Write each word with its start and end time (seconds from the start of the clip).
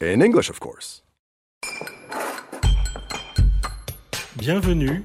In 0.00 0.20
English, 0.20 0.48
of 0.48 0.60
course. 0.60 1.02
Bienvenue 4.36 5.02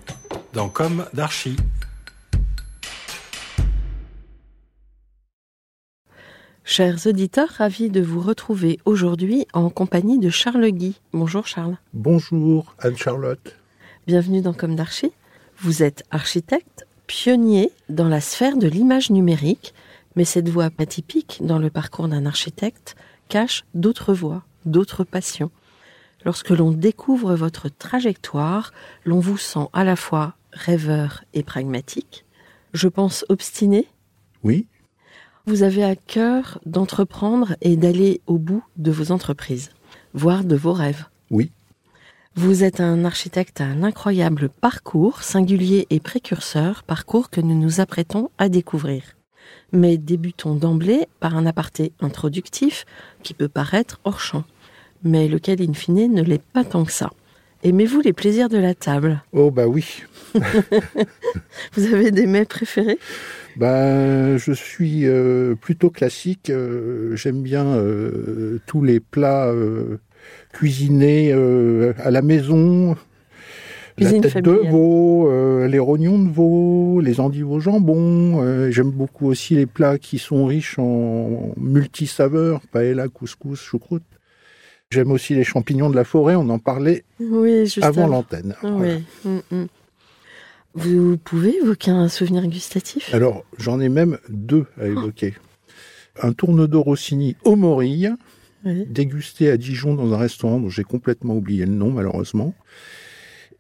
dans 0.54 0.70
Comme 0.70 1.08
d'Archi. 1.16 1.56
Chers 6.64 7.08
auditeurs, 7.08 7.50
ravis 7.50 7.90
de 7.90 8.02
vous 8.02 8.22
retrouver 8.22 8.80
aujourd'hui 8.86 9.48
en 9.54 9.72
compagnie 9.72 10.20
de 10.20 10.30
Charles 10.30 10.70
Guy. 10.70 11.02
Bonjour 11.12 11.48
Charles. 11.48 11.80
Bonjour 11.94 12.76
Anne-Charlotte. 12.78 13.56
Bienvenue 14.06 14.42
dans 14.42 14.54
Comme 14.54 14.76
d'Archi. 14.76 15.12
Vous 15.58 15.82
êtes 15.82 16.04
architecte, 16.12 16.86
pionnier 17.08 17.72
dans 17.90 18.10
la 18.10 18.22
sphère 18.22 18.58
de 18.58 18.68
l'image 18.68 19.10
numérique, 19.10 19.74
mais 20.16 20.24
cette 20.24 20.50
voie 20.50 20.70
atypique 20.78 21.40
dans 21.42 21.58
le 21.58 21.72
parcours 21.72 22.08
d'un 22.08 22.28
architecte 22.28 22.96
cache 23.28 23.66
d'autres 23.74 24.14
voies, 24.14 24.44
d'autres 24.66 25.04
passions. 25.04 25.52
Lorsque 26.26 26.52
l'on 26.52 26.72
découvre 26.72 27.36
votre 27.36 27.70
trajectoire, 27.70 28.72
l'on 29.06 29.20
vous 29.20 29.38
sent 29.38 29.68
à 29.74 29.84
la 29.84 29.96
fois 29.96 30.36
rêveur 30.54 31.24
et 31.34 31.44
pragmatique. 31.44 32.26
Je 32.74 32.88
pense 32.88 33.26
obstiné. 33.30 33.88
Oui, 34.44 34.68
Vous 35.46 35.64
avez 35.64 35.84
à 35.84 35.96
cœur 35.96 36.60
d'entreprendre 36.66 37.56
et 37.62 37.76
d'aller 37.76 38.22
au 38.28 38.38
bout 38.38 38.64
de 38.78 38.92
vos 38.92 39.12
entreprises, 39.12 39.72
voire 40.14 40.44
de 40.44 40.56
vos 40.56 40.74
rêves. 40.74 41.06
oui, 41.30 41.52
Vous 42.36 42.64
êtes 42.64 42.80
un 42.80 43.04
architecte 43.06 43.60
à 43.62 43.66
un 43.66 43.84
incroyable 43.84 44.50
parcours, 44.50 45.22
singulier 45.24 45.86
et 45.90 46.00
précurseur, 46.00 46.84
parcours 46.84 47.30
que 47.30 47.42
nous 47.42 47.60
nous 47.60 47.80
apprêtons 47.82 48.30
à 48.38 48.48
découvrir. 48.50 49.04
Mais 49.72 49.98
débutons 49.98 50.56
d'emblée 50.56 51.08
par 51.20 51.36
un 51.36 51.46
aparté 51.46 51.92
introductif 52.00 52.86
qui 53.24 53.34
peut 53.34 53.50
paraître 53.50 54.00
hors 54.04 54.20
champ, 54.22 54.46
mais 55.04 55.28
lequel 55.28 55.62
in 55.62 55.74
fine 55.74 56.14
ne 56.14 56.22
l'est 56.24 56.42
pas 56.54 56.64
tant 56.64 56.84
que 56.86 56.92
ça. 56.92 57.10
Aimez-vous 57.64 58.02
les 58.02 58.12
plaisirs 58.14 58.50
de 58.50 58.58
la 58.58 58.74
table? 58.74 59.24
Oh 59.32 59.50
bah 59.50 59.68
oui. 59.68 60.04
Vous 61.74 61.94
avez 61.94 62.12
des 62.12 62.26
mets 62.26 62.46
préférés? 62.46 63.00
Bah, 63.56 64.36
je 64.38 64.52
suis 64.52 65.06
euh, 65.06 65.56
plutôt 65.56 65.90
classique. 65.90 66.50
euh, 66.50 67.16
J'aime 67.16 67.42
bien 67.42 67.66
euh, 67.66 68.60
tous 68.66 68.84
les 68.84 69.00
plats 69.00 69.54
cuisinés 70.52 71.32
à 71.34 72.12
la 72.12 72.22
maison. 72.22 72.96
Cuisine 73.96 74.16
la 74.18 74.22
tête 74.24 74.32
familiale. 74.32 74.66
de 74.66 74.70
veau, 74.72 75.68
les 75.68 75.80
rognons 75.80 76.18
de 76.20 76.30
veau, 76.30 77.00
les 77.00 77.20
endives 77.20 77.50
au 77.52 77.60
jambon. 77.60 78.72
J'aime 78.72 78.90
beaucoup 78.92 79.28
aussi 79.28 79.56
les 79.56 79.68
plats 79.68 79.98
qui 80.00 80.18
sont 80.18 80.46
riches 80.48 80.80
en 80.80 81.54
multisaveurs, 81.58 82.62
paella, 82.72 83.08
couscous, 83.08 83.60
choucroute. 83.62 84.04
J'aime 84.94 85.12
aussi 85.12 85.34
les 85.34 85.44
champignons 85.44 85.90
de 85.90 85.96
la 85.96 86.04
forêt, 86.04 86.36
on 86.36 86.48
en 86.50 86.60
parlait 86.60 87.04
Oui, 87.20 87.66
juste 87.66 87.82
avant 87.82 88.06
l'antenne. 88.06 88.54
Voilà. 88.62 89.00
Mm, 89.26 89.40
mm. 89.50 89.66
Vous 90.76 91.18
pouvez 91.18 91.56
évoquer 91.58 91.90
un 91.90 92.08
souvenir 92.10 92.46
gustatif? 92.46 93.12
Alors, 93.12 93.44
j'en 93.58 93.80
ai 93.80 93.90
même 93.90 94.20
deux 94.30 94.68
à 94.80 94.86
évoquer. 94.86 95.34
Un 96.22 96.32
tourne 96.34 96.68
d'eau 96.68 96.84
Rossini 96.84 97.36
au 97.44 97.56
Morille, 97.56 98.14
Oui. 98.66 98.86
dégusté 98.88 99.50
à 99.50 99.58
Dijon 99.58 99.96
dans 99.96 100.14
un 100.14 100.18
restaurant 100.18 100.60
dont 100.60 100.70
j'ai 100.70 100.84
complètement 100.84 101.36
oublié 101.38 101.66
le 101.66 101.74
nom, 101.74 101.90
malheureusement. 101.90 102.54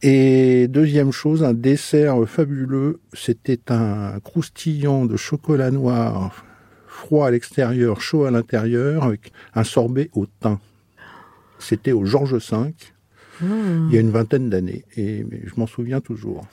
Et 0.03 0.67
deuxième 0.67 1.11
chose, 1.11 1.43
un 1.43 1.55
dessert 1.55 2.27
fabuleux. 2.27 2.99
C'était 3.13 3.71
un 3.71 4.19
croustillant 4.23 5.05
de 5.05 5.17
chocolat 5.17 5.71
noir, 5.71 6.45
froid 6.85 7.25
à 7.25 7.31
l'extérieur, 7.31 8.01
chaud 8.01 8.25
à 8.25 8.29
l'intérieur, 8.29 9.03
avec 9.05 9.31
un 9.55 9.63
sorbet 9.63 10.11
au 10.13 10.27
thym. 10.27 10.59
C'était 11.63 11.91
au 11.91 12.05
Georges 12.05 12.35
V, 12.35 12.73
Mm. 13.41 13.87
il 13.89 13.95
y 13.95 13.97
a 13.97 14.01
une 14.01 14.11
vingtaine 14.11 14.49
d'années, 14.49 14.85
et 14.95 15.25
je 15.43 15.53
m'en 15.57 15.65
souviens 15.67 16.01
toujours. 16.01 16.45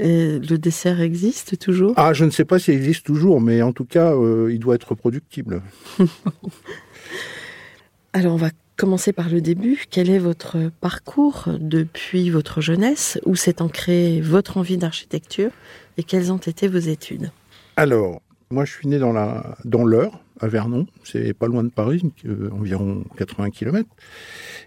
Et 0.00 0.38
le 0.38 0.56
dessert 0.56 1.00
existe 1.00 1.58
toujours? 1.58 1.92
Ah, 1.96 2.12
je 2.14 2.24
ne 2.24 2.30
sais 2.30 2.44
pas 2.44 2.58
s'il 2.58 2.74
existe 2.74 3.06
toujours, 3.06 3.40
mais 3.40 3.62
en 3.62 3.72
tout 3.72 3.84
cas, 3.84 4.12
euh, 4.14 4.50
il 4.50 4.58
doit 4.58 4.74
être 4.74 4.88
reproductible. 4.88 5.62
Alors 8.12 8.34
on 8.34 8.38
va 8.38 8.50
commencer 8.76 9.12
par 9.12 9.28
le 9.28 9.40
début. 9.40 9.84
Quel 9.90 10.10
est 10.10 10.18
votre 10.18 10.70
parcours 10.80 11.48
depuis 11.60 12.30
votre 12.30 12.60
jeunesse? 12.60 13.18
Où 13.24 13.36
s'est 13.36 13.62
ancrée 13.62 14.20
votre 14.20 14.56
envie 14.56 14.78
d'architecture? 14.78 15.50
Et 15.96 16.02
quelles 16.02 16.32
ont 16.32 16.38
été 16.38 16.66
vos 16.68 16.78
études? 16.78 17.30
Alors, 17.76 18.20
moi, 18.50 18.64
je 18.64 18.72
suis 18.72 18.88
né 18.88 18.98
dans 18.98 19.12
la 19.12 19.56
dans 19.64 19.84
à 20.40 20.48
Vernon. 20.48 20.86
C'est 21.04 21.32
pas 21.34 21.46
loin 21.46 21.64
de 21.64 21.68
Paris, 21.68 22.02
euh, 22.26 22.50
environ 22.52 23.04
80 23.16 23.50
km. 23.50 23.88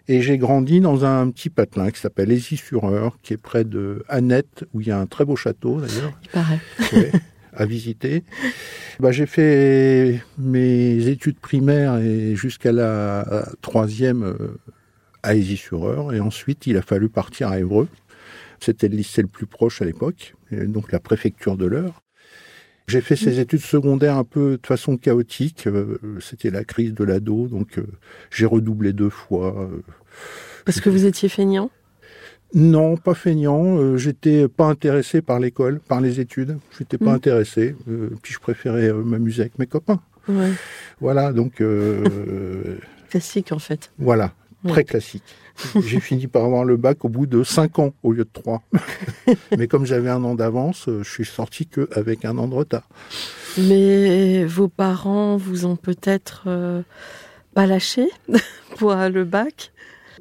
Et 0.08 0.22
j'ai 0.22 0.38
grandi 0.38 0.80
dans 0.80 1.06
un 1.06 1.30
petit 1.30 1.50
patelin 1.50 1.92
qui 1.92 2.00
s'appelle 2.00 2.32
Aisy-sur-Eure, 2.32 3.18
qui 3.22 3.34
est 3.34 3.38
près 3.38 3.64
de 3.64 4.04
Annette, 4.08 4.66
où 4.74 4.82
il 4.82 4.88
y 4.88 4.92
a 4.92 5.00
un 5.00 5.06
très 5.06 5.26
beau 5.26 5.36
château, 5.36 5.82
d'ailleurs, 5.82 6.18
Il 6.24 6.30
paraît. 6.30 6.60
ouais, 6.94 7.12
à 7.54 7.66
visiter. 7.66 8.24
Bah, 9.00 9.12
j'ai 9.12 9.26
fait 9.26 10.22
mes 10.38 11.08
études 11.08 11.40
primaires 11.40 11.98
et 11.98 12.36
jusqu'à 12.36 12.72
la 12.72 13.48
troisième 13.62 14.24
euh, 14.24 14.58
à 15.24 15.36
Aisy-sur-Eure. 15.36 16.14
Et 16.14 16.20
ensuite, 16.20 16.68
il 16.68 16.78
a 16.78 16.82
fallu 16.82 17.10
partir 17.10 17.50
à 17.50 17.60
Évreux. 17.60 17.88
C'était 18.60 18.88
le 18.88 18.96
lycée 18.96 19.22
le 19.22 19.28
plus 19.28 19.46
proche 19.46 19.84
à 19.84 19.86
l'époque, 19.86 20.34
donc 20.52 20.92
la 20.92 21.00
préfecture 21.00 21.58
de 21.58 21.68
l'Eure. 21.68 22.02
J'ai 22.90 23.02
fait 23.02 23.18
ces 23.18 23.42
études 23.42 23.60
secondaires 23.60 24.16
un 24.16 24.24
peu 24.24 24.58
de 24.62 24.66
façon 24.66 24.96
chaotique. 24.96 25.68
euh, 25.68 25.98
C'était 26.22 26.50
la 26.52 26.64
crise 26.64 26.94
de 26.94 27.04
l'ado, 27.04 27.48
donc 27.48 27.78
euh, 27.80 27.84
j'ai 28.32 28.46
redoublé 28.46 28.94
deux 28.94 29.10
fois. 29.10 29.54
euh. 29.62 29.82
Parce 30.64 30.80
que 30.80 30.90
vous 30.90 31.06
étiez 31.06 31.28
feignant? 31.28 31.70
Non, 32.54 32.96
pas 32.96 33.14
feignant. 33.14 33.78
euh, 33.78 33.98
J'étais 33.98 34.48
pas 34.48 34.68
intéressé 34.68 35.22
par 35.22 35.42
l'école, 35.42 35.82
par 35.82 36.00
les 36.00 36.22
études. 36.22 36.60
J'étais 36.80 36.98
pas 36.98 37.12
Mm. 37.12 37.16
intéressé. 37.16 37.76
euh, 37.90 38.10
Puis 38.22 38.34
je 38.34 38.40
préférais 38.40 38.88
euh, 38.90 39.04
m'amuser 39.04 39.42
avec 39.42 39.60
mes 39.60 39.68
copains. 39.68 40.00
Ouais. 40.30 40.52
Voilà, 41.02 41.34
donc 41.34 41.60
euh, 41.60 42.78
Classique 43.10 43.52
en 43.52 43.60
fait. 43.60 43.92
voilà, 44.00 44.34
très 44.66 44.86
classique. 44.86 45.24
J'ai 45.86 46.00
fini 46.00 46.28
par 46.28 46.46
avoir 46.46 46.64
le 46.64 46.78
bac 46.78 47.04
au 47.06 47.10
bout 47.10 47.26
de 47.26 47.44
cinq 47.44 47.80
ans 47.80 47.94
au 48.04 48.12
lieu 48.12 48.24
de 48.24 48.30
trois. 48.32 48.62
Mais 49.58 49.68
comme 49.68 49.86
j'avais 49.86 50.10
un 50.10 50.24
an 50.24 50.36
d'avance, 50.36 50.88
euh, 50.88 51.04
je 51.04 51.10
suis 51.10 51.26
sorti 51.26 51.68
que 51.68 51.90
avec 51.94 52.26
un 52.26 52.38
an 52.38 52.48
de 52.48 52.56
retard. 52.56 52.88
Mais 53.58 54.46
vos 54.46 54.68
parents 54.68 55.38
vous 55.38 55.66
ont 55.66 55.76
peut-être 55.76 56.44
euh, 56.48 56.82
pas 57.54 57.66
lâché 57.66 58.08
pour 58.78 58.94
le 58.96 59.24
bac? 59.24 59.72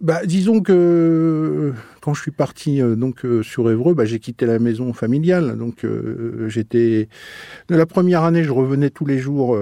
Bah, 0.02 0.26
disons 0.26 0.60
que 0.60 0.72
euh, 0.72 1.72
quand 2.00 2.12
je 2.12 2.20
suis 2.20 2.30
parti 2.30 2.82
euh, 2.82 2.96
donc 2.96 3.24
euh, 3.24 3.42
sur 3.42 3.70
Évreux, 3.70 3.94
bah, 3.94 4.04
j'ai 4.04 4.18
quitté 4.18 4.46
la 4.46 4.58
maison 4.58 4.92
familiale. 4.92 5.56
Donc 5.56 5.84
euh, 5.84 6.48
j'étais 6.48 7.08
de 7.68 7.76
la 7.76 7.86
première 7.86 8.22
année, 8.22 8.44
je 8.44 8.52
revenais 8.52 8.90
tous 8.90 9.06
les 9.06 9.18
jours 9.18 9.58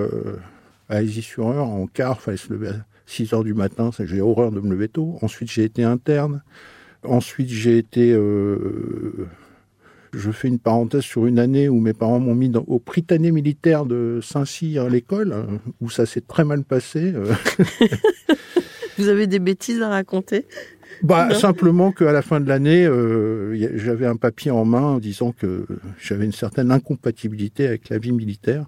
à 0.88 1.02
Aisy-sur-Eure 1.02 1.68
en 1.68 1.86
car, 1.86 2.20
fallait 2.20 2.36
se 2.36 2.52
lever 2.52 2.68
à 2.68 2.84
6 3.06 3.32
heures 3.32 3.44
du 3.44 3.54
matin, 3.54 3.90
j'ai 4.04 4.20
horreur 4.20 4.50
de 4.52 4.60
me 4.60 4.70
lever 4.70 4.88
tôt. 4.88 5.18
Ensuite, 5.22 5.50
j'ai 5.50 5.64
été 5.64 5.82
interne. 5.84 6.42
Ensuite, 7.04 7.48
j'ai 7.50 7.76
été 7.78 8.12
euh, 8.12 9.26
je 10.14 10.30
fais 10.30 10.48
une 10.48 10.58
parenthèse 10.58 11.02
sur 11.02 11.26
une 11.26 11.38
année 11.38 11.68
où 11.68 11.80
mes 11.80 11.92
parents 11.92 12.20
m'ont 12.20 12.34
mis 12.34 12.48
dans, 12.48 12.64
au 12.66 12.78
Prytanée 12.78 13.32
militaire 13.32 13.84
de 13.84 14.20
Saint-Cyr 14.22 14.84
à 14.84 14.88
l'école, 14.88 15.32
euh, 15.32 15.42
où 15.80 15.90
ça 15.90 16.06
s'est 16.06 16.20
très 16.22 16.44
mal 16.44 16.64
passé. 16.64 17.12
euh. 17.14 17.32
Vous 18.98 19.08
avez 19.08 19.26
des 19.26 19.40
bêtises 19.40 19.82
à 19.82 19.88
raconter? 19.88 20.46
Bah, 21.02 21.28
Non. 21.30 21.34
simplement 21.34 21.90
qu'à 21.90 22.12
la 22.12 22.22
fin 22.22 22.40
de 22.40 22.48
l'année, 22.48 22.86
euh, 22.86 23.76
j'avais 23.76 24.06
un 24.06 24.14
papier 24.16 24.52
en 24.52 24.64
main 24.64 24.98
disant 24.98 25.32
que 25.32 25.66
j'avais 26.00 26.24
une 26.24 26.32
certaine 26.32 26.70
incompatibilité 26.70 27.66
avec 27.66 27.88
la 27.88 27.98
vie 27.98 28.12
militaire. 28.12 28.64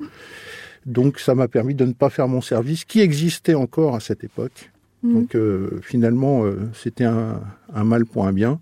Donc, 0.87 1.19
ça 1.19 1.35
m'a 1.35 1.49
permis 1.49 1.75
de 1.75 1.85
ne 1.85 1.93
pas 1.93 2.09
faire 2.11 2.29
mon 2.29 2.41
service, 2.41 2.85
qui 2.85 3.01
existait 3.01 3.55
encore 3.55 3.95
à 3.95 4.01
cette 4.01 4.25
époque. 4.25 4.71
Mhm. 5.03 5.13
Donc, 5.15 5.35
euh, 5.35 5.81
finalement, 5.83 6.45
euh, 6.45 6.71
c'était 6.75 7.05
un, 7.05 7.41
un 7.75 7.85
mal 7.85 8.07
pour 8.07 8.27
un 8.27 8.33
bien. 8.33 8.61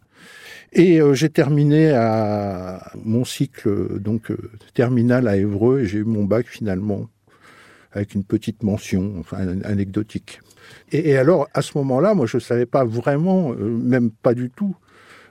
Et 0.72 1.00
euh, 1.00 1.14
j'ai 1.14 1.28
terminé 1.28 1.92
à 1.92 2.90
mon 3.04 3.24
cycle 3.24 4.00
donc 4.00 4.30
euh, 4.30 4.36
terminal 4.74 5.28
à 5.28 5.36
Évreux 5.36 5.80
et 5.80 5.86
j'ai 5.86 5.98
eu 5.98 6.04
mon 6.04 6.24
bac 6.24 6.46
finalement 6.48 7.08
avec 7.92 8.14
une 8.14 8.24
petite 8.24 8.64
mention, 8.64 9.14
enfin 9.20 9.38
anecdotique. 9.62 10.40
Et, 10.90 11.10
et 11.10 11.16
alors, 11.16 11.46
à 11.54 11.62
ce 11.62 11.78
moment-là, 11.78 12.14
moi, 12.14 12.26
je 12.26 12.38
savais 12.40 12.66
pas 12.66 12.84
vraiment, 12.84 13.52
euh, 13.52 13.68
même 13.68 14.10
pas 14.10 14.34
du 14.34 14.50
tout, 14.50 14.74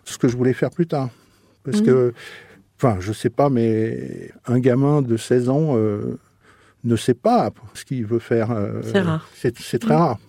ce 0.06 0.18
que 0.18 0.30
je 0.30 0.38
voulais 0.38 0.54
faire 0.54 0.70
plus 0.70 0.88
tard. 0.88 1.10
Parce 1.64 1.80
Mhm. 1.82 1.86
que, 1.88 2.14
enfin, 2.78 2.98
je 3.02 3.12
sais 3.12 3.30
pas, 3.30 3.50
mais 3.50 4.30
un 4.46 4.60
gamin 4.60 5.02
de 5.02 5.18
16 5.18 5.50
ans 5.50 5.76
euh, 5.76 6.18
ne 6.84 6.96
sait 6.96 7.14
pas 7.14 7.52
ce 7.74 7.86
qu'il 7.86 8.06
veut 8.06 8.20
faire. 8.20 8.52
euh, 8.52 8.82
C'est 8.84 9.00
rare. 9.00 9.30
C'est 9.34 9.80
très 9.80 9.96
rare. 9.96 10.20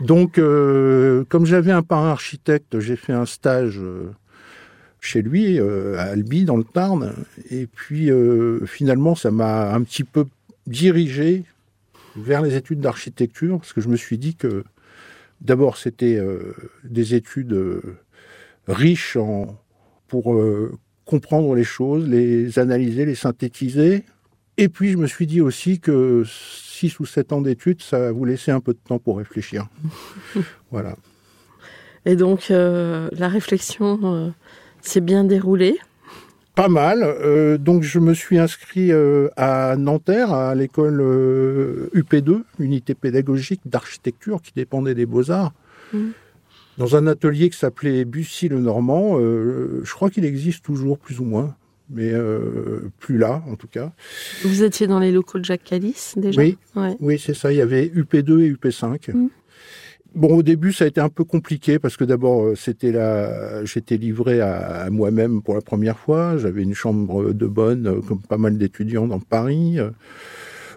Donc, 0.00 0.38
euh, 0.38 1.24
comme 1.28 1.44
j'avais 1.44 1.72
un 1.72 1.82
parrain 1.82 2.10
architecte, 2.10 2.78
j'ai 2.78 2.96
fait 2.96 3.12
un 3.12 3.26
stage 3.26 3.78
euh, 3.80 4.12
chez 5.00 5.22
lui, 5.22 5.58
à 5.58 6.02
Albi, 6.02 6.44
dans 6.44 6.56
le 6.56 6.64
Tarn. 6.64 7.14
Et 7.50 7.66
puis, 7.66 8.10
finalement, 8.66 9.14
ça 9.14 9.30
m'a 9.30 9.72
un 9.72 9.82
petit 9.82 10.04
peu 10.04 10.26
dirigé 10.66 11.44
vers 12.16 12.42
les 12.42 12.56
études 12.56 12.80
d'architecture, 12.80 13.58
parce 13.58 13.72
que 13.72 13.80
je 13.80 13.88
me 13.88 13.96
suis 13.96 14.18
dit 14.18 14.34
que, 14.34 14.64
d'abord, 15.40 15.76
c'était 15.76 16.20
des 16.84 17.14
études 17.14 17.56
riches 18.66 19.16
en, 19.16 19.56
pour 20.08 20.36
comprendre 21.04 21.54
les 21.54 21.64
choses, 21.64 22.08
les 22.08 22.58
analyser, 22.58 23.06
les 23.06 23.14
synthétiser. 23.14 24.04
Et 24.58 24.68
puis, 24.68 24.90
je 24.90 24.96
me 24.98 25.06
suis 25.06 25.26
dit 25.26 25.40
aussi 25.40 25.78
que 25.78 26.24
six 26.26 26.98
ou 27.00 27.06
sept 27.06 27.32
ans 27.32 27.40
d'études, 27.40 27.80
ça 27.80 28.12
vous 28.12 28.24
laissait 28.24 28.50
un 28.50 28.60
peu 28.60 28.72
de 28.72 28.78
temps 28.86 28.98
pour 28.98 29.18
réfléchir. 29.18 29.68
voilà. 30.70 30.96
Et 32.04 32.16
donc, 32.16 32.50
euh, 32.50 33.08
la 33.12 33.28
réflexion 33.28 34.00
euh, 34.02 34.30
s'est 34.82 35.00
bien 35.00 35.22
déroulée? 35.24 35.78
Pas 36.56 36.68
mal. 36.68 37.02
Euh, 37.04 37.56
donc, 37.56 37.84
je 37.84 38.00
me 38.00 38.14
suis 38.14 38.36
inscrit 38.38 38.90
à 39.36 39.76
Nanterre, 39.76 40.32
à 40.32 40.54
l'école 40.56 41.00
euh, 41.00 41.88
UP2, 41.94 42.42
unité 42.58 42.94
pédagogique 42.94 43.60
d'architecture 43.64 44.42
qui 44.42 44.52
dépendait 44.56 44.94
des 44.94 45.06
Beaux-Arts, 45.06 45.52
Mhm. 45.94 46.10
dans 46.78 46.96
un 46.96 47.06
atelier 47.06 47.48
qui 47.48 47.56
s'appelait 47.58 48.04
Bussy-le-Normand. 48.04 49.18
Euh, 49.20 49.80
je 49.84 49.92
crois 49.94 50.10
qu'il 50.10 50.24
existe 50.24 50.64
toujours, 50.64 50.98
plus 50.98 51.20
ou 51.20 51.24
moins, 51.24 51.54
mais 51.90 52.12
euh, 52.12 52.90
plus 52.98 53.18
là, 53.18 53.42
en 53.48 53.56
tout 53.56 53.66
cas. 53.66 53.92
Vous 54.42 54.62
étiez 54.62 54.86
dans 54.86 54.98
les 54.98 55.12
locaux 55.12 55.38
de 55.38 55.44
Jacques 55.44 55.64
Calice 55.64 56.14
déjà 56.16 56.40
Oui. 56.40 56.58
Ouais. 56.76 56.96
Oui, 57.00 57.18
c'est 57.18 57.34
ça. 57.34 57.52
Il 57.52 57.56
y 57.58 57.60
avait 57.60 57.86
UP2 57.86 58.40
et 58.40 58.52
UP5. 58.52 59.12
Mhm. 59.14 59.30
Bon, 60.14 60.36
au 60.36 60.42
début, 60.42 60.72
ça 60.72 60.84
a 60.84 60.88
été 60.88 61.00
un 61.00 61.10
peu 61.10 61.24
compliqué 61.24 61.78
parce 61.78 61.96
que 61.96 62.04
d'abord, 62.04 62.46
euh, 62.46 62.54
c'était 62.54 62.92
la, 62.92 63.64
j'étais 63.64 63.96
livré 63.96 64.40
à, 64.40 64.82
à 64.82 64.90
moi-même 64.90 65.42
pour 65.42 65.54
la 65.54 65.60
première 65.60 65.98
fois. 65.98 66.38
J'avais 66.38 66.62
une 66.62 66.74
chambre 66.74 67.32
de 67.32 67.46
bonne, 67.46 67.86
euh, 67.86 68.00
comme 68.00 68.20
pas 68.20 68.38
mal 68.38 68.56
d'étudiants 68.56 69.06
dans 69.06 69.20
Paris. 69.20 69.78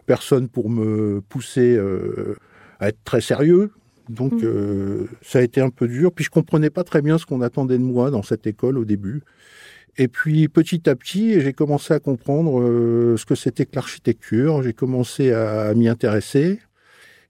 Personne 0.06 0.50
pour 0.50 0.70
me 0.70 1.22
pousser 1.30 1.76
euh, 1.76 2.36
à 2.80 2.90
être 2.90 3.00
très 3.04 3.22
sérieux. 3.22 3.72
Donc, 4.10 4.44
euh, 4.44 5.06
ça 5.22 5.40
a 5.40 5.42
été 5.42 5.62
un 5.62 5.70
peu 5.70 5.88
dur. 5.88 6.12
Puis, 6.12 6.26
je 6.26 6.30
comprenais 6.30 6.70
pas 6.70 6.84
très 6.84 7.02
bien 7.02 7.18
ce 7.18 7.26
qu'on 7.26 7.42
attendait 7.42 7.78
de 7.78 7.84
moi 7.84 8.12
dans 8.12 8.24
cette 8.24 8.46
école 8.46 8.78
au 8.78 8.86
début. 8.86 9.22
Et 9.98 10.08
puis 10.08 10.48
petit 10.48 10.90
à 10.90 10.96
petit, 10.96 11.42
j'ai 11.42 11.54
commencé 11.54 11.94
à 11.94 12.00
comprendre 12.00 12.62
euh, 12.62 13.18
ce 13.18 13.26
que 13.26 13.36
c'était 13.36 13.66
que 13.66 13.76
l'architecture. 13.76 14.64
J'ai 14.64 14.74
commencé 14.74 15.32
à 15.32 15.74
m'y 15.74 15.88
intéresser. 15.88 16.60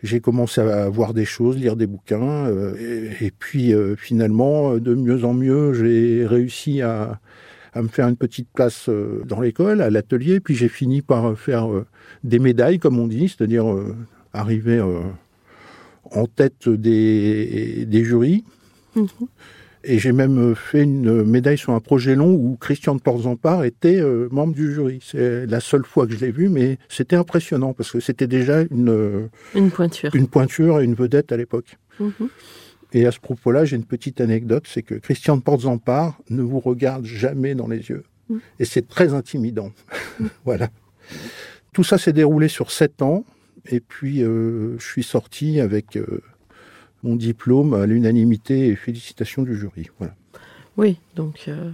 J'ai 0.04 0.20
commencé 0.20 0.62
à 0.62 0.90
voir 0.90 1.14
des 1.14 1.26
choses, 1.26 1.58
lire 1.58 1.76
des 1.76 1.88
bouquins. 1.88 2.48
euh, 2.48 3.12
et, 3.20 3.32
puis 3.32 3.74
euh, 3.74 3.96
finalement, 3.96 4.78
de 4.78 4.96
mieux 4.96 5.26
en 5.26 5.34
mieux, 5.34 5.74
j'ai 5.74 6.26
réussi 6.26 6.82
à, 6.82 7.20
me 7.76 7.88
faire 7.88 8.08
une 8.08 8.18
petite 8.18 8.50
place 8.54 8.90
dans 9.26 9.40
l'école, 9.40 9.82
à 9.82 9.90
l'atelier. 9.90 10.40
Puis 10.40 10.56
j'ai 10.56 10.70
fini 10.70 11.02
par 11.02 11.38
faire 11.38 11.68
des 12.24 12.40
médailles, 12.40 12.80
comme 12.80 13.00
on 13.00 13.08
dit, 13.08 13.30
c'est-à-dire 13.30 13.66
arriver 14.34 14.82
en 16.12 16.26
tête 16.26 16.68
des, 16.68 18.04
jurys. 18.04 18.44
Mhm. 18.96 19.08
Et 19.84 19.98
j'ai 20.00 20.12
même 20.12 20.54
fait 20.56 20.84
une 20.84 21.24
médaille 21.24 21.58
sur 21.58 21.74
un 21.74 21.80
projet 21.80 22.16
long 22.16 22.34
où 22.34 22.56
Christian 22.60 22.96
de 22.96 23.02
Porzampar 23.02 23.64
était 23.64 24.00
euh, 24.00 24.28
membre 24.32 24.54
du 24.54 24.74
jury. 24.74 25.00
C'est 25.02 25.48
la 25.48 25.60
seule 25.60 25.86
fois 25.86 26.06
que 26.06 26.14
je 26.14 26.20
l'ai 26.20 26.32
vu, 26.32 26.50
mais 26.50 26.78
c'était 26.88 27.16
impressionnant 27.16 27.74
parce 27.74 27.92
que 27.92 28.00
c'était 28.00 28.28
déjà 28.28 28.62
une, 28.70 28.90
euh, 28.90 29.28
Une 29.56 29.72
pointure. 29.72 30.16
une 30.16 30.28
pointure 30.28 30.82
et 30.82 30.84
une 30.84 30.94
vedette 30.94 31.32
à 31.32 31.38
l'époque. 31.38 31.78
Mhm. 32.00 32.30
Et 32.94 33.06
à 33.06 33.12
ce 33.12 33.20
propos-là, 33.20 33.66
j'ai 33.66 33.78
une 33.78 33.86
petite 33.86 34.20
anecdote, 34.22 34.66
c'est 34.68 34.84
que 34.84 34.96
Christian 34.96 35.38
de 35.38 35.42
Porzampar 35.42 36.20
ne 36.30 36.42
vous 36.42 36.60
regarde 36.60 37.06
jamais 37.06 37.56
dans 37.56 37.68
les 37.68 37.90
yeux. 37.90 38.04
Mm. 38.30 38.38
Et 38.60 38.66
c'est 38.66 38.88
très 38.88 39.14
intimidant. 39.14 39.72
voilà. 40.46 40.70
Tout 41.74 41.84
ça 41.84 41.98
s'est 41.98 42.14
déroulé 42.14 42.48
sur 42.50 42.72
sept 42.72 43.02
ans. 43.02 43.24
Et 43.70 43.80
puis, 43.80 44.24
euh, 44.24 44.78
je 44.80 44.86
suis 44.86 45.04
sorti 45.04 45.62
avec 45.62 45.96
euh, 45.96 46.22
mon 47.04 47.16
diplôme 47.16 47.74
à 47.74 47.86
l'unanimité 47.86 48.68
et 48.68 48.76
félicitations 48.76 49.44
du 49.44 49.56
jury. 49.56 49.90
Voilà. 49.98 50.14
Oui, 50.78 51.00
donc 51.16 51.46
euh, 51.48 51.72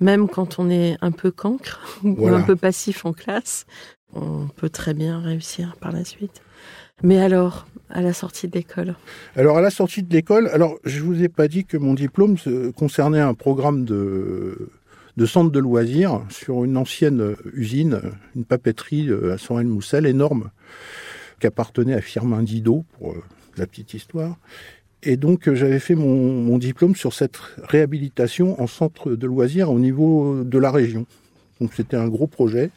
même 0.00 0.28
quand 0.28 0.58
on 0.58 0.70
est 0.70 0.96
un 1.00 1.10
peu 1.12 1.30
cancre 1.30 1.80
ou 2.04 2.14
Voilà. 2.16 2.38
un 2.38 2.42
peu 2.42 2.56
passif 2.56 3.04
en 3.04 3.12
classe, 3.12 3.66
on 4.14 4.48
peut 4.56 4.70
très 4.70 4.94
bien 4.94 5.20
réussir 5.20 5.76
par 5.80 5.92
la 5.92 6.04
suite. 6.04 6.42
Mais 7.02 7.18
alors, 7.18 7.66
à 7.88 8.02
la 8.02 8.12
sortie 8.12 8.46
de 8.48 8.54
l'école? 8.54 8.94
Alors, 9.34 9.56
à 9.56 9.62
la 9.62 9.70
sortie 9.70 10.02
de 10.02 10.12
l'école, 10.12 10.48
alors, 10.48 10.76
je 10.84 11.00
vous 11.00 11.22
ai 11.22 11.28
pas 11.28 11.48
dit 11.48 11.64
que 11.64 11.76
mon 11.78 11.94
diplôme 11.94 12.36
concernait 12.76 13.20
un 13.20 13.32
programme 13.32 13.84
de, 13.86 14.70
de 15.16 15.26
centre 15.26 15.50
de 15.50 15.58
loisirs 15.58 16.22
sur 16.28 16.64
une 16.64 16.76
ancienne 16.76 17.34
usine, 17.54 18.00
une 18.36 18.44
papeterie 18.44 19.08
euh, 19.08 19.32
à 19.32 19.38
Sorel-Moussel, 19.38 20.04
énorme, 20.06 20.50
qui 21.40 21.46
appartenait 21.46 21.94
à 21.94 22.02
Firmin 22.02 22.42
Didot, 22.42 22.84
pour 22.98 23.12
euh, 23.12 23.22
la 23.56 23.66
petite 23.66 23.94
histoire. 23.94 24.36
Et 25.02 25.16
donc, 25.16 25.48
euh, 25.48 25.54
j'avais 25.54 25.78
fait 25.78 25.94
mon, 25.94 26.58
diplôme 26.58 26.94
sur 26.94 27.14
cette 27.14 27.38
réhabilitation 27.62 28.60
en 28.60 28.66
centre 28.66 29.12
de 29.12 29.26
loisirs 29.26 29.70
au 29.70 29.78
niveau 29.78 30.44
de 30.44 30.58
la 30.58 30.70
région. 30.70 31.06
Donc, 31.60 31.72
c'était 31.74 31.96
un 31.96 32.08
gros 32.08 32.26
projet. 32.26 32.70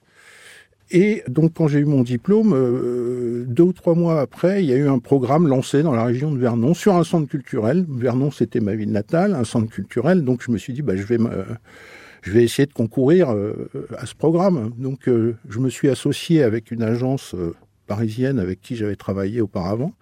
Et 0.92 1.24
donc, 1.28 1.54
quand 1.56 1.68
j'ai 1.68 1.80
eu 1.80 1.86
mon 1.86 2.04
diplôme, 2.04 2.54
euh, 2.54 3.46
deux 3.48 3.64
ou 3.64 3.74
trois 3.74 3.96
mois 3.96 4.22
après, 4.22 4.64
il 4.64 4.70
y 4.70 4.74
a 4.74 4.78
eu 4.78 4.88
un 4.88 5.00
programme 5.00 5.48
lancé 5.48 5.82
dans 5.82 5.94
la 5.94 6.06
région 6.06 6.32
de 6.32 6.38
Vernon 6.38 6.74
sur 6.74 6.96
un 6.96 7.04
centre 7.04 7.28
culturel. 7.28 7.86
Vernon, 7.90 8.32
c'était 8.32 8.60
ma 8.60 8.76
ville 8.76 8.92
natale, 8.92 9.34
un 9.34 9.44
centre 9.44 9.70
culturel. 9.70 10.24
Donc, 10.24 10.44
je 10.46 10.52
me 10.52 10.58
suis 10.58 10.72
dit, 10.72 10.82
bah, 10.82 10.96
je 10.96 11.04
vais, 11.04 11.18
je 12.24 12.32
vais 12.32 12.44
essayer 12.44 12.66
de 12.66 12.74
concourir 12.74 13.32
euh, 13.32 13.70
à 13.98 14.06
ce 14.06 14.16
programme. 14.16 14.72
Donc, 14.78 15.08
euh, 15.08 15.36
je 15.50 15.60
me 15.60 15.70
suis 15.70 15.90
associé 15.90 16.42
avec 16.42 16.72
une 16.72 16.82
agence 16.82 17.36
euh, 17.36 17.54
parisienne 17.86 18.40
avec 18.40 18.62
qui 18.62 18.76
j'avais 18.76 18.96
travaillé 18.96 19.42
auparavant, 19.42 19.94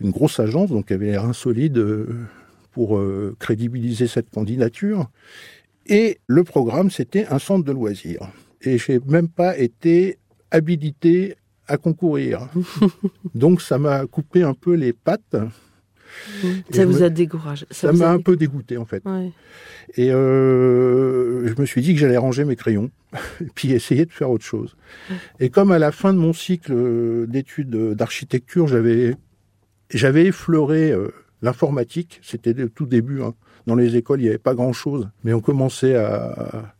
une 0.00 0.10
grosse 0.10 0.40
agence, 0.40 0.70
donc 0.70 0.86
qui 0.86 0.92
avait 0.92 1.06
l'air 1.06 1.24
insolide 1.24 1.78
euh, 1.78 2.06
pour 2.72 2.98
euh, 2.98 3.36
crédibiliser 3.38 4.06
cette 4.06 4.30
candidature. 4.30 5.10
Et 5.86 6.18
le 6.26 6.44
programme, 6.44 6.90
c'était 6.90 7.26
un 7.26 7.38
centre 7.38 7.64
de 7.64 7.72
loisirs. 7.72 8.28
Et 8.62 8.78
j'ai 8.78 9.00
même 9.06 9.28
pas 9.28 9.58
été 9.58 10.18
habilité 10.50 11.36
à 11.66 11.76
concourir. 11.76 12.48
Donc 13.34 13.62
ça 13.62 13.78
m'a 13.78 14.06
coupé 14.06 14.42
un 14.42 14.54
peu 14.54 14.74
les 14.74 14.92
pattes. 14.92 15.36
Ça 16.70 16.84
vous 16.86 16.98
me- 16.98 17.02
a 17.04 17.08
découragé 17.10 17.66
Ça 17.70 17.92
m'a 17.92 18.08
a 18.10 18.12
un 18.12 18.20
peu 18.20 18.36
dégoûté 18.36 18.76
en 18.76 18.84
fait. 18.84 19.02
Ouais. 19.04 19.30
Et 19.96 20.12
euh, 20.12 21.46
je 21.48 21.60
me 21.60 21.66
suis 21.66 21.82
dit 21.82 21.94
que 21.94 22.00
j'allais 22.00 22.16
ranger 22.16 22.44
mes 22.44 22.56
crayons 22.56 22.90
et 23.40 23.48
puis 23.54 23.72
essayer 23.72 24.06
de 24.06 24.12
faire 24.12 24.30
autre 24.30 24.44
chose. 24.44 24.76
Et 25.40 25.50
comme 25.50 25.72
à 25.72 25.78
la 25.78 25.92
fin 25.92 26.12
de 26.12 26.18
mon 26.18 26.32
cycle 26.32 26.72
euh, 26.72 27.26
d'études 27.26 27.74
euh, 27.74 27.94
d'architecture, 27.94 28.66
j'avais 28.68 29.16
j'avais 29.92 30.26
effleuré 30.26 30.92
euh, 30.92 31.08
l'informatique, 31.42 32.20
c'était 32.22 32.52
le 32.52 32.68
tout 32.68 32.86
début. 32.86 33.22
hein. 33.22 33.34
Dans 33.66 33.74
les 33.74 33.96
écoles, 33.96 34.20
il 34.20 34.24
n'y 34.24 34.28
avait 34.28 34.38
pas 34.38 34.54
grand-chose, 34.54 35.08
mais 35.24 35.32
on 35.32 35.40
commençait 35.40 35.94
à, 35.96 36.74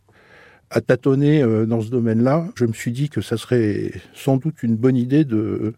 à 0.71 0.81
tâtonner 0.81 1.43
euh, 1.43 1.65
dans 1.65 1.81
ce 1.81 1.89
domaine-là. 1.89 2.47
Je 2.55 2.65
me 2.65 2.73
suis 2.73 2.91
dit 2.91 3.09
que 3.09 3.21
ça 3.21 3.37
serait 3.37 3.91
sans 4.13 4.37
doute 4.37 4.63
une 4.63 4.75
bonne 4.75 4.95
idée 4.97 5.23
de 5.25 5.73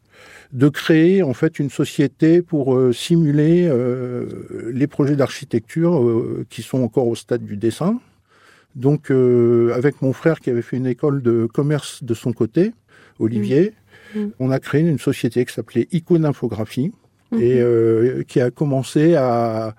de 0.54 0.70
créer 0.70 1.24
en 1.24 1.34
fait 1.34 1.58
une 1.60 1.72
société 1.72 2.42
pour 2.44 2.76
euh, 2.76 2.94
simuler 2.94 3.68
euh, 3.68 4.72
les 4.72 4.86
projets 4.88 5.16
d'architecture 5.16 6.00
euh, 6.02 6.46
qui 6.50 6.62
sont 6.62 6.82
encore 6.84 7.08
au 7.08 7.16
stade 7.16 7.44
du 7.44 7.58
dessin. 7.58 8.00
Donc 8.76 9.10
euh, 9.12 9.74
avec 9.76 10.02
mon 10.04 10.14
frère 10.14 10.40
qui 10.40 10.50
avait 10.52 10.62
fait 10.62 10.78
une 10.78 10.88
école 10.88 11.22
de 11.24 11.48
commerce 11.52 12.04
de 12.04 12.14
son 12.14 12.32
côté, 12.34 12.72
Olivier, 13.20 13.74
Mhm. 14.16 14.32
on 14.40 14.52
a 14.52 14.60
créé 14.60 14.82
une 14.82 15.00
société 15.00 15.44
qui 15.44 15.54
s'appelait 15.54 15.88
Iconinfographie 15.92 16.92
Mhm. 17.32 17.42
et 17.42 17.60
euh, 17.62 18.22
qui 18.28 18.40
a 18.40 18.52
commencé 18.52 19.16
à, 19.16 19.76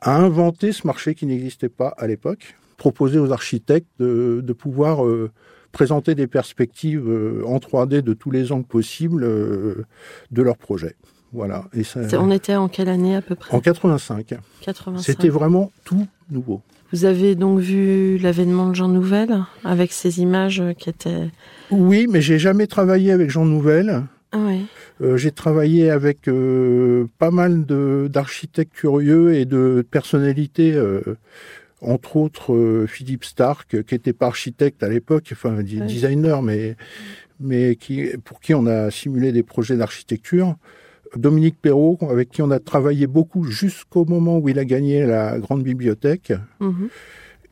à 0.00 0.16
inventer 0.16 0.70
ce 0.70 0.86
marché 0.86 1.16
qui 1.16 1.26
n'existait 1.26 1.68
pas 1.68 1.88
à 1.98 2.06
l'époque, 2.06 2.54
proposer 2.76 3.18
aux 3.18 3.32
architectes 3.32 3.88
de, 3.98 4.40
de 4.42 4.52
pouvoir 4.52 5.04
euh, 5.04 5.30
présenter 5.72 6.14
des 6.14 6.26
perspectives 6.26 7.08
euh, 7.08 7.42
en 7.46 7.58
3D 7.58 8.00
de 8.00 8.14
tous 8.14 8.30
les 8.30 8.52
angles 8.52 8.66
possibles 8.66 9.24
euh, 9.24 9.84
de 10.30 10.42
leur 10.42 10.56
projet. 10.56 10.96
Voilà. 11.32 11.64
Et 11.72 11.82
ça, 11.82 12.00
On 12.20 12.30
était 12.30 12.54
en 12.54 12.68
quelle 12.68 12.88
année 12.88 13.16
à 13.16 13.22
peu 13.22 13.34
près? 13.34 13.54
En 13.54 13.60
85. 13.60 14.34
85. 14.62 15.02
C'était 15.02 15.28
vraiment 15.28 15.72
tout 15.84 16.06
nouveau. 16.30 16.62
Vous 16.92 17.06
avez 17.06 17.34
donc 17.34 17.58
vu 17.58 18.18
l'avènement 18.18 18.68
de 18.68 18.74
Jean 18.76 18.86
Nouvel 18.86 19.44
avec 19.64 19.90
ces 19.90 20.20
images 20.20 20.62
qui 20.78 20.90
étaient. 20.90 21.28
Oui, 21.72 22.06
mais 22.08 22.20
j'ai 22.20 22.38
jamais 22.38 22.68
travaillé 22.68 23.10
avec 23.10 23.30
Jean 23.30 23.46
Nouvel. 23.46 24.04
Oui. 24.32 24.66
Euh, 25.00 25.16
j'ai 25.16 25.32
travaillé 25.32 25.90
avec 25.90 26.28
euh, 26.28 27.06
pas 27.18 27.30
mal 27.30 27.64
d'architectes 27.64 28.72
curieux 28.72 29.34
et 29.34 29.44
de 29.44 29.84
personnalités, 29.90 30.72
euh, 30.72 31.16
entre 31.80 32.16
autres 32.16 32.54
euh, 32.54 32.86
Philippe 32.86 33.24
Stark, 33.24 33.82
qui 33.82 33.94
était 33.94 34.12
pas 34.12 34.26
architecte 34.26 34.82
à 34.82 34.88
l'époque, 34.88 35.30
enfin 35.32 35.62
designer, 35.62 36.42
mais, 36.42 36.76
mais 37.40 37.76
qui, 37.76 38.08
pour 38.24 38.40
qui 38.40 38.54
on 38.54 38.66
a 38.66 38.90
simulé 38.90 39.32
des 39.32 39.42
projets 39.42 39.76
d'architecture. 39.76 40.56
Dominique 41.16 41.60
Perrault, 41.60 41.98
avec 42.10 42.30
qui 42.30 42.42
on 42.42 42.50
a 42.50 42.58
travaillé 42.58 43.06
beaucoup 43.06 43.44
jusqu'au 43.44 44.04
moment 44.04 44.38
où 44.38 44.48
il 44.48 44.58
a 44.58 44.64
gagné 44.64 45.06
la 45.06 45.38
grande 45.38 45.62
bibliothèque. 45.62 46.32
Mhm. 46.60 46.88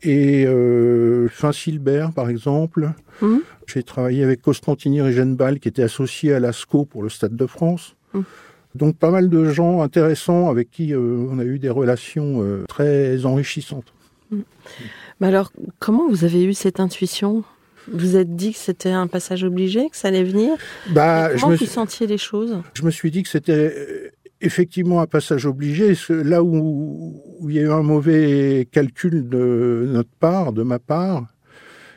Et 0.02 0.44
euh, 0.46 1.28
Fin 1.28 1.52
Silbert, 1.52 2.12
par 2.12 2.28
exemple. 2.28 2.90
Mhm. 3.20 3.42
J'ai 3.66 3.84
travaillé 3.84 4.24
avec 4.24 4.42
Constantini 4.42 5.00
Regenbal, 5.00 5.60
qui 5.60 5.68
était 5.68 5.84
associé 5.84 6.34
à 6.34 6.40
l'ASCO 6.40 6.84
pour 6.84 7.02
le 7.04 7.08
Stade 7.08 7.36
de 7.36 7.46
France. 7.46 7.94
Mhm. 8.14 8.24
Donc 8.74 8.96
pas 8.96 9.10
mal 9.10 9.28
de 9.28 9.50
gens 9.50 9.82
intéressants 9.82 10.48
avec 10.48 10.70
qui 10.70 10.94
euh, 10.94 11.26
on 11.30 11.38
a 11.38 11.44
eu 11.44 11.58
des 11.58 11.68
relations 11.68 12.42
euh, 12.42 12.64
très 12.68 13.26
enrichissantes. 13.26 13.92
Mais 15.20 15.26
alors, 15.28 15.52
comment 15.78 16.08
vous 16.08 16.24
avez 16.24 16.44
eu 16.44 16.54
cette 16.54 16.80
intuition? 16.80 17.44
Vous 17.92 18.16
êtes 18.16 18.36
dit 18.36 18.52
que 18.52 18.58
c'était 18.58 18.90
un 18.90 19.06
passage 19.08 19.42
obligé, 19.44 19.88
que 19.90 19.96
ça 19.96 20.08
allait 20.08 20.22
venir? 20.24 20.52
Bah, 20.90 21.30
Et 21.32 21.36
je, 21.36 21.40
Comment 21.40 21.52
me, 21.52 21.56
vous 21.56 21.64
suis- 21.64 21.72
sentiez 21.72 22.06
les 22.06 22.18
choses? 22.18 22.56
je 22.74 22.82
me 22.84 22.90
suis 22.90 23.10
dit 23.10 23.22
que 23.24 23.28
c'était 23.28 23.52
euh, 23.76 24.08
effectivement 24.40 25.00
un 25.00 25.06
passage 25.06 25.46
obligé. 25.46 25.94
Là 26.08 26.42
où, 26.44 27.20
où 27.40 27.50
il 27.50 27.56
y 27.56 27.58
a 27.58 27.62
eu 27.62 27.70
un 27.72 27.82
mauvais 27.82 28.68
calcul 28.70 29.28
de 29.28 29.86
notre 29.88 30.10
part, 30.20 30.52
de 30.52 30.62
ma 30.62 30.78
part, 30.78 31.26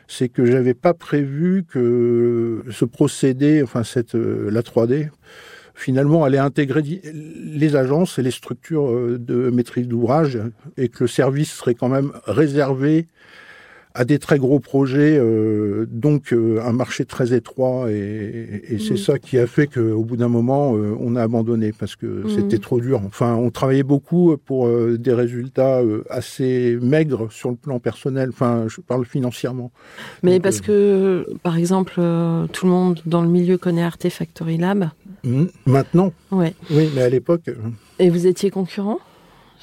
c'est 0.08 0.28
que 0.28 0.44
j'avais 0.44 0.74
pas 0.74 0.94
prévu 0.94 1.64
que 1.68 2.64
ce 2.70 2.84
procédé, 2.84 3.62
enfin 3.62 3.82
cette 3.84 4.14
euh, 4.16 4.50
la 4.50 4.62
3D, 4.62 5.08
finalement 5.76 6.24
allait 6.24 6.38
intégrer 6.38 6.82
les 7.04 7.76
agences 7.76 8.18
et 8.18 8.22
les 8.22 8.30
structures 8.30 8.90
euh, 8.90 9.18
de 9.18 9.50
maîtrise 9.50 9.86
d'ouvrage 9.86 10.38
et 10.76 10.88
que 10.88 11.04
le 11.04 11.08
service 11.08 11.52
serait 11.52 11.74
quand 11.74 11.88
même 11.88 12.12
réservé 12.24 13.06
à 13.98 14.04
des 14.04 14.18
très 14.18 14.38
gros 14.38 14.60
projets, 14.60 15.16
euh, 15.18 15.86
donc 15.90 16.32
euh, 16.32 16.60
un 16.62 16.72
marché 16.72 17.04
très 17.06 17.32
étroit 17.32 17.90
et, 17.90 18.62
et 18.68 18.78
c'est 18.78 18.92
Mhm. 18.92 18.96
ça 18.98 19.18
qui 19.18 19.38
a 19.38 19.46
fait 19.46 19.66
qu'au 19.66 20.04
bout 20.04 20.16
d'un 20.16 20.28
moment 20.28 20.76
euh, 20.76 20.94
on 21.00 21.16
a 21.16 21.22
abandonné 21.22 21.72
parce 21.72 21.96
que 21.96 22.06
Mhm. 22.06 22.28
c'était 22.28 22.58
trop 22.58 22.78
dur. 22.80 23.00
Enfin, 23.06 23.34
on 23.34 23.50
travaillait 23.50 23.82
beaucoup 23.94 24.36
pour 24.36 24.68
des 25.06 25.12
résultats 25.14 25.80
assez 26.10 26.78
maigres 26.80 27.32
sur 27.32 27.50
le 27.50 27.56
plan 27.56 27.78
personnel. 27.78 28.28
Enfin, 28.30 28.66
je 28.68 28.80
parle 28.80 29.04
financièrement. 29.06 29.70
Mais 30.22 30.34
Donc, 30.34 30.42
parce 30.42 30.60
que, 30.60 31.26
par 31.42 31.56
exemple, 31.56 31.94
tout 32.52 32.66
le 32.66 32.70
monde 32.70 33.00
dans 33.06 33.22
le 33.22 33.28
milieu 33.28 33.56
connaît 33.58 33.82
Artefactory 33.82 34.58
Lab. 34.58 34.90
Mhm. 35.24 35.48
Maintenant, 35.66 36.12
Ouais. 36.30 36.54
oui, 36.70 36.90
mais 36.94 37.02
à 37.02 37.08
l'époque, 37.08 37.48
Et 37.98 38.10
vous 38.10 38.26
étiez 38.26 38.50
concurrent? 38.50 38.98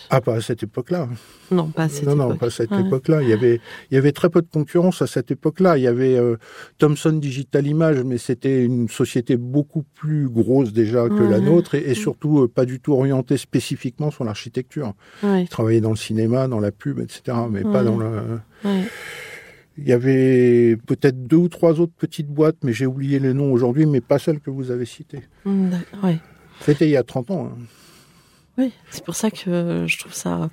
Ah 0.09 0.21
pas 0.21 0.35
à 0.35 0.41
cette 0.41 0.63
époque-là. 0.63 1.07
Non, 1.51 1.67
pas 1.69 1.83
à 1.83 1.89
cette 1.89 2.05
non, 2.07 2.15
non, 2.15 2.27
époque. 2.29 2.39
pas 2.39 2.45
à 2.47 2.49
cette 2.49 2.71
Ouais. 2.71 2.81
époque-là. 2.81 3.21
Il 3.21 3.29
y 3.29 3.33
avait, 3.33 3.59
il 3.91 3.95
y 3.95 3.97
avait 3.97 4.11
très 4.11 4.29
peu 4.29 4.41
de 4.41 4.47
concurrence 4.47 5.01
à 5.01 5.07
cette 5.07 5.31
époque-là. 5.31 5.77
Il 5.77 5.83
y 5.83 5.87
avait 5.87 6.15
euh, 6.17 6.37
Thomson 6.77 7.13
Digital 7.13 7.65
Image, 7.67 8.03
mais 8.03 8.17
c'était 8.17 8.63
une 8.63 8.89
société 8.89 9.37
beaucoup 9.37 9.83
plus 9.95 10.27
grosse 10.29 10.73
déjà 10.73 11.07
que 11.09 11.23
la 11.23 11.39
nôtre 11.39 11.75
et, 11.75 11.89
et 11.89 11.93
surtout 11.95 12.39
euh, 12.41 12.47
pas 12.47 12.65
du 12.65 12.79
tout 12.79 12.93
orientée 12.93 13.37
spécifiquement 13.37 14.11
sur 14.11 14.23
l'architecture. 14.23 14.93
Ouais, 15.23 15.43
Ils 15.43 15.49
travaillaient 15.49 15.81
dans 15.81 15.89
le 15.91 15.95
cinéma, 15.95 16.47
dans 16.47 16.59
la 16.59 16.71
pub, 16.71 16.99
etc., 16.99 17.37
mais 17.49 17.63
pas 17.63 17.83
dans 17.83 17.97
le. 17.97 18.39
Il 19.75 19.87
y 19.87 19.91
avait 19.91 20.77
peut-être 20.85 21.23
deux 21.23 21.37
ou 21.37 21.47
trois 21.49 21.79
autres 21.79 21.93
petites 21.97 22.27
boîtes, 22.27 22.57
mais 22.63 22.73
j'ai 22.73 22.85
oublié 22.85 23.17
les 23.17 23.33
noms 23.33 23.51
aujourd'hui, 23.51 23.87
mais 23.87 24.01
pas 24.01 24.19
celles 24.19 24.39
que 24.39 24.51
vous 24.51 24.69
avez 24.69 24.85
citées. 24.85 25.23
Mm. 25.45 25.69
C'était 26.61 26.85
il 26.85 26.91
y 26.91 26.97
a 26.97 27.01
30 27.03 27.31
ans. 27.31 27.49
hein. 27.51 27.57
Oui, 28.57 28.71
c'est 28.91 29.03
pour 29.03 29.15
ça 29.15 29.31
que 29.31 29.85
je 29.87 29.97
trouve 29.99 30.13
ça 30.13 30.49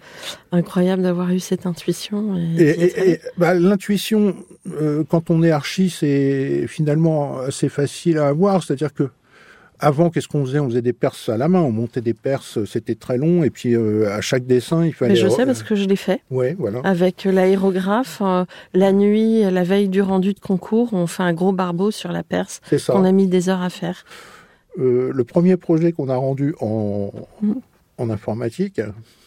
incroyable 0.52 1.02
d'avoir 1.02 1.30
eu 1.32 1.38
cette 1.40 1.66
intuition. 1.66 2.34
Et, 2.58 3.20
bah, 3.36 3.52
l'intuition, 3.54 4.34
euh, 4.70 5.04
quand 5.08 5.30
on 5.30 5.42
est 5.42 5.50
archi, 5.50 5.90
c'est 5.90 6.66
finalement 6.66 7.38
assez 7.40 7.68
facile 7.68 8.16
à 8.18 8.28
avoir. 8.28 8.62
C'est-à-dire 8.62 8.94
que 8.94 9.10
avant, 9.82 10.08
qu'est-ce 10.10 10.28
qu'on 10.28 10.44
faisait? 10.46 10.58
On 10.60 10.68
faisait 10.68 10.80
des 10.82 10.92
perces 10.94 11.28
à 11.28 11.36
la 11.36 11.48
main. 11.48 11.60
On 11.60 11.72
montait 11.72 12.00
des 12.00 12.14
perces, 12.14 12.64
c'était 12.64 12.94
très 12.94 13.18
long. 13.18 13.44
Et 13.44 13.50
puis 13.50 13.74
euh, 13.74 14.10
à 14.10 14.22
chaque 14.22 14.46
dessin, 14.46 14.84
il 14.84 14.94
fallait. 14.94 15.12
Mais 15.12 15.16
je 15.20 15.28
sais 15.28 15.44
parce 15.44 15.62
que 15.62 15.74
je 15.74 15.84
l'ai 15.84 15.96
fait 15.96 16.22
Ouais, 16.30 16.56
voilà. 16.58 16.80
avec 16.84 17.24
l'aérographe. 17.24 18.22
euh, 18.24 18.44
la 18.72 18.92
nuit, 18.92 19.42
la 19.42 19.62
veille 19.62 19.88
du 19.90 20.00
rendu 20.00 20.32
de 20.32 20.40
concours, 20.40 20.90
on 20.92 21.06
fait 21.06 21.22
un 21.22 21.34
gros 21.34 21.52
barbeau 21.52 21.90
sur 21.90 22.12
la 22.12 22.22
Perse 22.22 22.60
C'est 22.68 22.78
ça. 22.78 22.94
qu'on 22.94 23.04
a 23.04 23.12
mis 23.12 23.26
des 23.26 23.50
heures 23.50 23.62
à 23.62 23.68
faire. 23.70 24.04
Euh, 24.78 25.10
le 25.14 25.24
premier 25.24 25.56
projet 25.58 25.92
qu'on 25.92 26.08
a 26.08 26.16
rendu 26.16 26.54
en, 26.60 27.10
Mhm. 27.42 27.60
En 28.00 28.10
informatique, 28.10 28.80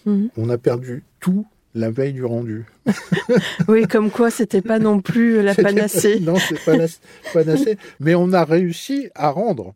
Mhm. 0.05 0.29
on 0.37 0.49
a 0.49 0.57
perdu 0.57 1.03
tout 1.19 1.45
la 1.75 1.89
veille 1.89 2.13
du 2.13 2.25
rendu. 2.25 2.65
Oui, 3.67 3.87
comme 3.87 4.11
quoi 4.11 4.29
c'était 4.29 4.61
pas 4.61 4.79
non 4.79 4.99
plus 4.99 5.41
la 5.41 5.55
panacée. 5.55 6.19
non, 6.21 6.35
c'est 6.35 6.63
pas 6.63 6.75
la 6.77 6.87
panacée. 7.33 7.77
Mais 7.99 8.15
on 8.15 8.31
a 8.33 8.43
réussi 8.43 9.09
à 9.15 9.29
rendre. 9.29 9.73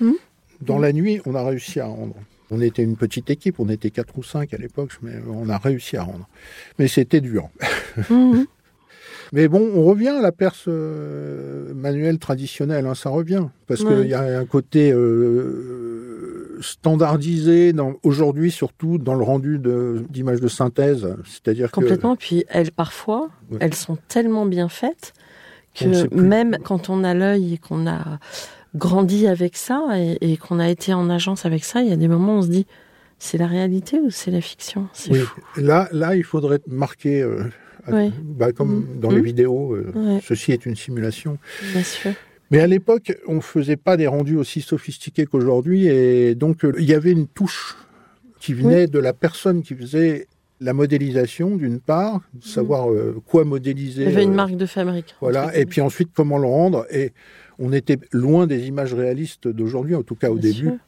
Hmm. 0.00 0.12
Dans 0.60 0.78
la 0.78 0.92
nuit, 0.92 1.20
on 1.24 1.34
a 1.34 1.44
réussi 1.44 1.80
à 1.80 1.86
rendre. 1.86 2.16
On 2.50 2.60
était 2.60 2.82
une 2.82 2.96
petite 2.96 3.30
équipe, 3.30 3.60
on 3.60 3.68
était 3.68 3.90
quatre 3.90 4.16
ou 4.18 4.22
cinq 4.22 4.54
à 4.54 4.56
l'époque, 4.56 4.92
mais 5.02 5.12
on 5.30 5.48
a 5.48 5.58
réussi 5.58 5.96
à 5.96 6.02
rendre. 6.02 6.28
Mais 6.78 6.88
c'était 6.88 7.20
dur. 7.20 7.48
Mhm. 8.10 8.46
Mais 9.34 9.46
bon, 9.46 9.70
on 9.74 9.84
revient 9.84 10.08
à 10.08 10.22
la 10.22 10.32
perce 10.32 10.64
euh, 10.68 11.74
manuelle 11.74 12.18
traditionnelle, 12.18 12.86
hein, 12.86 12.94
ça 12.94 13.10
revient. 13.10 13.44
Parce 13.66 13.84
qu'il 13.84 14.06
y 14.08 14.14
a 14.14 14.22
un 14.38 14.46
côté 14.46 14.90
euh, 14.90 16.37
standardisé, 16.60 17.72
dans- 17.72 17.94
aujourd'hui 18.02 18.50
surtout 18.50 18.98
dans 18.98 19.14
le 19.14 19.22
rendu 19.24 19.58
d'images 20.10 20.40
de, 20.40 20.48
synthèse. 20.48 21.06
C'est-à-dire 21.24 21.70
que... 21.70 21.74
Complètement. 21.80 22.16
Puis 22.16 22.44
elles, 22.48 22.70
parfois, 22.72 23.28
elles 23.60 23.74
sont 23.74 23.98
tellement 24.08 24.46
bien 24.46 24.68
faites 24.68 25.12
que 25.74 26.12
même 26.14 26.56
quand 26.64 26.88
on 26.88 27.04
a 27.04 27.14
l'œil 27.14 27.54
et 27.54 27.58
qu'on 27.58 27.86
a 27.86 28.18
grandi 28.74 29.26
avec 29.26 29.56
ça 29.56 29.84
et, 29.96 30.18
et 30.20 30.36
qu'on 30.36 30.58
a 30.58 30.68
été 30.68 30.92
en 30.92 31.08
agence 31.10 31.46
avec 31.46 31.64
ça, 31.64 31.82
il 31.82 31.88
y 31.88 31.92
a 31.92 31.96
des 31.96 32.08
moments 32.08 32.34
où 32.36 32.38
on 32.38 32.42
se 32.42 32.48
dit 32.48 32.66
c'est 33.18 33.38
la 33.38 33.46
réalité 33.46 33.98
ou 33.98 34.10
c'est 34.10 34.30
la 34.30 34.40
fiction? 34.40 34.88
C'est 34.92 35.10
Oui, 35.12 35.18
fou. 35.20 35.40
là, 35.56 35.88
là, 35.92 36.14
il 36.14 36.22
faudrait 36.24 36.60
marquer, 36.68 37.20
euh, 37.22 37.42
Oui. 37.90 38.12
bah, 38.22 38.52
comme 38.52 38.80
Mm. 38.96 39.00
dans 39.00 39.10
les 39.10 39.20
Mm. 39.20 39.24
vidéos, 39.24 39.74
euh, 39.74 39.92
Ouais. 39.94 40.20
ceci 40.24 40.52
est 40.52 40.66
une 40.66 40.76
simulation. 40.76 41.38
Bien 41.72 41.82
sûr. 41.82 42.12
Mais 42.50 42.60
à 42.60 42.66
l'époque, 42.66 43.16
on 43.26 43.40
faisait 43.40 43.76
pas 43.76 43.96
des 43.96 44.06
rendus 44.06 44.36
aussi 44.36 44.60
sophistiqués 44.60 45.26
qu'aujourd'hui, 45.26 45.86
et 45.86 46.34
donc 46.34 46.64
euh, 46.64 46.72
il 46.78 46.84
y 46.88 46.94
avait 46.94 47.12
une 47.12 47.26
touche 47.26 47.76
qui 48.40 48.54
venait 48.54 48.86
de 48.86 48.98
la 48.98 49.12
personne 49.12 49.62
qui 49.62 49.74
faisait 49.74 50.28
la 50.60 50.72
modélisation, 50.72 51.56
d'une 51.56 51.78
part, 51.78 52.20
savoir 52.40 52.90
euh, 52.90 53.20
quoi 53.26 53.44
modéliser. 53.44 54.02
Il 54.04 54.08
y 54.10 54.12
avait 54.12 54.24
une 54.24 54.32
euh, 54.32 54.34
marque 54.34 54.56
de 54.56 54.66
fabrique. 54.66 55.14
Voilà, 55.20 55.56
et 55.56 55.66
puis 55.66 55.80
ensuite 55.80 56.08
comment 56.14 56.38
le 56.38 56.46
rendre. 56.48 56.86
Et 56.90 57.12
on 57.58 57.72
était 57.72 57.98
loin 58.12 58.46
des 58.46 58.66
images 58.66 58.94
réalistes 58.94 59.46
d'aujourd'hui, 59.46 59.94
en 59.94 60.02
tout 60.02 60.14
cas 60.16 60.30
au 60.30 60.34
Bien 60.36 60.50
début. 60.50 60.68
sûr. 60.68 60.78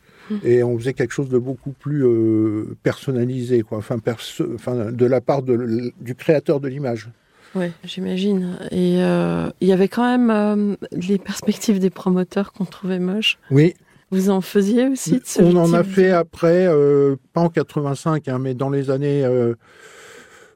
Et 0.44 0.62
on 0.62 0.78
faisait 0.78 0.92
quelque 0.92 1.12
chose 1.12 1.28
de 1.28 1.38
beaucoup 1.38 1.72
plus 1.72 2.04
euh, 2.04 2.76
personnalisé, 2.84 3.62
quoi. 3.62 3.78
Enfin, 3.78 3.98
perso- 3.98 4.54
enfin, 4.54 4.92
de 4.92 5.04
la 5.06 5.20
part 5.20 5.42
de 5.42 5.92
du 6.00 6.14
créateur 6.14 6.60
de 6.60 6.68
l'image. 6.68 7.08
Ouais, 7.54 7.72
j'imagine. 7.84 8.56
Et 8.70 9.02
euh, 9.02 9.50
il 9.60 9.68
y 9.68 9.72
avait 9.72 9.88
quand 9.88 10.04
même 10.04 10.30
euh, 10.30 10.76
les 10.92 11.18
perspectives 11.18 11.78
des 11.78 11.90
promoteurs 11.90 12.52
qu'on 12.52 12.64
trouvait 12.64 12.98
moches. 13.00 13.38
Oui, 13.50 13.74
Vous 14.10 14.30
en 14.30 14.40
faisiez 14.40 14.88
aussi 14.88 15.18
de 15.18 15.22
ce 15.24 15.42
on 15.42 15.56
en 15.56 15.72
a 15.72 15.82
fait 15.82 16.10
après, 16.10 16.66
euh, 16.66 17.16
pas 17.32 17.40
en 17.40 17.48
85, 17.48 18.28
hein, 18.28 18.38
mais 18.38 18.54
dans 18.54 18.70
les 18.70 18.90
années 18.90 19.24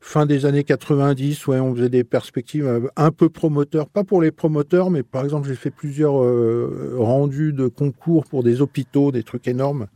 fin 0.04 0.26
des 0.26 0.44
années 0.44 0.64
90, 0.64 1.46
ouais, 1.46 1.58
on 1.60 1.74
faisait 1.74 1.88
des 1.88 2.04
perspectives 2.04 2.90
un 2.94 3.10
peu 3.10 3.30
promoteurs, 3.30 3.88
pas 3.88 4.04
pour 4.04 4.20
les 4.20 4.30
promoteurs, 4.30 4.90
mais 4.90 5.02
par 5.02 5.24
exemple, 5.24 5.48
j'ai 5.48 5.54
fait 5.54 5.70
plusieurs 5.70 6.22
euh, 6.22 6.94
rendus 6.98 7.54
de 7.54 7.68
concours 7.68 8.26
pour 8.26 8.42
des 8.42 8.60
hôpitaux, 8.60 9.12
des 9.12 9.22
trucs 9.22 9.48
énormes, 9.48 9.86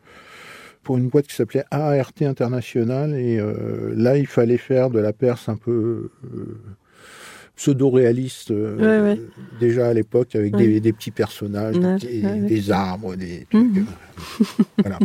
pour 0.83 0.97
une 0.97 1.09
boîte 1.09 1.27
qui 1.27 1.35
s'appelait 1.35 1.65
ART 1.71 2.23
International, 2.23 3.15
et 3.15 3.39
euh, 3.39 3.93
là, 3.95 4.17
il 4.17 4.27
fallait 4.27 4.57
faire 4.57 4.89
de 4.89 4.99
la 4.99 5.13
perse 5.13 5.51
un 5.51 5.57
peu 5.57 6.11
euh, 6.25 6.59
pseudo-réaliste, 7.59 8.53
euh, 8.53 8.77
Ouais, 9.05 9.11
ouais. 9.17 9.21
déjà 9.61 9.89
à 9.89 9.93
l'époque, 9.93 10.35
avec 10.37 10.55
Ouais. 10.55 10.67
des, 10.67 10.81
des 10.81 10.93
petits 10.93 11.11
personnages, 11.11 11.77
des, 11.77 12.71
arbres, 12.71 13.17
des 13.17 13.47
trucs. 13.51 13.63
Mhm. 13.77 13.87
voilà. 14.79 14.99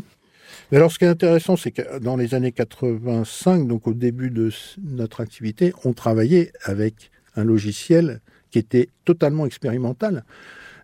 Mais 0.72 0.78
alors, 0.78 0.92
ce 0.92 0.98
qui 1.00 1.06
est 1.06 1.10
intéressant, 1.10 1.58
c'est 1.58 1.72
que 1.72 2.00
dans 2.00 2.16
les 2.16 2.34
années 2.36 2.52
85, 2.52 3.68
donc 3.68 3.88
au 3.88 3.94
début 3.94 4.30
de 4.30 4.50
notre 4.84 5.20
activité, 5.22 5.74
on 5.84 5.94
travaillait 5.94 6.52
avec 6.64 7.12
un 7.36 7.44
logiciel 7.44 8.22
qui 8.52 8.60
était 8.60 8.90
totalement 9.04 9.46
expérimental, 9.48 10.24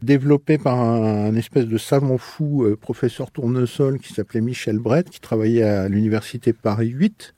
développé 0.02 0.58
par 0.58 0.80
un, 0.80 1.28
un 1.28 1.36
espèce 1.36 1.66
de 1.66 1.78
savant 1.78 2.18
fou, 2.18 2.64
euh, 2.64 2.76
professeur 2.76 3.30
tournesol, 3.32 4.00
qui 4.00 4.14
s'appelait 4.14 4.42
Michel 4.42 4.80
Brett, 4.80 5.10
qui 5.10 5.20
travaillait 5.20 5.64
à 5.64 5.88
l'université 5.88 6.52
Paris 6.54 6.88
8. 6.90 7.34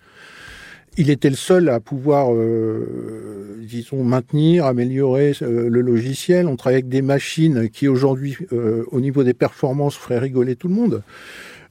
Il 0.98 1.10
était 1.10 1.30
le 1.30 1.38
seul 1.38 1.70
à 1.70 1.80
pouvoir 1.80 2.34
euh, 2.34 3.58
disons, 3.62 4.04
maintenir, 4.04 4.66
améliorer 4.66 5.32
euh, 5.42 5.70
le 5.70 5.82
logiciel. 5.82 6.48
On 6.48 6.58
travaille 6.58 6.80
avec 6.80 6.90
des 6.90 7.02
machines 7.02 7.70
qui 7.70 7.88
aujourd'hui, 7.88 8.36
euh, 8.52 8.84
au 8.92 9.00
niveau 9.00 9.24
des 9.24 9.34
performances, 9.34 9.96
feraient 9.96 10.20
rigoler 10.20 10.58
tout 10.58 10.68
le 10.68 10.74
monde. 10.74 11.02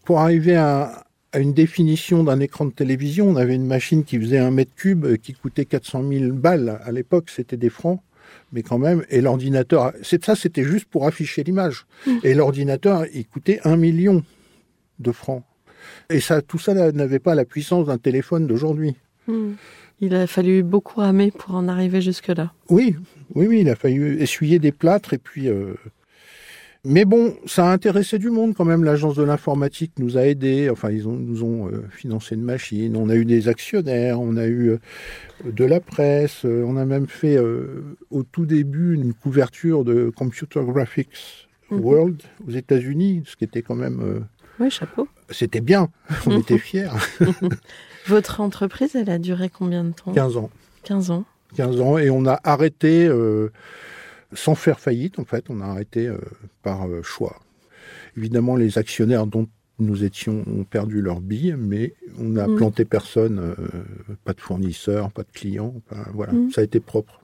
Pour 0.07 0.21
arriver 0.21 0.57
à, 0.57 1.05
à 1.33 1.39
une 1.39 1.53
définition 1.53 2.25
d'un 2.25 2.41
écran 2.41 2.65
de 2.65 2.73
télévision, 2.73 3.29
on 3.29 3.37
avait 3.37 3.55
une 3.55 3.67
machine 3.67 4.05
qui 4.05 4.19
faisait 4.19 4.39
un 4.39 4.51
mètre 4.51 4.75
cube, 4.75 5.17
qui 5.19 5.35
coûtait 5.35 5.67
400 5.67 6.09
000 6.09 6.33
balles. 6.33 6.81
À 6.83 6.91
l'époque, 6.91 7.29
c'était 7.29 7.59
des 7.59 7.69
francs, 7.69 8.01
mais 8.55 8.63
quand 8.63 8.79
même. 8.79 9.05
Et 9.11 9.21
l'ordinateur, 9.21 9.93
c'est 10.03 10.25
ça, 10.25 10.35
c'était 10.35 10.65
juste 10.65 10.87
pour 10.87 11.07
afficher 11.07 11.45
l'image. 11.45 11.85
Et 12.23 12.33
l'ordinateur, 12.33 13.05
il 13.13 13.27
coûtait 13.27 13.61
un 13.65 13.77
million 13.77 14.25
de 14.99 15.13
francs. 15.13 15.45
Et 16.09 16.21
ça, 16.21 16.41
tout 16.41 16.59
ça 16.59 16.73
n'avait 16.93 17.19
pas 17.19 17.35
la 17.35 17.45
puissance 17.45 17.87
d'un 17.87 17.99
téléphone 17.99 18.47
d'aujourd'hui. 18.47 18.97
Hmm. 19.31 19.53
Il 20.03 20.15
a 20.15 20.27
fallu 20.27 20.63
beaucoup 20.63 21.01
ramer 21.01 21.31
pour 21.31 21.55
en 21.55 21.69
arriver 21.69 22.01
jusque-là. 22.01 22.53
Oui, 22.71 22.97
oui, 23.35 23.47
oui, 23.47 23.61
il 23.61 23.69
a 23.69 23.77
fallu 23.77 24.19
essuyer 24.21 24.59
des 24.59 24.73
plâtres 24.73 25.13
et 25.13 25.19
puis. 25.19 25.49
euh, 25.49 25.75
Mais 26.87 27.05
bon, 27.05 27.37
ça 27.45 27.69
a 27.69 27.73
intéressé 27.73 28.19
du 28.19 28.31
monde 28.31 28.55
quand 28.55 28.65
même. 28.65 28.83
L'agence 28.83 29.15
de 29.17 29.23
l'informatique 29.23 29.93
nous 29.99 30.17
a 30.17 30.23
aidés. 30.27 30.71
Enfin, 30.71 30.91
ils 30.91 31.07
ont, 31.07 31.13
nous 31.17 31.45
ont 31.45 31.69
euh, 31.69 31.85
financé 31.91 32.35
une 32.35 32.41
machine. 32.43 32.97
On 32.97 33.11
a 33.11 33.15
eu 33.15 33.27
des 33.27 33.49
actionnaires. 33.49 34.19
On 34.23 34.39
a 34.39 34.47
eu 34.47 34.71
euh, 34.71 34.79
de 35.53 35.65
la 35.67 35.81
presse. 35.81 36.45
On 36.45 36.79
a 36.79 36.87
même 36.87 37.07
fait 37.07 37.37
au 38.11 38.23
tout 38.23 38.47
début 38.47 38.95
une 38.95 39.13
couverture 39.13 39.85
de 39.85 40.11
Computer 40.15 40.61
Graphics 40.67 41.47
Mhm. 41.71 41.81
World 41.85 42.23
aux 42.49 42.51
États-Unis, 42.51 43.23
ce 43.27 43.37
qui 43.37 43.45
était 43.45 43.63
quand 43.63 43.77
même. 43.77 44.25
Oui, 44.59 44.71
chapeau. 44.73 45.07
C'était 45.29 45.61
bien. 45.61 45.89
On 46.27 46.37
était 46.41 46.59
fiers. 46.59 46.89
Votre 48.07 48.41
entreprise, 48.41 48.95
elle 48.97 49.11
a 49.11 49.19
duré 49.19 49.49
combien 49.49 49.85
de 49.85 49.93
temps? 49.93 50.13
15 50.13 50.37
ans. 50.37 50.51
15 50.85 51.11
ans. 51.11 51.25
15 51.57 51.81
ans 51.81 51.99
et 51.99 52.11
on 52.11 52.27
a 52.27 52.39
arrêté 52.45 53.07
euh, 53.07 53.51
sans 54.33 54.55
faire 54.55 54.79
faillite 54.79 55.19
en 55.19 55.25
fait, 55.25 55.47
on 55.49 55.61
a 55.61 55.67
arrêté 55.67 56.07
euh, 56.07 56.19
par 56.63 56.87
euh, 56.89 57.03
choix. 57.03 57.41
Évidemment 58.17 58.55
les 58.57 58.79
actionnaires 58.79 59.27
dont 59.27 59.49
nous 59.81 60.05
étions 60.05 60.45
ont 60.47 60.65
perdu 60.65 61.01
leur 61.01 61.21
bille, 61.21 61.57
mais 61.59 61.95
on 62.19 62.25
n'a 62.25 62.47
Mm. 62.47 62.57
planté 62.57 62.85
personne, 62.85 63.55
pas 64.25 64.35
de 64.35 64.41
fournisseurs, 64.41 65.11
pas 65.11 65.23
de 65.23 65.31
clients, 65.33 65.75
voilà, 66.13 66.35
Mm. 66.35 66.51
ça 66.51 66.61
a 66.61 66.65
été 66.65 66.81
propre. 66.81 67.23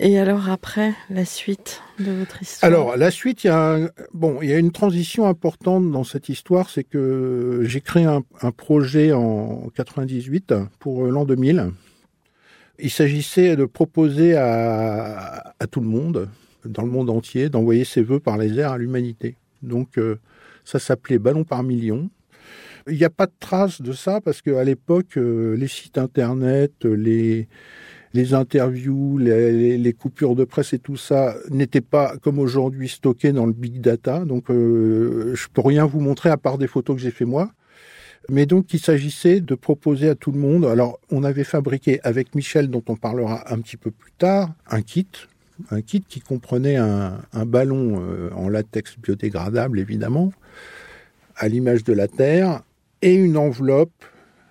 Et 0.00 0.16
alors 0.16 0.48
après, 0.48 0.94
la 1.10 1.24
suite 1.24 1.82
de 1.98 2.12
votre 2.12 2.40
histoire? 2.40 2.70
Alors 2.70 2.96
la 2.96 3.10
suite, 3.10 3.42
il 3.42 3.48
y 3.48 3.50
a 3.50 3.90
bon, 4.14 4.40
y 4.42 4.52
a 4.52 4.58
une 4.58 4.70
transition 4.70 5.26
importante 5.26 5.90
dans 5.90 6.04
cette 6.04 6.28
histoire, 6.28 6.70
c'est 6.70 6.84
que 6.84 7.62
j'ai 7.64 7.80
créé 7.80 8.04
un, 8.04 8.22
projet 8.52 9.12
en 9.12 9.68
98 9.74 10.54
pour 10.78 11.04
euh, 11.04 11.10
l'an 11.10 11.24
2000. 11.24 11.72
Il 12.78 12.90
s'agissait 12.90 13.56
de 13.56 13.64
proposer 13.64 14.36
à, 14.36 15.54
à 15.58 15.66
tout 15.66 15.80
le 15.80 15.88
monde, 15.88 16.28
dans 16.64 16.82
le 16.82 16.90
monde 16.90 17.10
entier, 17.10 17.48
d'envoyer 17.48 17.84
ses 17.84 18.02
vœux 18.02 18.20
par 18.20 18.38
les 18.38 18.56
airs 18.60 18.72
à 18.72 18.78
l'humanité. 18.78 19.36
Donc 19.62 19.98
euh, 19.98 20.20
ça 20.64 20.78
s'appelait 20.78 21.18
Ballon 21.18 21.42
par 21.42 21.64
million. 21.64 22.08
Il 22.86 22.96
n'y 22.96 23.04
a 23.04 23.10
pas 23.10 23.26
de 23.26 23.32
trace 23.40 23.82
de 23.82 23.92
ça 23.92 24.20
parce 24.20 24.42
qu'à 24.42 24.62
l'époque, 24.62 25.16
euh, 25.16 25.56
les 25.56 25.66
sites 25.66 25.98
internet, 25.98 26.84
les 26.84 27.48
les 28.14 28.34
interviews, 28.34 29.18
les, 29.18 29.92
coupures 29.92 30.34
de 30.34 30.44
presse 30.44 30.72
et 30.72 30.78
tout 30.78 30.96
ça 30.96 31.34
n'étaient 31.50 31.80
pas 31.80 32.16
comme 32.22 32.38
aujourd'hui 32.38 32.88
stockés 32.88 33.32
dans 33.32 33.46
le 33.46 33.52
big 33.52 33.80
data. 33.80 34.24
Donc 34.24 34.50
euh, 34.50 35.34
je 35.34 35.48
peux 35.52 35.60
rien 35.60 35.84
vous 35.84 36.00
montrer 36.00 36.30
à 36.30 36.36
part 36.36 36.58
des 36.58 36.66
photos 36.66 36.96
que 36.96 37.02
j'ai 37.02 37.10
fait 37.10 37.24
moi. 37.24 37.50
Mais 38.30 38.46
donc 38.46 38.74
il 38.74 38.80
s'agissait 38.80 39.40
de 39.40 39.54
proposer 39.54 40.08
à 40.08 40.14
tout 40.14 40.32
le 40.32 40.38
monde. 40.38 40.64
Alors 40.64 40.98
on 41.10 41.24
avait 41.24 41.44
fabriqué 41.44 42.00
avec 42.02 42.34
Michel, 42.34 42.68
dont 42.68 42.82
on 42.88 42.96
parlera 42.96 43.52
un 43.52 43.58
petit 43.60 43.76
peu 43.76 43.90
plus 43.90 44.12
tard, 44.12 44.52
un 44.70 44.82
kit, 44.82 45.08
un 45.70 45.80
kit 45.80 46.04
qui 46.06 46.20
comprenait 46.20 46.76
un, 46.76 47.18
un 47.32 47.46
ballon 47.46 48.02
euh, 48.02 48.30
en 48.34 48.48
latex 48.48 48.98
biodégradable 48.98 49.80
évidemment, 49.80 50.32
à 51.36 51.48
l'image 51.48 51.84
de 51.84 51.92
la 51.92 52.08
Terre, 52.08 52.62
et 53.00 53.14
une 53.14 53.36
enveloppe 53.36 54.04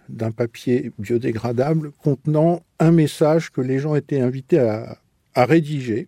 d'un 0.09 0.31
papier 0.31 0.91
biodégradable 0.99 1.91
contenant 2.03 2.61
un 2.79 2.91
message 2.91 3.51
que 3.51 3.61
les 3.61 3.79
gens 3.79 3.95
étaient 3.95 4.19
invités 4.19 4.59
à, 4.59 4.97
rédiger 5.35 6.07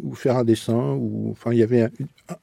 ou 0.00 0.14
faire 0.14 0.36
un 0.36 0.44
dessin 0.44 0.92
ou 0.92 1.30
enfin 1.32 1.52
il 1.52 1.58
y 1.58 1.64
avait 1.64 1.88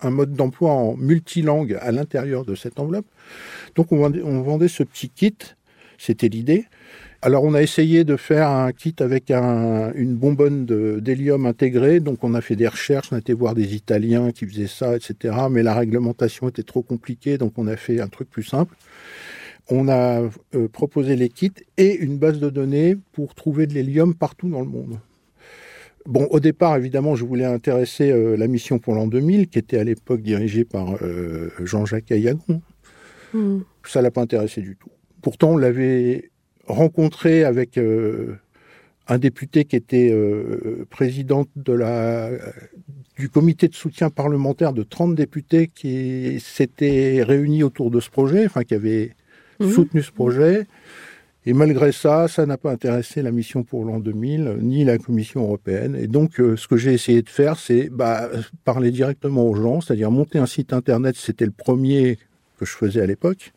un, 0.02 0.10
mode 0.10 0.34
d'emploi 0.34 0.72
en 0.72 0.98
multilangue 0.98 1.78
à 1.80 1.94
l'intérieur 1.94 2.44
de 2.44 2.56
cette 2.56 2.78
enveloppe. 2.78 3.06
Donc 3.76 3.94
on 3.94 3.98
vendait, 3.98 4.22
on 4.22 4.42
vendait 4.42 4.68
ce 4.68 4.84
petit 4.84 5.10
kit, 5.10 5.38
c'était 5.98 6.28
l'idée. 6.28 6.66
Alors 7.22 7.46
on 7.46 7.54
a 7.54 7.62
essayé 7.62 8.04
de 8.04 8.18
faire 8.18 8.50
un 8.50 8.74
kit 8.74 8.96
avec 9.00 9.32
un- 9.32 9.94
une 9.94 10.16
bonbonne 10.16 10.66
d'hélium 11.00 11.46
intégrée, 11.46 12.02
donc 12.02 12.24
on 12.24 12.34
a 12.34 12.42
fait 12.42 12.58
des 12.58 12.68
recherches, 12.68 13.14
on 13.14 13.16
a 13.16 13.20
été 13.20 13.34
voir 13.34 13.56
des 13.56 13.76
Italiens 13.76 14.32
qui 14.32 14.46
faisaient 14.46 14.68
ça, 14.68 14.98
etc. 14.98 15.36
Mais 15.50 15.64
la 15.64 15.74
réglementation 15.74 16.50
était 16.50 16.64
trop 16.64 16.82
compliquée, 16.82 17.38
donc 17.38 17.54
on 17.58 17.68
a 17.68 17.78
fait 17.78 18.02
un 18.02 18.10
truc 18.10 18.30
plus 18.30 18.44
simple 18.44 18.76
on 19.70 19.88
a 19.88 20.22
euh, 20.56 20.68
proposé 20.68 21.16
les 21.16 21.30
kits 21.30 21.52
et 21.78 21.96
une 21.96 22.18
base 22.18 22.40
de 22.40 22.50
données 22.50 22.98
pour 23.12 23.36
trouver 23.36 23.68
de 23.68 23.74
l'hélium 23.74 24.16
partout 24.16 24.50
dans 24.50 24.62
le 24.62 24.68
monde. 24.68 25.00
Bon, 26.06 26.28
au 26.32 26.40
départ, 26.40 26.78
évidemment, 26.78 27.16
je 27.16 27.26
voulais 27.26 27.46
intéresser 27.46 28.10
euh, 28.10 28.36
la 28.36 28.48
mission 28.48 28.80
pour 28.80 28.96
l'an 28.96 29.08
2000, 29.08 29.48
qui 29.48 29.60
était 29.60 29.78
à 29.78 29.84
l'époque 29.84 30.22
dirigée 30.22 30.66
par 30.66 30.96
euh, 31.04 31.52
Jean-Jacques 31.64 32.12
Ayagon. 32.12 32.62
Hmm. 33.34 33.60
Ça 33.86 34.02
l'a 34.02 34.10
pas 34.10 34.22
intéressé 34.22 34.62
du 34.62 34.76
tout. 34.76 34.90
Pourtant, 35.22 35.52
on 35.52 35.58
l'avait 35.58 36.32
rencontré 36.66 37.44
avec 37.44 37.80
un 39.08 39.18
député 39.18 39.66
qui 39.66 39.76
était 39.76 40.16
président 40.90 41.46
de 41.56 41.74
la, 41.74 42.30
du 43.18 43.28
comité 43.28 43.68
de 43.68 43.76
soutien 43.76 44.10
parlementaire 44.10 44.72
de 44.72 44.84
30 44.84 45.16
députés 45.16 45.68
qui 45.68 46.40
s'étaient 46.40 47.22
réunis 47.22 47.64
autour 47.64 47.92
de 47.92 48.00
ce 48.00 48.10
projet, 48.10 48.46
enfin 48.46 48.64
qui 48.64 48.76
avaient 48.76 49.16
Mhm. 49.60 49.72
soutenu 49.72 50.02
ce 50.04 50.12
projet. 50.12 50.68
Et 51.46 51.54
malgré 51.54 51.92
ça, 51.92 52.28
ça 52.28 52.46
n'a 52.46 52.58
pas 52.58 52.72
intéressé 52.72 53.22
la 53.22 53.32
mission 53.32 53.64
pour 53.64 53.86
l'an 53.86 54.00
2000, 54.00 54.58
ni 54.62 54.84
la 54.84 54.98
Commission 54.98 55.42
européenne. 55.44 55.96
Et 56.00 56.08
donc, 56.08 56.40
euh, 56.40 56.58
ce 56.58 56.68
que 56.68 56.76
j'ai 56.78 56.94
essayé 56.94 57.22
de 57.22 57.30
faire, 57.30 57.58
c'est 57.58 57.90
bah, 57.90 58.30
parler 58.66 58.92
directement 58.92 59.46
aux 59.48 59.56
gens, 59.56 59.82
c'est-à-dire 59.82 60.12
monter 60.12 60.38
un 60.38 60.46
site 60.46 60.74
internet. 60.74 61.16
C'était 61.18 61.46
le 61.46 61.52
premier 61.52 62.18
que 62.60 62.66
je 62.66 62.72
faisais 62.74 63.02
à 63.02 63.06
l'époque. 63.06 63.54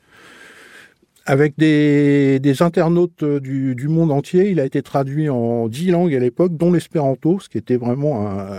Avec 1.25 1.55
des, 1.57 2.41
des 2.41 2.63
internautes 2.63 3.23
euh, 3.23 3.39
du, 3.41 3.75
du 3.77 3.87
monde 3.89 4.11
entier, 4.11 4.51
il 4.51 4.59
a 4.59 4.65
été 4.65 4.83
traduit 4.83 5.29
en 5.29 5.69
dix 5.69 5.91
langues 5.91 6.15
à 6.15 6.19
l'époque, 6.19 6.57
dont 6.57 6.73
l'espéranto, 6.73 7.39
ce 7.41 7.49
qui 7.49 7.59
était 7.59 7.77
vraiment 7.77 8.29
un- 8.29 8.59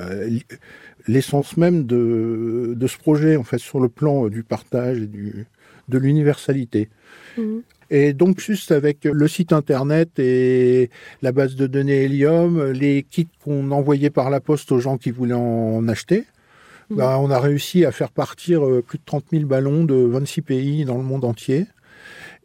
l'essence 1.08 1.58
même 1.58 1.84
de, 1.86 2.74
de 2.78 2.88
ce 2.88 2.98
projet, 2.98 3.36
en 3.36 3.44
fait, 3.44 3.58
sur 3.58 3.80
le 3.82 3.90
plan 3.90 4.26
euh, 4.26 4.30
du 4.30 4.44
partage 4.44 5.00
et 5.00 5.08
du, 5.08 5.46
de 5.90 5.98
l'universalité. 5.98 6.90
Mhm. 7.38 7.62
Et 7.90 8.14
donc, 8.14 8.40
juste 8.40 8.72
avec 8.72 9.04
le 9.04 9.28
site 9.28 9.54
internet 9.54 10.18
et 10.18 10.90
la 11.22 11.32
base 11.32 11.56
de 11.56 11.68
données 11.68 12.04
Helium, 12.06 12.72
les 12.72 13.04
kits 13.04 13.28
qu'on 13.44 13.70
envoyait 13.72 14.10
par 14.10 14.30
la 14.30 14.40
poste 14.40 14.72
aux 14.72 14.80
gens 14.80 14.98
qui 14.98 15.12
voulaient 15.12 15.34
en 15.36 15.88
acheter, 15.88 16.26
Mhm. 16.90 16.98
bah, 16.98 17.18
on 17.20 17.30
a 17.30 17.40
réussi 17.40 17.86
à 17.86 17.92
faire 17.92 18.12
partir 18.12 18.66
euh, 18.66 18.82
plus 18.82 18.98
de 18.98 19.04
30 19.06 19.26
000 19.32 19.46
ballons 19.46 19.84
de 19.84 19.96
26 19.96 20.42
pays 20.42 20.86
dans 20.86 20.98
le 20.98 21.04
monde 21.04 21.24
entier. 21.26 21.66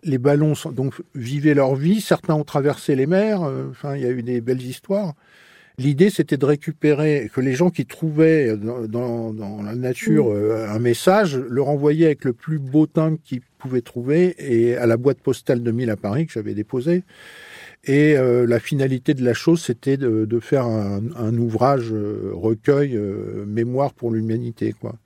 Les 0.04 0.18
ballons 0.18 0.52
donc 0.72 0.94
vivaient 1.14 1.54
leur 1.54 1.74
vie. 1.74 2.00
Certains 2.00 2.34
ont 2.34 2.44
traversé 2.44 2.94
les 2.94 3.06
mers. 3.06 3.42
euh, 3.42 3.68
Enfin, 3.70 3.96
il 3.96 4.02
y 4.02 4.06
a 4.06 4.10
eu 4.10 4.22
des 4.22 4.40
belles 4.40 4.62
histoires. 4.62 5.14
L'idée, 5.78 6.10
c'était 6.10 6.36
de 6.36 6.44
récupérer 6.44 7.30
que 7.32 7.40
les 7.40 7.54
gens 7.54 7.70
qui 7.70 7.86
trouvaient 7.86 8.56
dans, 8.56 8.80
dans- 8.88 9.32
dans 9.32 9.62
la 9.62 9.76
nature 9.76 10.28
euh, 10.32 10.66
un 10.68 10.78
message, 10.80 11.36
le 11.36 11.62
renvoyaient 11.62 12.06
avec 12.06 12.24
le 12.24 12.32
plus 12.32 12.58
beau 12.58 12.86
timbre 12.86 13.18
qu'ils 13.22 13.42
pouvaient 13.58 13.80
trouver 13.80 14.34
et 14.38 14.76
à 14.76 14.86
la 14.86 14.96
boîte 14.96 15.20
postale 15.20 15.62
2000 15.62 15.90
à 15.90 15.96
Paris 15.96 16.26
que 16.26 16.32
j'avais 16.32 16.54
déposée. 16.54 17.04
Et 17.84 18.16
euh, 18.18 18.44
la 18.44 18.58
finalité 18.58 19.14
de 19.14 19.24
la 19.24 19.34
chose, 19.34 19.62
c'était 19.62 19.96
de, 19.96 20.24
de 20.24 20.40
faire 20.40 20.64
un, 20.66 21.00
un 21.16 21.38
ouvrage 21.38 21.92
euh, 21.92 22.32
recueil 22.34 22.96
euh, 22.96 23.44
mémoire 23.46 23.94
pour 23.94 24.10
l'humanité. 24.10 24.74
Quoi. 24.80 24.96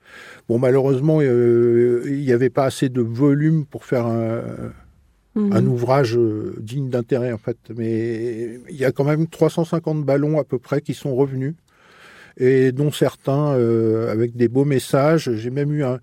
Bon, 0.49 0.59
malheureusement, 0.59 1.19
euh, 1.21 2.03
il 2.07 2.21
n'y 2.21 2.33
avait 2.33 2.49
pas 2.51 2.65
assez 2.65 2.89
de 2.89 3.03
volume 3.03 3.67
pour 3.67 3.85
faire 3.85 4.07
un, 4.07 4.41
Mhm. 5.35 5.53
un 5.53 5.67
ouvrage 5.67 6.17
euh, 6.17 6.55
digne 6.61 6.91
d'intérêt 6.91 7.33
en 7.33 7.39
fait. 7.39 7.57
Mais 7.77 8.61
il 8.69 8.77
y 8.77 8.85
a 8.85 8.93
quand 8.93 9.05
même 9.05 9.27
350 9.27 10.05
ballons 10.05 10.39
à 10.39 10.45
peu 10.45 10.59
près 10.59 10.81
qui 10.83 10.93
sont 10.95 11.15
revenus 11.15 11.55
et 12.39 12.73
dont 12.73 12.91
certains 12.93 13.55
euh, 13.55 14.11
avec 14.13 14.37
des 14.37 14.49
beaux 14.49 14.65
messages. 14.67 15.31
J'ai 15.35 15.51
même 15.51 15.73
eu 15.73 15.85
un, 15.85 16.01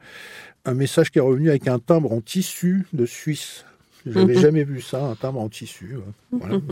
un 0.66 0.74
message 0.74 1.12
qui 1.12 1.20
est 1.20 1.22
revenu 1.22 1.50
avec 1.50 1.68
un 1.68 1.80
timbre 1.80 2.12
en 2.12 2.22
tissu 2.22 2.86
de 2.94 3.06
Suisse. 3.06 3.66
J'avais 4.06 4.36
Mhm. 4.36 4.42
jamais 4.42 4.64
vu 4.64 4.82
ça, 4.82 5.04
un 5.04 5.16
timbre 5.16 5.42
en 5.42 5.50
tissu. 5.50 5.96
ouais. 5.98 6.40
Voilà. 6.40 6.60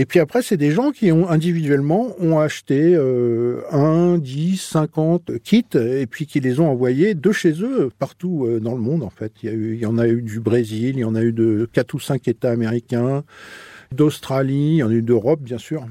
Et 0.00 0.06
puis 0.06 0.18
après, 0.18 0.40
c'est 0.40 0.56
des 0.56 0.70
gens 0.70 0.92
qui 0.92 1.12
ont 1.12 1.28
individuellement 1.28 2.14
ont 2.18 2.38
acheté 2.38 2.94
euh, 2.94 3.60
1, 3.70 4.16
10, 4.16 4.56
50 4.56 5.32
kits 5.42 5.66
et 5.74 6.06
puis 6.06 6.26
qui 6.26 6.40
les 6.40 6.58
ont 6.58 6.70
envoyés 6.70 7.12
de 7.12 7.32
chez 7.32 7.62
eux 7.62 7.90
partout 7.98 8.46
euh, 8.46 8.60
dans 8.60 8.74
le 8.74 8.80
monde 8.80 9.02
en 9.02 9.10
fait. 9.10 9.30
Il 9.42 9.74
y, 9.74 9.84
en 9.84 9.98
a 9.98 10.08
eu 10.08 10.22
du 10.22 10.40
Brésil, 10.40 10.94
il 10.94 11.00
y 11.00 11.04
en 11.04 11.14
a 11.14 11.20
eu 11.20 11.34
de 11.34 11.68
quatre 11.70 11.92
ou 11.92 12.00
cinq 12.00 12.28
États 12.28 12.50
américains, 12.50 13.24
d'Australie, 13.92 14.76
il 14.76 14.76
y 14.76 14.82
en 14.82 14.88
a 14.88 14.94
eu 14.94 15.02
d'Europe, 15.02 15.42
bien 15.42 15.58
sûr. 15.58 15.86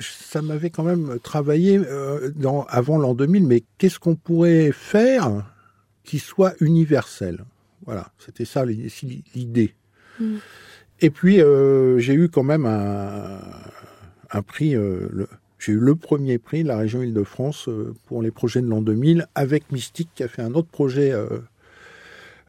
Ça 0.00 0.40
m'avait 0.40 0.70
quand 0.70 0.84
même 0.84 1.18
travaillé 1.22 1.78
euh, 1.78 2.30
avant 2.70 2.96
l'an 2.96 3.12
2000, 3.12 3.46
mais 3.46 3.62
qu'est-ce 3.76 3.98
qu'on 3.98 4.14
pourrait 4.14 4.72
faire 4.72 5.52
qui 6.02 6.18
soit 6.18 6.54
universel? 6.60 7.44
Voilà, 7.84 8.10
c'était 8.18 8.46
ça 8.46 8.64
l'idée. 8.64 9.74
Mm. 10.18 10.36
Et 11.02 11.10
puis, 11.10 11.42
euh, 11.42 11.98
j'ai 11.98 12.14
eu 12.14 12.28
quand 12.28 12.44
même 12.44 12.64
un, 12.64 14.42
prix, 14.42 14.76
euh, 14.76 15.26
j'ai 15.58 15.72
eu 15.72 15.78
le 15.78 15.96
premier 15.96 16.38
prix 16.38 16.62
de 16.62 16.68
la 16.68 16.78
région 16.78 17.02
Île-de-France 17.02 17.68
euh, 17.68 17.92
pour 18.06 18.22
les 18.22 18.30
projets 18.30 18.62
de 18.62 18.68
l'an 18.68 18.80
2000 18.80 19.26
avec 19.34 19.72
Mystique 19.72 20.10
qui 20.14 20.22
a 20.22 20.28
fait 20.28 20.42
un 20.42 20.54
autre 20.54 20.68
projet 20.68 21.12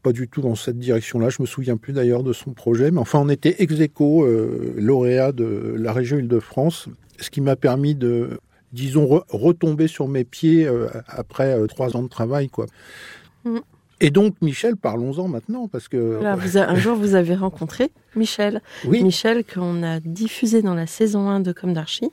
pas 0.03 0.11
du 0.11 0.27
tout 0.27 0.41
dans 0.41 0.55
cette 0.55 0.77
direction-là. 0.77 1.29
Je 1.29 1.41
me 1.41 1.47
souviens 1.47 1.77
plus 1.77 1.93
d'ailleurs 1.93 2.23
de 2.23 2.33
son 2.33 2.51
projet, 2.51 2.91
mais 2.91 2.99
enfin 2.99 3.19
on 3.19 3.29
était 3.29 3.55
ex 3.57 3.79
aequo 3.79 4.27
lauréat 4.75 5.31
de 5.31 5.75
la 5.77 5.91
région 5.91 6.17
Île-de-France, 6.17 6.89
ce 7.19 7.29
qui 7.31 7.41
m'a 7.41 7.55
permis 7.55 7.95
de, 7.95 8.39
disons, 8.71 9.23
retomber 9.29 9.87
sur 9.87 10.07
mes 10.07 10.25
pieds 10.25 10.69
après 11.07 11.57
trois 11.67 11.95
ans 11.95 12.03
de 12.03 12.09
travail, 12.09 12.49
quoi. 12.49 12.67
Mm. 13.45 13.59
Et 14.03 14.11
donc, 14.11 14.35
Michel, 14.41 14.75
parlons-en 14.75 15.29
maintenant, 15.29 15.69
parce 15.69 15.87
que... 15.87 16.21
un 16.23 16.75
jour, 16.75 16.97
vous 16.97 17.15
avez 17.15 17.35
rencontré 17.35 17.89
Michel. 18.17 18.61
Oui. 18.85 19.01
Michel, 19.01 19.45
qu'on 19.45 19.81
a 19.81 20.01
diffusé 20.01 20.61
dans 20.61 20.75
la 20.75 20.87
saison 20.87 21.29
1 21.29 21.39
de 21.39 21.53
Comme 21.53 21.73
d'Archie, 21.73 22.11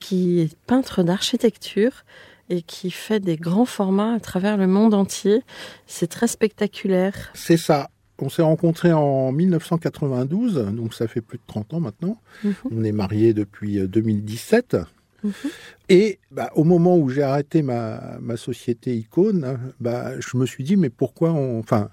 qui 0.00 0.40
est 0.40 0.56
peintre 0.66 1.02
d'architecture 1.02 2.04
et 2.48 2.62
qui 2.62 2.90
fait 2.90 3.20
des 3.20 3.36
grands 3.36 3.66
formats 3.66 4.14
à 4.14 4.20
travers 4.20 4.56
le 4.56 4.66
monde 4.66 4.94
entier. 4.94 5.42
C'est 5.86 6.06
très 6.06 6.26
spectaculaire. 6.26 7.32
C'est 7.34 7.58
ça. 7.58 7.90
On 8.18 8.30
s'est 8.30 8.40
rencontrés 8.40 8.94
en 8.94 9.30
1992, 9.30 10.54
donc 10.72 10.94
ça 10.94 11.06
fait 11.06 11.20
plus 11.20 11.36
de 11.36 11.42
30 11.46 11.74
ans 11.74 11.80
maintenant. 11.80 12.16
Mhm. 12.44 12.54
On 12.70 12.82
est 12.82 12.92
mariés 12.92 13.34
depuis 13.34 13.86
2017. 13.86 14.78
Mhm. 15.26 15.50
Et 15.88 16.18
bah, 16.30 16.50
au 16.54 16.64
moment 16.64 16.96
où 16.96 17.08
j'ai 17.08 17.22
arrêté 17.22 17.62
ma, 17.62 18.18
ma, 18.20 18.36
société 18.36 18.96
Icône, 18.96 19.58
bah, 19.80 20.18
je 20.20 20.36
me 20.36 20.46
suis 20.46 20.64
dit, 20.64 20.76
mais 20.76 20.90
pourquoi 20.90 21.32
on... 21.32 21.58
Enfin, 21.58 21.88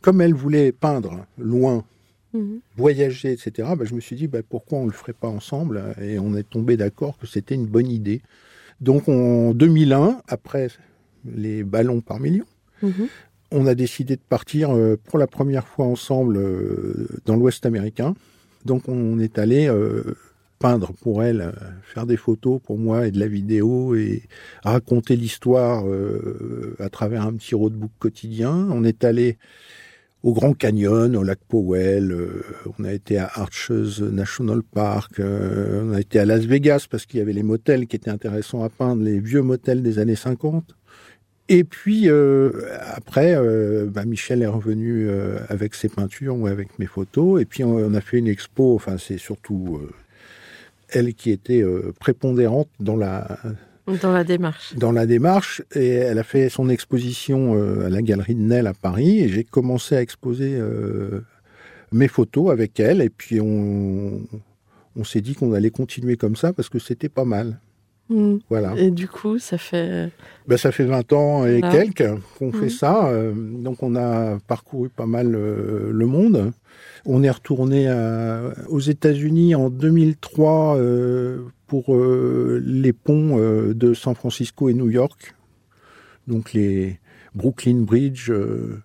comme 0.00 0.20
elle 0.20 0.34
voulait 0.34 0.72
peindre 0.72 1.26
loin, 1.38 1.84
Mhm. 2.36 2.60
voyager, 2.76 3.32
etc., 3.32 3.68
bah, 3.76 3.84
je 3.84 3.94
me 3.94 4.00
suis 4.00 4.16
dit 4.16 4.28
pourquoi 4.48 4.78
on 4.78 4.82
ne 4.82 4.90
le 4.90 4.92
ferait 4.92 5.12
pas 5.12 5.28
ensemble 5.28 5.94
Et 6.00 6.18
on 6.18 6.34
est 6.34 6.48
tombé 6.48 6.76
d'accord 6.76 7.18
que 7.18 7.26
c'était 7.26 7.54
une 7.54 7.66
bonne 7.66 7.88
idée. 7.88 8.20
Donc 8.80 9.08
en 9.08 9.54
2001, 9.54 10.20
après 10.28 10.68
les 11.24 11.64
ballons 11.64 12.00
par 12.00 12.20
million, 12.20 12.44
mhm. 12.82 13.08
on 13.52 13.66
a 13.66 13.74
décidé 13.74 14.16
de 14.16 14.20
partir 14.28 14.70
euh, 14.70 14.98
pour 15.02 15.18
la 15.18 15.26
première 15.26 15.66
fois 15.66 15.86
ensemble 15.86 16.36
euh, 16.36 17.08
dans 17.24 17.36
l'Ouest 17.36 17.64
américain. 17.64 18.14
Donc 18.64 18.88
on 18.88 19.18
est 19.18 19.38
allé 19.38 19.68
euh, 19.68 20.16
peindre 20.58 20.92
pour 21.02 21.22
elle, 21.22 21.52
faire 21.82 22.06
des 22.06 22.16
photos 22.16 22.60
pour 22.62 22.78
moi 22.78 23.06
et 23.06 23.10
de 23.10 23.20
la 23.20 23.28
vidéo 23.28 23.94
et 23.94 24.22
raconter 24.64 25.16
l'histoire 25.16 25.84
à 26.78 26.88
travers 26.88 27.26
un 27.26 27.32
petit 27.34 27.54
roadbook 27.54 27.90
quotidien. 27.98 28.68
On 28.70 28.84
est 28.84 29.04
allé 29.04 29.38
au 30.26 30.32
Grand 30.32 30.54
Canyon, 30.54 31.14
au 31.14 31.22
lac 31.22 31.38
Powell, 31.48 32.10
euh, 32.10 32.42
on 32.80 32.84
a 32.84 32.92
été 32.92 33.16
à 33.16 33.30
Arches 33.32 33.70
National 33.70 34.62
Park, 34.64 35.20
euh, 35.20 35.84
on 35.84 35.92
a 35.92 36.00
été 36.00 36.18
à 36.18 36.24
Las 36.24 36.44
Vegas 36.46 36.86
parce 36.90 37.06
qu'il 37.06 37.18
y 37.18 37.22
avait 37.22 37.32
les 37.32 37.44
motels 37.44 37.86
qui 37.86 37.94
étaient 37.94 38.10
intéressants 38.10 38.64
à 38.64 38.68
peindre, 38.68 39.04
les 39.04 39.20
vieux 39.20 39.42
motels 39.42 39.84
des 39.84 40.00
années 40.00 40.16
50. 40.16 40.74
Et 41.48 41.62
puis 41.62 42.08
euh, 42.08 42.50
après, 42.96 43.36
bah, 43.86 44.04
Michel 44.04 44.42
est 44.42 44.48
revenu 44.48 45.08
avec 45.48 45.76
ses 45.76 45.88
peintures 45.88 46.36
ou 46.36 46.48
avec 46.48 46.76
mes 46.80 46.86
photos, 46.86 47.40
et 47.40 47.44
puis 47.44 47.62
on 47.62 47.94
a 47.94 48.00
fait 48.00 48.18
une 48.18 48.26
expo. 48.26 48.74
Enfin, 48.74 48.98
c'est 48.98 49.18
surtout 49.18 49.80
elle 50.88 51.14
qui 51.14 51.30
était 51.30 51.64
prépondérante 51.98 52.68
dans 52.80 52.96
la 52.96 53.38
dans 54.02 54.12
la 54.12 54.24
démarche. 54.24 54.74
Dans 54.74 54.92
la 54.92 55.06
démarche, 55.06 55.62
et 55.74 55.88
elle 55.88 56.18
a 56.18 56.24
fait 56.24 56.48
son 56.48 56.68
exposition 56.68 57.54
euh, 57.54 57.86
à 57.86 57.88
la 57.88 58.02
galerie 58.02 58.34
de 58.34 58.40
Nel 58.40 58.66
à 58.66 58.74
Paris, 58.74 59.20
et 59.20 59.28
j'ai 59.28 59.44
commencé 59.44 59.94
à 59.94 60.02
exposer 60.02 60.56
euh, 60.56 61.24
mes 61.92 62.08
photos 62.08 62.50
avec 62.50 62.80
elle, 62.80 63.00
et 63.00 63.10
puis 63.10 63.40
on, 63.40 64.22
on 64.96 65.04
s'est 65.04 65.20
dit 65.20 65.34
qu'on 65.34 65.52
allait 65.52 65.70
continuer 65.70 66.16
comme 66.16 66.34
ça 66.34 66.52
parce 66.52 66.68
que 66.68 66.80
c'était 66.80 67.08
pas 67.08 67.24
mal. 67.24 67.60
Mm. 68.08 68.38
Voilà. 68.48 68.74
Et 68.76 68.90
du 68.90 69.06
coup, 69.06 69.38
ça 69.38 69.56
fait. 69.56 70.10
Ben, 70.48 70.56
ça 70.56 70.72
fait 70.72 70.84
20 70.84 71.12
ans 71.12 71.46
et 71.46 71.60
quelques 71.60 72.08
qu'on 72.38 72.52
fait 72.52 72.66
mm. 72.66 72.70
ça. 72.70 73.06
Euh, 73.06 73.32
donc, 73.36 73.84
on 73.84 73.94
a 73.94 74.38
parcouru 74.48 74.88
pas 74.88 75.06
mal 75.06 75.30
le 75.30 76.06
monde. 76.06 76.52
On 77.06 77.22
est 77.22 77.30
retourné 77.30 77.88
aux 78.68 78.80
États-Unis 78.80 79.54
en 79.54 79.70
2003 79.70 80.76
pour 81.66 81.94
euh, 81.94 82.62
les 82.64 82.92
ponts 82.92 83.38
euh, 83.38 83.74
de 83.74 83.94
San 83.94 84.14
Francisco 84.14 84.68
et 84.68 84.74
New 84.74 84.88
York, 84.88 85.34
donc 86.26 86.52
les 86.52 87.00
Brooklyn 87.34 87.82
Bridge 87.82 88.30
euh, 88.30 88.82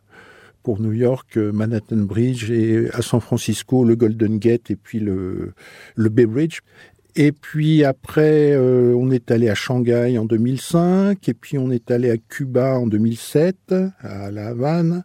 pour 0.63 0.79
New 0.79 0.93
York, 0.93 1.37
Manhattan 1.37 1.97
Bridge 1.97 2.51
et 2.51 2.89
à 2.93 3.01
San 3.01 3.19
Francisco 3.19 3.83
le 3.83 3.95
Golden 3.95 4.37
Gate 4.37 4.69
et 4.69 4.75
puis 4.75 4.99
le 4.99 5.53
Bay 5.97 6.27
Bridge. 6.27 6.59
Et 7.15 7.31
puis 7.31 7.83
après, 7.83 8.55
on 8.57 9.11
est 9.11 9.31
allé 9.31 9.49
à 9.49 9.55
Shanghai 9.55 10.17
en 10.17 10.25
2005, 10.25 11.27
et 11.27 11.33
puis 11.33 11.57
on 11.57 11.69
est 11.69 11.91
allé 11.91 12.09
à 12.09 12.17
Cuba 12.17 12.77
en 12.77 12.87
2007, 12.87 13.73
à 13.99 14.31
La 14.31 14.47
Havane, 14.47 15.03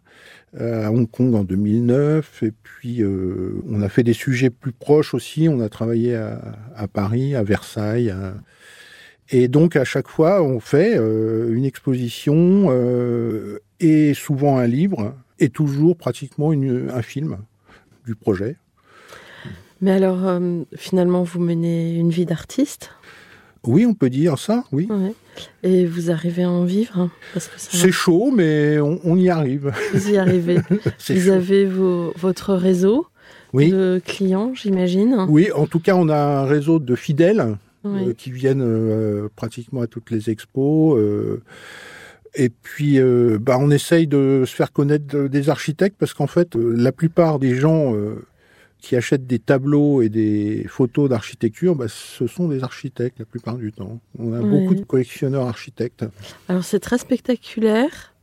à 0.59 0.91
Hong 0.91 1.09
Kong 1.09 1.35
en 1.35 1.43
2009, 1.43 2.43
et 2.43 2.51
puis 2.51 3.01
euh, 3.01 3.61
on 3.69 3.81
a 3.81 3.89
fait 3.89 4.03
des 4.03 4.13
sujets 4.13 4.49
plus 4.49 4.71
proches 4.71 5.13
aussi. 5.13 5.47
On 5.49 5.59
a 5.59 5.69
travaillé 5.69 6.15
à, 6.15 6.87
Paris, 6.91 7.35
à 7.35 7.43
Versailles. 7.43 8.13
Et 9.29 9.47
donc 9.47 9.75
à 9.75 9.83
chaque 9.83 10.07
fois, 10.07 10.41
on 10.41 10.59
fait 10.59 10.97
euh, 10.97 11.53
une 11.53 11.65
exposition 11.65 12.67
euh, 12.69 13.59
et 13.79 14.13
souvent 14.13 14.57
un 14.57 14.67
livre, 14.67 15.15
et 15.39 15.49
toujours 15.49 15.97
pratiquement 15.97 16.51
un 16.51 17.01
film 17.01 17.37
du 18.05 18.15
projet. 18.15 18.57
Mais 19.81 19.91
alors, 19.91 20.39
finalement, 20.75 21.23
vous 21.23 21.39
menez 21.39 21.95
une 21.95 22.09
vie 22.09 22.25
d'artiste 22.25 22.91
oui, 23.67 23.85
on 23.85 23.93
peut 23.93 24.09
dire 24.09 24.39
ça, 24.39 24.63
oui. 24.71 24.87
Et 25.61 25.85
vous 25.85 26.09
arrivez 26.09 26.43
à 26.43 26.49
en 26.49 26.63
vivre 26.63 26.97
hein, 26.97 27.11
C'est 27.57 27.91
chaud, 27.91 28.31
mais 28.33 28.79
on, 28.79 29.15
y 29.17 29.29
arrive. 29.29 29.73
Vous 29.93 30.11
y 30.11 30.17
arrivez. 30.17 30.59
vous 31.09 31.29
avez 31.29 31.65
votre 31.65 32.53
réseau 32.53 33.07
de 33.53 34.01
clients, 34.05 34.53
j'imagine. 34.55 35.25
Oui, 35.27 35.51
en 35.51 35.65
tout 35.65 35.79
cas, 35.79 35.95
on 35.95 36.07
a 36.07 36.17
un 36.17 36.45
réseau 36.45 36.79
de 36.79 36.95
fidèles 36.95 37.57
euh, 37.85 38.13
qui 38.13 38.31
viennent 38.31 38.63
euh, 38.63 39.27
pratiquement 39.35 39.81
à 39.81 39.87
toutes 39.87 40.11
les 40.11 40.29
expos. 40.29 40.97
Euh, 40.97 41.41
et 42.35 42.49
puis, 42.49 42.99
bah, 43.39 43.57
on 43.59 43.69
essaye 43.69 44.07
de 44.07 44.43
se 44.45 44.55
faire 44.55 44.71
connaître 44.71 45.27
des 45.27 45.49
architectes 45.49 45.97
parce 45.99 46.13
qu'en 46.13 46.27
fait, 46.27 46.55
la 46.55 46.91
plupart 46.91 47.39
des 47.39 47.55
gens 47.55 47.95
qui 48.79 48.95
achètent 48.95 49.27
des 49.27 49.39
tableaux 49.39 50.01
et 50.01 50.09
des 50.09 50.65
photos 50.67 51.09
d'architecture, 51.09 51.75
bah, 51.75 51.87
ce 51.87 52.27
sont 52.27 52.47
des 52.47 52.63
architectes 52.63 53.19
la 53.19 53.25
plupart 53.25 53.55
du 53.57 53.71
temps. 53.71 53.99
On 54.19 54.33
a 54.33 54.41
beaucoup 54.41 54.75
de 54.75 54.83
collectionneurs 54.83 55.47
architectes. 55.47 56.05
Alors 56.47 56.63
c'est 56.63 56.79
très 56.79 56.97
spectaculaire. 56.97 58.13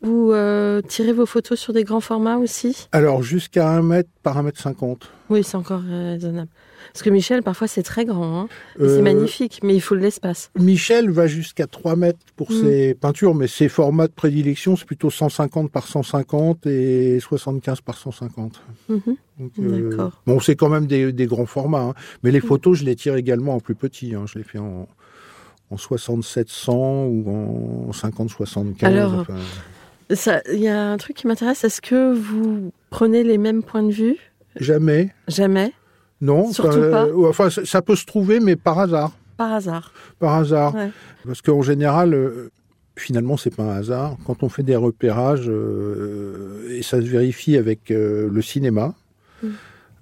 Vous 0.00 0.30
euh, 0.32 0.80
tirez 0.80 1.12
vos 1.12 1.26
photos 1.26 1.58
sur 1.58 1.72
des 1.72 1.84
grands 1.84 2.00
formats 2.00 2.38
aussi? 2.38 2.88
Alors 2.92 3.22
jusqu'à 3.22 3.68
1 3.68 3.82
mètre 3.82 4.08
par 4.22 4.38
1 4.38 4.44
mètre 4.44 4.60
50. 4.60 5.10
Oui, 5.28 5.42
c'est 5.42 5.56
encore 5.56 5.82
raisonnable. 5.82 6.50
Parce 6.92 7.02
que 7.02 7.10
Michel, 7.10 7.42
parfois, 7.42 7.68
c'est 7.68 7.82
très 7.82 8.04
grand. 8.04 8.40
Hein. 8.40 8.48
c'est 8.78 8.84
euh, 8.84 9.02
magnifique, 9.02 9.60
mais 9.62 9.74
il 9.74 9.80
faut 9.80 9.96
de 9.96 10.00
l'espace. 10.00 10.50
Michel 10.58 11.10
va 11.10 11.26
jusqu'à 11.26 11.66
3 11.66 11.96
mètres 11.96 12.18
pour 12.36 12.50
mm. 12.50 12.60
ses 12.60 12.94
peintures, 12.94 13.34
mais 13.34 13.46
ses 13.46 13.68
formats 13.68 14.06
de 14.06 14.12
prédilection, 14.12 14.76
c'est 14.76 14.86
plutôt 14.86 15.10
150 15.10 15.70
par 15.70 15.86
150 15.86 16.66
et 16.66 17.20
75 17.20 17.80
par 17.80 17.96
150. 17.96 18.62
Mm-hmm. 18.90 19.16
Euh, 19.60 19.90
D'accord. 19.90 20.22
bon, 20.26 20.40
c'est 20.40 20.56
quand 20.56 20.68
même 20.68 20.86
des, 20.86 21.26
grands 21.26 21.46
formats. 21.46 21.82
Hein. 21.82 21.94
Mais 22.22 22.30
les 22.30 22.38
mm. 22.38 22.42
photos, 22.42 22.78
je 22.78 22.84
les 22.84 22.96
tire 22.96 23.16
également 23.16 23.54
en 23.54 23.60
plus 23.60 23.74
petit. 23.74 24.14
Hein. 24.14 24.24
Je 24.26 24.38
les 24.38 24.44
fais 24.44 24.58
en, 24.58 24.88
en 25.70 25.76
6700 25.76 27.06
ou 27.06 27.88
en 27.88 27.90
50-75. 27.90 28.84
Alors, 28.84 29.26
il 30.52 30.60
y 30.60 30.68
a 30.68 30.90
un 30.90 30.96
truc 30.96 31.16
qui 31.16 31.26
m'intéresse. 31.26 31.64
Est-ce 31.64 31.80
que 31.80 32.14
vous 32.14 32.72
prenez 32.90 33.24
les 33.24 33.38
mêmes 33.38 33.62
points 33.62 33.82
de 33.82 33.92
vue? 33.92 34.16
Jamais. 34.56 35.12
Jamais? 35.28 35.72
Non, 36.20 36.52
Surtout 36.52 36.90
pas. 36.90 37.06
enfin, 37.28 37.48
ça 37.50 37.82
peut 37.82 37.96
se 37.96 38.06
trouver, 38.06 38.40
mais 38.40 38.56
par 38.56 38.78
hasard. 38.78 39.12
Par 39.36 39.52
hasard. 39.52 39.92
Par 40.18 40.34
hasard. 40.34 40.74
Parce 41.26 41.42
qu'en 41.42 41.62
général, 41.62 42.14
euh, 42.14 42.50
finalement, 42.96 43.36
c'est 43.36 43.54
pas 43.54 43.64
un 43.64 43.76
hasard. 43.76 44.16
Quand 44.26 44.42
on 44.42 44.48
fait 44.48 44.62
des 44.62 44.76
repérages, 44.76 45.48
euh, 45.48 46.68
et 46.70 46.82
ça 46.82 47.00
se 47.00 47.06
vérifie 47.06 47.56
avec 47.56 47.90
euh, 47.90 48.30
le 48.32 48.42
cinéma, 48.42 48.94
mm. 49.42 49.48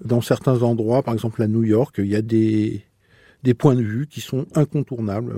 dans 0.05 0.20
certains 0.20 0.62
endroits, 0.62 1.03
par 1.03 1.14
exemple 1.14 1.42
à 1.42 1.48
New 1.48 1.64
York, 1.64 1.96
il 1.98 2.07
y 2.07 2.14
a 2.14 2.22
des, 2.22 2.83
des 3.42 3.55
points 3.55 3.74
de 3.74 3.83
vue 3.83 4.07
qui 4.07 4.20
sont 4.20 4.46
incontournables. 4.55 5.35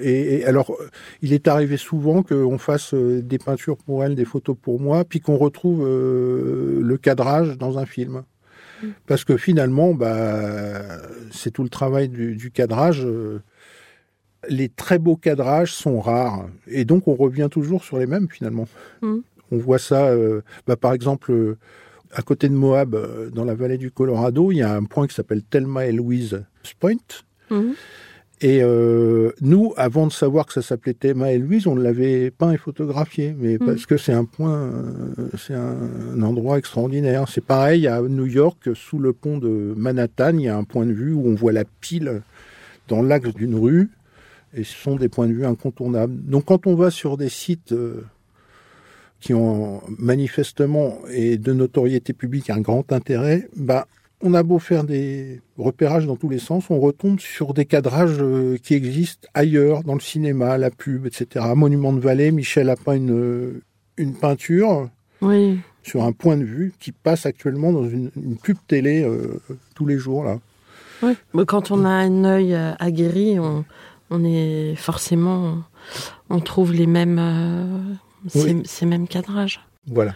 Et, 0.00 0.44
alors, 0.44 0.76
il 1.20 1.32
est 1.32 1.46
arrivé 1.46 1.76
souvent 1.76 2.24
qu'on 2.24 2.58
fasse 2.58 2.92
des 2.92 3.38
peintures 3.38 3.76
pour 3.76 4.02
elle, 4.02 4.16
des 4.16 4.24
photos 4.24 4.56
pour 4.60 4.80
moi, 4.80 5.04
puis 5.04 5.20
qu'on 5.20 5.36
retrouve 5.36 5.84
le 5.86 6.96
cadrage 6.96 7.56
dans 7.56 7.78
un 7.78 7.86
film. 7.86 8.24
Parce 9.06 9.24
que 9.24 9.36
finalement, 9.36 9.94
bah, 9.94 10.82
c'est 11.30 11.50
tout 11.50 11.62
le 11.62 11.68
travail 11.68 12.08
du, 12.08 12.36
du 12.36 12.50
cadrage. 12.50 13.06
Les 14.48 14.68
très 14.68 14.98
beaux 14.98 15.16
cadrages 15.16 15.72
sont 15.72 16.00
rares. 16.00 16.46
Et 16.66 16.84
donc, 16.84 17.08
on 17.08 17.14
revient 17.14 17.48
toujours 17.50 17.84
sur 17.84 17.98
les 17.98 18.06
mêmes, 18.06 18.28
finalement. 18.28 18.66
Mm. 19.02 19.18
On 19.52 19.58
voit 19.58 19.78
ça, 19.78 20.06
euh, 20.06 20.40
bah, 20.66 20.76
par 20.76 20.94
exemple, 20.94 21.30
euh, 21.30 21.58
à 22.10 22.22
côté 22.22 22.48
de 22.48 22.54
Moab, 22.54 22.94
euh, 22.94 23.28
dans 23.28 23.44
la 23.44 23.54
vallée 23.54 23.76
du 23.76 23.90
Colorado, 23.90 24.50
il 24.50 24.56
y 24.56 24.62
a 24.62 24.74
un 24.74 24.84
point 24.84 25.06
qui 25.06 25.14
s'appelle 25.14 25.42
Thelma 25.42 25.86
et 25.86 25.92
Louise 25.92 26.42
Point. 26.80 26.96
Et 28.44 28.60
euh, 28.60 29.30
nous, 29.40 29.72
avant 29.76 30.08
de 30.08 30.12
savoir 30.12 30.46
que 30.46 30.52
ça 30.52 30.62
s'appelait 30.62 30.94
Thelma 30.94 31.30
et 31.32 31.38
Louise, 31.38 31.68
on 31.68 31.76
l'avait 31.76 32.32
peint 32.32 32.50
et 32.50 32.56
photographié, 32.56 33.34
mais 33.38 33.54
Mm. 33.54 33.66
parce 33.66 33.86
que 33.86 33.96
c'est 33.96 34.12
un 34.12 34.24
point, 34.24 34.54
euh, 34.54 35.28
c'est 35.38 35.54
un, 35.54 35.76
un 36.16 36.22
endroit 36.22 36.58
extraordinaire. 36.58 37.28
C'est 37.28 37.44
pareil 37.44 37.86
à 37.86 38.02
New 38.02 38.26
York, 38.26 38.70
sous 38.74 38.98
le 38.98 39.12
pont 39.12 39.38
de 39.38 39.72
Manhattan, 39.76 40.36
il 40.38 40.42
y 40.42 40.48
a 40.48 40.56
un 40.56 40.64
point 40.64 40.86
de 40.86 40.92
vue 40.92 41.12
où 41.12 41.26
on 41.26 41.34
voit 41.34 41.52
la 41.52 41.64
pile 41.80 42.22
dans 42.88 43.00
l'axe 43.00 43.32
d'une 43.32 43.54
rue, 43.54 43.90
et 44.54 44.64
ce 44.64 44.74
sont 44.74 44.96
des 44.96 45.08
points 45.08 45.28
de 45.28 45.32
vue 45.32 45.46
incontournables. 45.46 46.14
Donc 46.24 46.46
quand 46.46 46.66
on 46.66 46.74
va 46.74 46.90
sur 46.90 47.16
des 47.16 47.28
sites 47.28 47.72
euh, 47.72 48.04
qui 49.20 49.34
ont 49.34 49.82
manifestement 49.98 50.98
et 51.12 51.38
de 51.38 51.52
notoriété 51.52 52.12
publique 52.12 52.50
un 52.50 52.60
grand 52.60 52.92
intérêt, 52.92 53.48
bah 53.56 53.86
on 54.22 54.34
a 54.34 54.42
beau 54.42 54.58
faire 54.58 54.84
des 54.84 55.40
repérages 55.58 56.06
dans 56.06 56.16
tous 56.16 56.28
les 56.28 56.38
sens, 56.38 56.70
on 56.70 56.78
retombe 56.80 57.18
sur 57.20 57.54
des 57.54 57.64
cadrages 57.64 58.16
euh, 58.20 58.56
qui 58.62 58.74
existent 58.74 59.28
ailleurs, 59.34 59.82
dans 59.84 59.94
le 59.94 60.00
cinéma, 60.00 60.58
la 60.58 60.70
pub, 60.70 61.06
etc. 61.06 61.44
Monument 61.56 61.92
de 61.92 62.00
Vallée, 62.00 62.30
Michel 62.30 62.70
a 62.70 62.76
peint 62.76 62.94
une, 62.96 63.60
une 63.96 64.14
peinture 64.14 64.88
Oui. 65.20 65.58
sur 65.82 66.04
un 66.04 66.12
point 66.12 66.36
de 66.36 66.44
vue 66.44 66.72
qui 66.78 66.92
passe 66.92 67.26
actuellement 67.26 67.72
dans 67.72 67.88
une, 67.88 68.10
une 68.16 68.36
pub 68.36 68.56
télé 68.66 69.02
euh, 69.02 69.40
tous 69.74 69.86
les 69.86 69.98
jours. 69.98 70.24
là. 70.24 70.38
Oui. 71.02 71.14
Mais 71.34 71.44
quand 71.44 71.70
on 71.72 71.84
a 71.84 71.88
un 71.90 72.24
œil 72.24 72.54
euh, 72.54 72.74
aguerri, 72.78 73.40
on, 73.40 73.64
on 74.10 74.24
est 74.24 74.76
forcément, 74.76 75.58
on 76.30 76.38
trouve 76.40 76.72
les 76.72 76.86
mêmes, 76.86 77.18
euh, 77.18 77.94
ces, 78.28 78.62
ces 78.64 78.86
mêmes 78.86 79.08
cadrages. 79.08 79.60
Voilà. 79.88 80.14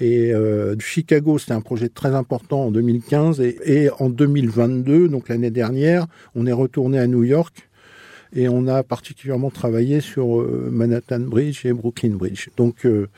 Et 0.00 0.32
euh, 0.32 0.74
Chicago, 0.78 1.38
c'était 1.38 1.52
un 1.52 1.60
projet 1.60 1.90
très 1.90 2.14
important 2.14 2.64
en 2.64 2.70
2015. 2.70 3.40
Et, 3.40 3.90
en 3.98 4.08
2022, 4.08 5.08
donc 5.08 5.28
l'année 5.28 5.50
dernière, 5.50 6.06
on 6.34 6.46
est 6.46 6.52
retourné 6.52 6.98
à 6.98 7.06
New 7.06 7.22
York 7.22 7.68
et 8.34 8.48
on 8.48 8.66
a 8.66 8.82
particulièrement 8.82 9.50
travaillé 9.50 10.00
sur 10.00 10.40
euh, 10.40 10.68
Manhattan 10.70 11.20
Bridge 11.20 11.66
et 11.66 11.72
Brooklyn 11.72 12.10
Bridge. 12.10 12.48
Donc, 12.56 12.86
euh, 12.86 13.08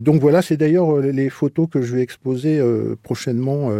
donc 0.00 0.20
voilà, 0.20 0.42
c'est 0.42 0.56
d'ailleurs 0.56 0.96
euh, 0.96 1.10
les 1.10 1.28
photos 1.28 1.68
que 1.70 1.82
je 1.82 1.94
vais 1.94 2.02
exposer 2.02 2.62
prochainement. 3.02 3.70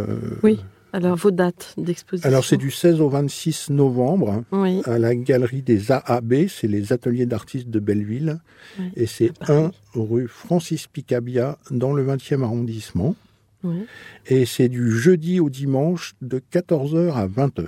Oui. 0.43 0.59
Alors, 0.91 1.15
vos 1.15 1.31
dates 1.31 1.73
d'exposition 1.77 2.27
Alors 2.27 2.43
c'est 2.43 2.57
du 2.57 2.71
16 2.71 2.99
au 3.01 3.09
26 3.09 3.69
novembre 3.69 4.43
Oui. 4.51 4.81
à 4.85 4.97
la 4.97 5.13
galerie 5.15 5.61
des 5.61 5.91
AAB, 5.91 6.47
c'est 6.47 6.67
les 6.67 6.91
ateliers 6.93 7.25
d'artistes 7.27 7.69
de 7.69 7.79
Belleville, 7.79 8.39
Oui. 8.79 8.85
et 8.95 9.05
c'est 9.05 9.31
Paris. 9.37 9.69
1 9.95 10.01
rue 10.01 10.27
Francis 10.27 10.87
Picabia 10.87 11.57
dans 11.71 11.93
le 11.93 12.03
20e 12.05 12.43
arrondissement. 12.43 13.15
oui. 13.63 13.85
Et 14.27 14.45
c'est 14.45 14.69
du 14.69 14.91
jeudi 14.91 15.39
au 15.39 15.49
dimanche 15.49 16.13
de 16.21 16.41
14h 16.51 17.13
à 17.13 17.27
20h. 17.27 17.65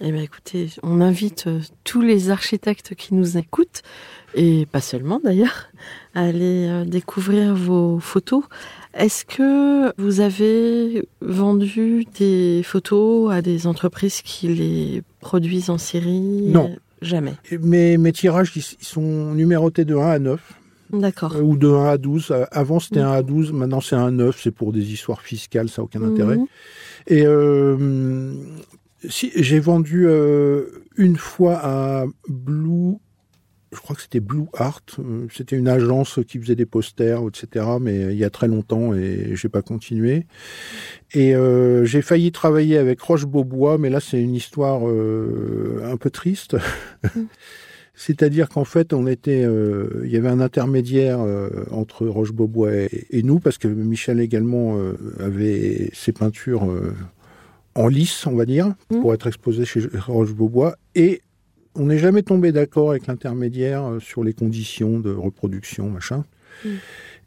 Eh 0.00 0.10
bien, 0.12 0.22
écoutez, 0.22 0.68
on 0.82 1.00
invite 1.00 1.44
euh, 1.46 1.60
tous 1.84 2.02
les 2.02 2.30
architectes 2.30 2.94
qui 2.94 3.14
nous 3.14 3.38
écoutent, 3.38 3.82
et 4.34 4.66
pas 4.66 4.80
seulement 4.80 5.20
d'ailleurs, 5.22 5.68
à 6.14 6.22
aller 6.24 6.66
euh, 6.68 6.84
découvrir 6.84 7.54
vos 7.54 8.00
photos. 8.00 8.42
Est-ce 8.94 9.24
que 9.24 9.92
vous 10.00 10.20
avez 10.20 11.08
vendu 11.20 12.04
des 12.18 12.62
photos 12.64 13.32
à 13.32 13.40
des 13.40 13.66
entreprises 13.66 14.20
qui 14.22 14.48
les 14.48 15.02
produisent 15.20 15.70
en 15.70 15.78
série? 15.78 16.20
Non. 16.20 16.74
Jamais. 17.00 17.34
Mes, 17.60 17.98
mes 17.98 18.12
tirages, 18.12 18.50
ils, 18.56 18.62
sont 18.62 19.34
numérotés 19.34 19.84
de 19.84 19.94
1 19.94 20.10
à 20.10 20.18
9, 20.18 20.40
D'accord. 20.92 21.36
euh, 21.36 21.42
ou 21.42 21.56
de 21.56 21.68
1 21.68 21.84
à 21.86 21.98
12. 21.98 22.30
Euh, 22.30 22.44
Avant, 22.50 22.80
c'était 22.80 23.00
Mhm. 23.00 23.06
1 23.06 23.12
à 23.12 23.22
12, 23.22 23.52
maintenant 23.52 23.80
c'est 23.80 23.94
1 23.96 24.06
à 24.06 24.10
9, 24.10 24.40
c'est 24.42 24.50
pour 24.50 24.72
des 24.72 24.92
histoires 24.92 25.20
fiscales, 25.20 25.68
ça 25.68 25.82
n'a 25.82 25.84
aucun 25.84 26.02
intérêt. 26.02 26.36
Mhm. 26.36 26.46
Et 27.08 27.26
euh, 27.26 28.32
si, 29.08 29.32
j'ai 29.34 29.60
vendu 29.60 30.06
euh, 30.06 30.66
une 30.96 31.16
fois 31.16 31.58
à 31.62 32.04
Blue, 32.28 32.96
je 33.72 33.80
crois 33.80 33.96
que 33.96 34.02
c'était 34.02 34.20
Blue 34.20 34.44
Art. 34.54 34.82
euh, 35.00 35.26
C'était 35.32 35.56
une 35.56 35.68
agence 35.68 36.20
qui 36.28 36.38
faisait 36.38 36.54
des 36.54 36.66
posters, 36.66 37.22
etc. 37.26 37.66
Mais 37.80 38.12
il 38.12 38.18
y 38.18 38.24
a 38.24 38.30
très 38.30 38.46
longtemps 38.48 38.94
et 38.94 39.32
j'ai 39.34 39.48
pas 39.48 39.62
continué. 39.62 40.26
Et 41.12 41.34
euh, 41.34 41.84
j'ai 41.84 42.02
failli 42.02 42.30
travailler 42.32 42.78
avec 42.78 43.00
Roche 43.00 43.26
Beaubois, 43.26 43.78
mais 43.78 43.90
là 43.90 44.00
c'est 44.00 44.22
une 44.22 44.34
histoire 44.34 44.88
euh, 44.88 45.80
un 45.84 45.96
peu 45.96 46.10
triste. 46.10 46.56
C'est-à-dire 47.96 48.48
qu'en 48.48 48.64
fait, 48.64 48.92
on 48.92 49.06
était, 49.06 49.44
euh, 49.44 50.02
il 50.04 50.10
y 50.10 50.16
avait 50.16 50.28
un 50.28 50.40
intermédiaire 50.40 51.20
euh, 51.20 51.48
entre 51.70 52.06
Roche 52.06 52.32
Beaubois 52.32 52.74
et, 52.74 53.06
et 53.10 53.22
nous, 53.22 53.38
parce 53.38 53.56
que 53.56 53.68
Michel 53.68 54.18
également 54.18 54.76
euh, 54.76 54.94
avait 55.20 55.90
ses 55.92 56.10
peintures 56.10 56.68
en 57.74 57.88
lice, 57.88 58.26
on 58.26 58.34
va 58.36 58.44
dire, 58.46 58.74
Mhm. 58.90 59.00
pour 59.00 59.14
être 59.14 59.26
exposées 59.26 59.64
chez 59.64 59.80
Roche 60.06 60.32
Beaubois, 60.32 60.76
et 60.94 61.20
on 61.74 61.86
n'est 61.86 61.98
jamais 61.98 62.22
tombé 62.22 62.52
d'accord 62.52 62.90
avec 62.90 63.06
l'intermédiaire 63.06 63.84
euh, 63.84 64.00
sur 64.00 64.22
les 64.24 64.32
conditions 64.32 65.00
de 65.00 65.10
reproduction, 65.12 65.90
machin. 65.90 66.24
Mhm. 66.64 66.70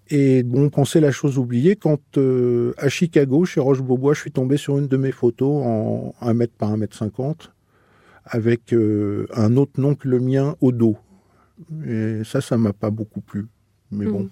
Et 0.10 0.44
bon, 0.44 0.64
on 0.66 0.70
pensait 0.70 1.02
la 1.02 1.12
chose 1.12 1.38
oubliée 1.38 1.76
quand 1.76 2.00
euh, 2.18 2.74
à 2.78 2.88
Chicago, 2.88 3.44
chez 3.44 3.60
Roche 3.60 3.82
Beaubois, 3.82 4.14
je 4.14 4.22
suis 4.22 4.32
tombé 4.32 4.56
sur 4.56 4.78
une 4.78 4.88
de 4.88 4.96
mes 4.96 5.12
photos 5.12 5.66
en 5.66 6.16
1 6.22 6.34
mètre 6.34 6.54
par 6.54 6.72
1 6.72 6.78
mètre 6.78 6.96
50 6.96 7.52
avec 8.24 8.72
euh, 8.74 9.28
un 9.34 9.58
autre 9.58 9.82
nom 9.82 9.96
que 9.96 10.08
le 10.08 10.20
mien 10.22 10.56
au 10.62 10.72
dos. 10.72 10.96
Et 11.86 12.22
ça, 12.24 12.40
ça 12.40 12.58
m'a 12.58 12.72
pas 12.72 12.90
beaucoup 12.90 13.20
plu. 13.20 13.48
Mais 13.92 14.06
bon. 14.06 14.22
Mhm. 14.24 14.30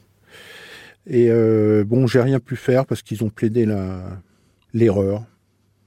Et 1.07 1.27
euh, 1.29 1.83
bon, 1.85 2.07
j'ai 2.07 2.21
rien 2.21 2.39
pu 2.39 2.55
faire 2.55 2.85
parce 2.85 3.01
qu'ils 3.01 3.23
ont 3.23 3.29
plaidé 3.29 3.65
la 3.65 4.21
l'erreur. 4.73 5.23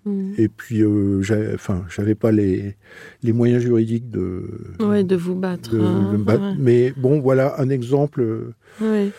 Mhm. 0.09 0.35
Et 0.39 0.49
puis, 0.49 0.83
euh, 0.83 1.23
enfin, 1.55 1.85
j'avais 1.89 2.15
pas 2.15 2.33
les 2.33 2.77
les 3.23 3.33
moyens 3.33 3.63
juridiques 3.63 4.11
de 4.11 4.43
Ouais, 4.81 5.05
de 5.05 5.17
vous 5.17 5.35
battre. 5.35 5.71
de- 5.71 5.81
hein, 5.81 6.13
de 6.13 6.17
me 6.17 6.25
battre. 6.25 6.43
ouais. 6.43 6.55
Mais 6.59 6.93
bon, 6.97 7.21
voilà 7.21 7.55
un 7.61 7.69
exemple 7.69 8.21
euh, 8.21 8.55
Ouais. 8.81 9.11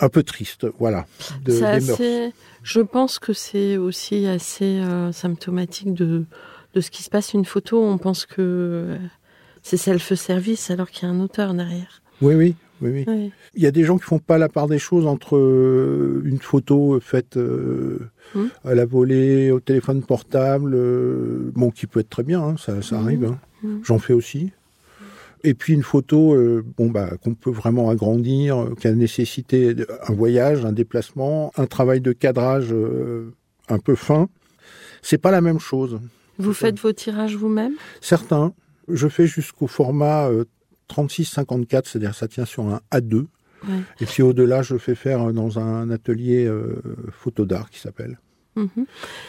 un 0.00 0.08
peu 0.08 0.22
triste. 0.22 0.66
Voilà. 0.78 1.06
De, 1.44 1.52
mœurs. 1.52 2.32
Je 2.62 2.80
pense 2.80 3.18
que 3.18 3.32
c'est 3.32 3.76
aussi 3.76 4.26
assez 4.26 4.80
euh, 4.80 5.12
symptomatique 5.12 5.94
de, 5.94 6.24
de 6.74 6.80
ce 6.80 6.90
qui 6.90 7.02
se 7.02 7.10
passe. 7.10 7.32
Une 7.32 7.44
photo, 7.44 7.82
on 7.84 7.96
pense 7.98 8.26
que 8.26 8.34
euh, 8.40 8.96
c'est 9.62 9.76
self-service 9.76 10.70
alors 10.70 10.90
qu'il 10.90 11.08
y 11.08 11.10
a 11.10 11.14
un 11.14 11.20
auteur 11.20 11.54
derrière. 11.54 12.02
Oui, 12.22 12.34
oui, 12.34 12.54
oui, 12.82 12.90
oui. 12.90 13.04
Ouais. 13.06 13.30
Il 13.54 13.62
y 13.62 13.66
a 13.66 13.70
des 13.70 13.84
gens 13.84 13.96
qui 13.98 14.04
font 14.04 14.18
pas 14.18 14.38
la 14.38 14.48
part 14.48 14.66
des 14.68 14.78
choses 14.78 15.06
entre 15.06 15.36
euh, 15.36 16.22
une 16.24 16.38
photo 16.38 16.98
faite 17.00 17.36
euh, 17.36 17.98
Hmm. 18.34 18.46
à 18.64 18.74
la 18.74 18.84
volée, 18.86 19.52
au 19.52 19.60
téléphone 19.60 20.02
portable, 20.02 20.72
euh, 20.74 21.52
bon, 21.54 21.70
qui 21.70 21.86
peut 21.86 22.00
être 22.00 22.10
très 22.10 22.24
bien, 22.24 22.42
hein, 22.42 22.56
ça, 22.58 22.82
ça 22.82 22.98
Hmm. 22.98 23.04
arrive. 23.04 23.24
hein. 23.24 23.38
Hmm. 23.62 23.78
J'en 23.84 23.98
fais 24.00 24.12
aussi. 24.14 24.50
Et 25.44 25.54
puis 25.54 25.74
une 25.74 25.84
photo, 25.84 26.34
euh, 26.34 26.64
bon 26.76 26.90
bah, 26.90 27.10
qu'on 27.22 27.34
peut 27.34 27.52
vraiment 27.52 27.88
agrandir, 27.88 28.58
euh, 28.64 28.74
qui 28.80 28.88
a 28.88 28.92
nécessité 28.92 29.76
un 30.08 30.12
voyage, 30.12 30.64
un 30.64 30.72
déplacement, 30.72 31.52
un 31.56 31.66
travail 31.66 32.00
de 32.00 32.12
cadrage 32.12 32.72
euh, 32.72 33.30
un 33.68 33.78
peu 33.78 33.94
fin. 33.94 34.28
C'est 35.02 35.18
pas 35.18 35.30
la 35.30 35.40
même 35.40 35.60
chose. 35.60 36.00
Vous 36.38 36.52
faites 36.52 36.80
vos 36.80 36.92
tirages 36.92 37.36
vous-même? 37.36 37.74
Certains, 38.00 38.52
je 38.88 39.06
fais 39.06 39.28
jusqu'au 39.28 39.68
format 39.68 40.28
euh, 40.28 40.44
36-54, 40.90 41.82
c'est-à-dire 41.84 42.14
ça 42.14 42.28
tient 42.28 42.44
sur 42.44 42.64
un 42.66 42.80
A2. 42.92 43.26
Ouais. 43.66 43.80
Et 44.00 44.06
puis 44.06 44.22
au-delà, 44.22 44.62
je 44.62 44.76
fais 44.76 44.94
faire 44.94 45.32
dans 45.32 45.58
un 45.58 45.90
atelier 45.90 46.46
euh, 46.46 46.76
photo 47.10 47.44
d'art 47.44 47.70
qui 47.70 47.80
s'appelle. 47.80 48.18
Mhm. 48.54 48.86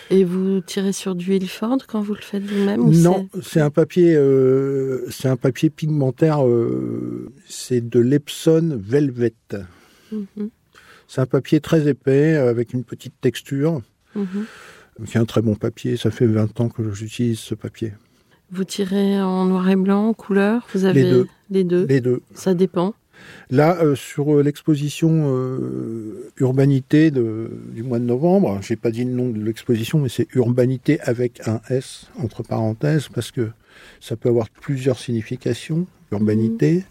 Et 0.10 0.24
vous 0.24 0.62
tirez 0.62 0.94
sur 0.94 1.14
du 1.16 1.36
Ilford 1.36 1.80
quand 1.88 2.02
vous 2.02 2.14
le 2.14 2.22
faites 2.22 2.44
vous-même 2.44 2.80
ou 2.82 2.92
Non, 2.94 3.28
c'est 3.42 3.60
un 3.60 3.70
papier, 3.70 4.16
euh, 4.16 5.06
c'est 5.10 5.28
un 5.28 5.36
papier 5.36 5.70
pigmentaire. 5.70 6.46
euh, 6.48 7.30
c'est 7.48 7.82
de 7.90 8.00
l'Epson 8.00 8.78
Velvet. 8.82 9.34
c'est- 9.50 9.58
Mhm. 10.16 10.50
C'est 11.10 11.22
un 11.22 11.26
papier 11.26 11.60
très 11.62 11.88
épais 11.88 12.36
euh, 12.36 12.50
avec 12.50 12.74
une 12.74 12.84
petite 12.84 13.16
texture, 13.20 13.82
Mhm. 14.16 14.46
qui 15.06 15.18
est 15.18 15.20
un 15.20 15.26
très 15.26 15.42
bon 15.42 15.56
papier. 15.56 15.98
Ça 15.98 16.12
fait 16.12 16.28
20 16.28 16.60
ans 16.62 16.70
que 16.70 16.92
j'utilise 16.92 17.40
ce 17.40 17.56
papier. 17.56 17.94
Vous 18.52 18.64
tirez 18.64 19.20
en 19.22 19.46
noir 19.46 19.68
et 19.70 19.76
blanc, 19.76 20.08
en 20.10 20.14
couleur 20.14 20.66
Vous 20.74 20.86
avez 20.86 21.04
deux. 21.04 21.28
les 21.50 21.64
deux. 21.64 21.86
Les 21.86 22.02
deux. 22.02 22.22
Ça 22.34 22.54
dépend. 22.54 22.94
Là, 23.50 23.78
euh, 23.82 23.96
sur 23.96 24.36
euh, 24.38 24.44
l'exposition 24.44 25.10
euh, 25.36 26.32
Urbanité 26.38 27.10
de- 27.12 27.50
du 27.74 27.84
mois 27.84 28.00
de 28.00 28.06
novembre, 28.06 28.60
j'ai 28.62 28.76
pas 28.76 28.92
dit 28.92 29.04
le 29.04 29.12
nom 29.12 29.30
de 29.30 29.44
l'exposition, 29.44 30.00
mais 30.00 30.08
c'est 30.10 30.28
Urbanité 30.36 31.00
avec 31.02 31.42
un 31.48 31.60
S 31.70 32.08
entre 32.22 32.44
parenthèses, 32.44 33.08
parce 33.14 33.32
que 33.32 33.50
ça 34.00 34.16
peut 34.16 34.30
avoir 34.30 34.50
plusieurs 34.50 35.00
significations. 35.00 35.88
Urbanité. 36.12 36.86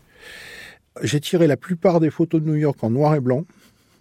J'ai 1.02 1.20
tiré 1.20 1.46
la 1.46 1.56
plupart 1.56 2.00
des 2.00 2.10
photos 2.10 2.42
de 2.42 2.46
New 2.48 2.56
York 2.56 2.82
en 2.82 2.90
noir 2.90 3.14
et 3.14 3.20
blanc, 3.20 3.44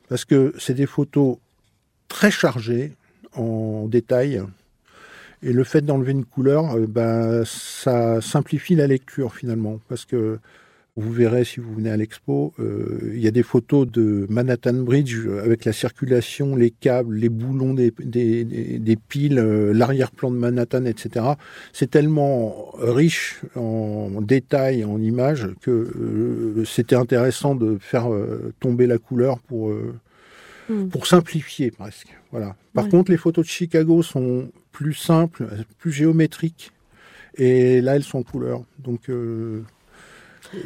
parce 0.09 0.25
que 0.25 0.53
c'est 0.57 0.73
des 0.73 0.85
photos 0.87 1.37
très 2.09 2.31
chargées, 2.31 2.93
en 3.33 3.87
détail. 3.87 4.41
Et 5.43 5.53
le 5.53 5.63
fait 5.63 5.81
d'enlever 5.81 6.11
une 6.13 6.25
couleur, 6.25 6.75
euh, 6.75 6.85
bah, 6.87 7.43
ça 7.45 8.21
simplifie 8.21 8.75
la 8.75 8.87
lecture 8.87 9.33
finalement, 9.35 9.79
parce 9.89 10.05
que 10.05 10.39
vous 10.97 11.11
verrez 11.11 11.43
si 11.43 11.59
vous 11.59 11.73
venez 11.75 11.89
à 11.89 11.97
l'expo, 11.97 12.53
euh, 12.57 13.11
il 13.13 13.19
y 13.19 13.27
a 13.27 13.31
des 13.31 13.43
photos 13.43 13.85
de 13.85 14.25
Manhattan 14.29 14.75
Bridge 14.75 15.27
avec 15.43 15.65
la 15.65 15.73
circulation, 15.73 16.55
les 16.55 16.71
câbles, 16.71 17.15
les 17.15 17.27
boulons 17.27 17.73
des, 17.73 17.91
des, 17.99 18.45
des 18.45 18.95
piles, 18.95 19.37
euh, 19.39 19.73
l'arrière-plan 19.73 20.31
de 20.31 20.37
Manhattan, 20.37 20.85
etc. 20.85 21.25
C'est 21.73 21.91
tellement 21.91 22.71
riche 22.79 23.41
en 23.57 24.21
détails, 24.21 24.85
en 24.85 25.01
images, 25.01 25.49
que 25.61 25.69
euh, 25.71 26.63
c'était 26.63 26.95
intéressant 26.95 27.55
de 27.55 27.77
faire 27.77 28.07
tomber 28.61 28.87
la 28.87 28.97
couleur 28.97 29.39
pour, 29.39 29.73
Hmm. 30.67 30.87
pour 30.87 31.05
simplifier 31.05 31.69
presque. 31.69 32.07
Voilà. 32.31 32.55
Par 32.73 32.85
Ouais. 32.85 32.89
contre, 32.89 33.11
les 33.11 33.17
photos 33.17 33.45
de 33.45 33.49
Chicago 33.51 34.01
sont 34.01 34.49
plus 34.75 34.93
simples, 34.93 35.47
plus 35.79 35.93
géométriques, 35.93 36.71
et 37.35 37.79
là, 37.81 37.95
elles 37.95 38.03
sont 38.03 38.19
en 38.19 38.23
couleur. 38.23 38.61
Donc, 38.79 39.09
euh, 39.09 39.63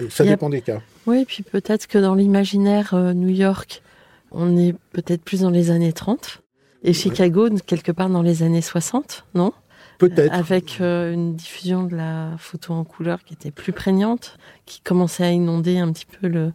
ça 0.10 0.24
a- 0.24 0.28
dépend 0.28 0.50
des 0.50 0.62
cas. 0.62 0.82
Oui, 1.06 1.26
puis 1.26 1.44
peut-être 1.44 1.86
que 1.88 2.00
dans 2.00 2.16
l'imaginaire 2.16 2.96
euh, 2.96 3.14
New 3.14 3.30
York, 3.30 3.84
on 4.32 4.58
est 4.58 4.74
peut-être 4.94 5.24
plus 5.24 5.42
dans 5.42 5.52
les 5.52 5.70
années 5.70 5.94
30 5.94 6.42
et 6.84 6.94
Chicago 6.94 7.50
quelque 7.68 7.92
part 7.92 8.10
dans 8.10 8.24
les 8.24 8.42
années 8.42 8.62
60, 8.64 9.26
non? 9.36 9.54
Peut-être. 10.00 10.34
Avec 10.34 10.78
euh, 10.82 11.14
une 11.14 11.36
diffusion 11.36 11.84
de 11.84 11.96
la 11.96 12.32
photo 12.40 12.74
en 12.74 12.86
couleur 12.86 13.24
qui 13.24 13.34
était 13.36 13.52
plus 13.52 13.74
prégnante, 13.74 14.38
qui 14.66 14.82
commençait 14.82 15.26
à 15.26 15.32
inonder 15.32 15.78
un 15.78 15.92
petit 15.92 16.06
peu 16.06 16.28
le, 16.28 16.52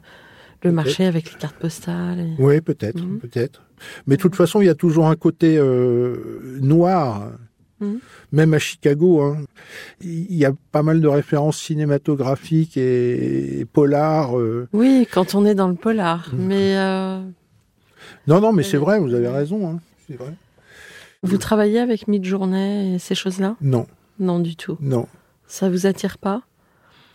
le 0.64 0.72
marché 0.72 1.04
avec 1.04 1.32
les 1.32 1.38
cartes 1.38 1.56
postales. 1.56 2.20
et- 2.20 2.34
Oui, 2.42 2.60
peut-être, 2.60 3.02
Mhm. 3.02 3.18
peut-être. 3.20 3.62
Mais 4.06 4.16
de 4.16 4.20
toute 4.22 4.34
façon, 4.36 4.60
il 4.60 4.66
y 4.66 4.70
a 4.70 4.74
toujours 4.74 5.06
un 5.08 5.16
côté 5.16 5.56
euh, 5.58 6.58
noir, 6.60 7.30
Mhm. 7.80 7.98
même 8.32 8.54
à 8.54 8.58
Chicago. 8.58 9.20
hein. 9.22 9.38
Il 10.00 10.34
y 10.34 10.44
a 10.44 10.52
pas 10.72 10.82
mal 10.82 11.00
de 11.00 11.08
références 11.08 11.58
cinématographiques 11.60 12.76
et, 12.76 13.60
et 13.60 13.64
polars. 13.64 14.38
euh. 14.38 14.68
Oui, 14.72 15.06
quand 15.12 15.34
on 15.34 15.44
est 15.44 15.54
dans 15.54 15.68
le 15.68 15.74
polar. 15.74 16.30
Mhm. 16.32 16.46
Mais 16.46 16.76
euh, 16.76 17.20
Non, 18.26 18.40
non, 18.40 18.52
mais 18.52 18.62
c'est 18.62 18.76
vrai, 18.78 18.98
vous 18.98 19.12
avez 19.14 19.28
raison. 19.28 19.68
hein. 19.68 19.80
C'est 20.08 20.16
vrai. 20.16 20.34
vous 21.22 21.38
travaillez 21.38 21.78
avec 21.78 22.06
Mid-Journée 22.06 22.94
et 22.94 22.98
ces 22.98 23.14
choses-là? 23.14 23.56
Non, 23.62 23.86
Non, 24.18 24.38
du 24.40 24.56
tout. 24.56 24.76
non. 24.80 25.06
Ça 25.46 25.70
vous 25.70 25.86
attire 25.86 26.18
pas? 26.18 26.42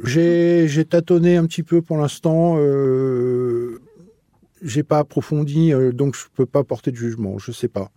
J'ai 0.03 0.85
tâtonné 0.85 1.37
un 1.37 1.45
petit 1.45 1.63
peu 1.63 1.81
pour 1.81 1.97
l'instant. 1.97 2.55
Euh, 2.57 3.79
j'ai 4.61 4.83
pas 4.83 4.99
approfondi, 4.99 5.73
euh, 5.73 5.91
donc 5.91 6.15
je 6.15 6.25
peux 6.33 6.45
pas 6.45 6.63
porter 6.63 6.91
de 6.91 6.97
jugement. 6.97 7.37
Je 7.37 7.51
sais 7.51 7.67
pas. 7.67 7.91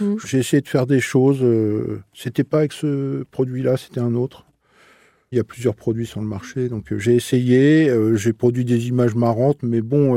Mhm. 0.00 0.18
J'ai 0.24 0.38
essayé 0.38 0.60
de 0.60 0.68
faire 0.68 0.86
des 0.86 1.00
choses. 1.00 1.42
Euh, 1.42 2.02
c'était 2.14 2.44
pas 2.44 2.58
avec 2.58 2.72
ce 2.72 3.24
produit-là, 3.24 3.76
c'était 3.76 4.00
un 4.00 4.14
autre. 4.14 4.46
Il 5.30 5.36
y 5.36 5.40
a 5.40 5.44
plusieurs 5.44 5.74
produits 5.74 6.06
sur 6.06 6.20
le 6.20 6.26
marché, 6.26 6.68
donc 6.68 6.92
euh, 6.92 6.98
j'ai 6.98 7.14
essayé. 7.14 7.90
j'ai 8.14 8.32
produit 8.32 8.64
des 8.64 8.88
images 8.88 9.14
marrantes, 9.14 9.62
mais 9.62 9.80
bon, 9.80 10.14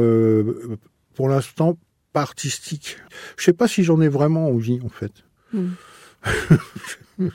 pour 1.13 1.29
l'instant, 1.29 1.77
pas 2.11 2.21
artistique. 2.21 2.97
Je 3.37 3.45
sais 3.45 3.53
pas 3.53 3.67
si 3.67 3.83
j'en 3.83 4.01
ai 4.01 4.09
vraiment 4.09 4.49
envie, 4.49 4.79
en 4.83 4.89
fait. 4.89 5.23
Mhm. 5.53 5.75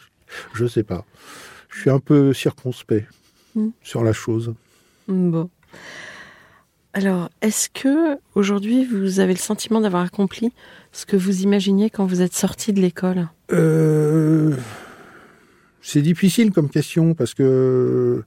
Je 0.54 0.66
sais 0.66 0.84
pas. 0.84 1.04
Je 1.70 1.80
suis 1.80 1.90
un 1.90 1.98
peu 1.98 2.32
circonspect 2.32 3.06
Mhm. 3.54 3.72
sur 3.82 4.04
la 4.04 4.12
chose. 4.12 4.54
Bon. 5.08 5.48
Alors, 6.92 7.30
est-ce 7.40 7.68
que 7.68 8.18
aujourd'hui 8.34 8.84
vous 8.84 9.20
avez 9.20 9.32
le 9.32 9.38
sentiment 9.38 9.80
d'avoir 9.80 10.02
accompli 10.02 10.52
ce 10.92 11.06
que 11.06 11.16
vous 11.16 11.42
imaginiez 11.42 11.88
quand 11.88 12.04
vous 12.04 12.20
êtes 12.20 12.34
sorti 12.34 12.72
de 12.72 12.80
l'école? 12.80 13.28
Euh, 13.52 14.56
c'est 15.82 16.02
difficile 16.02 16.50
comme 16.50 16.68
question 16.68 17.14
parce 17.14 17.34
que 17.34 18.24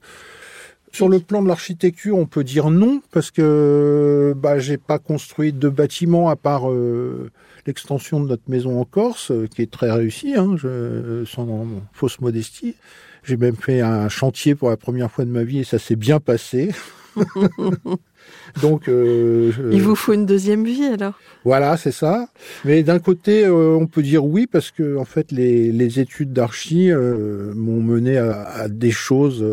sur 0.93 1.09
le 1.09 1.19
plan 1.19 1.41
de 1.41 1.47
l'architecture, 1.47 2.17
on 2.17 2.25
peut 2.25 2.43
dire 2.45 2.69
non 2.69 3.01
parce 3.12 3.31
que 3.31 4.33
bah, 4.38 4.59
j'ai 4.59 4.77
pas 4.77 4.99
construit 4.99 5.51
de 5.51 5.67
bâtiment 5.67 6.29
à 6.29 6.38
part 6.38 6.71
euh, 6.71 7.31
l'extension 7.65 8.21
de 8.21 8.29
notre 8.29 8.43
maison 8.47 8.79
en 8.79 8.86
Corse, 8.86 9.31
euh, 9.31 9.47
qui 9.47 9.62
est 9.62 9.71
très 9.71 9.91
réussie, 9.91 10.36
hein, 10.36 10.55
je, 10.55 11.25
sans 11.25 11.67
fausse 11.91 12.21
modestie. 12.21 12.75
J'ai 13.23 13.38
même 13.38 13.55
fait 13.55 13.81
un 13.81 14.09
chantier 14.09 14.55
pour 14.55 14.69
la 14.69 14.77
première 14.77 15.09
fois 15.12 15.23
de 15.25 15.29
ma 15.29 15.43
vie 15.43 15.59
et 15.59 15.63
ça 15.63 15.79
s'est 15.79 15.95
bien 15.95 16.19
passé. 16.19 16.71
Donc, 18.62 18.88
euh, 18.88 19.51
je- 19.51 19.71
Il 19.71 19.81
vous 19.81 19.95
faut 19.95 20.13
une 20.13 20.25
deuxième 20.25 20.63
vie 20.65 20.86
alors 20.86 21.19
voilà, 21.45 21.75
c'est 21.75 21.91
ça. 21.91 22.29
Mais 22.63 22.83
d'un 22.83 22.99
côté, 22.99 23.45
euh, 23.45 23.75
on 23.75 23.86
peut 23.86 24.01
dire 24.01 24.23
oui 24.25 24.47
parce 24.47 24.71
que 24.71 24.95
en 24.97 25.03
fait, 25.03 25.31
les, 25.33 25.71
les 25.73 25.99
études 25.99 26.31
d'archi 26.31 26.89
euh, 26.89 27.53
m'ont 27.53 27.81
mené 27.81 28.17
à, 28.17 28.43
à 28.43 28.67
des 28.69 28.91
choses 28.91 29.45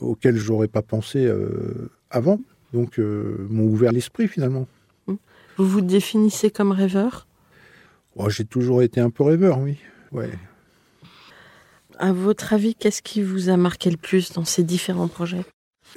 auxquelles 0.00 0.36
j'aurais 0.36 0.66
pas 0.68 0.82
pensé 0.82 1.30
avant. 2.10 2.40
Donc, 2.72 2.98
m'ont 2.98 3.64
ouvert 3.66 3.92
l'esprit 3.92 4.26
finalement. 4.28 4.66
Vous 5.06 5.16
vous 5.66 5.80
définissez 5.80 6.50
comme 6.50 6.72
rêveur? 6.72 7.26
Oh, 8.16 8.28
J'ai 8.30 8.44
toujours 8.44 8.82
été 8.82 9.00
un 9.00 9.10
peu 9.10 9.22
rêveur, 9.22 9.58
oui. 9.60 9.76
Ouais. 10.12 10.30
À 12.00 12.14
votre 12.14 12.54
avis, 12.54 12.74
qu'est-ce 12.74 13.02
qui 13.02 13.22
vous 13.22 13.50
a 13.50 13.58
marqué 13.58 13.90
le 13.90 13.98
plus 13.98 14.32
dans 14.32 14.46
ces 14.46 14.62
différents 14.62 15.06
projets? 15.06 15.44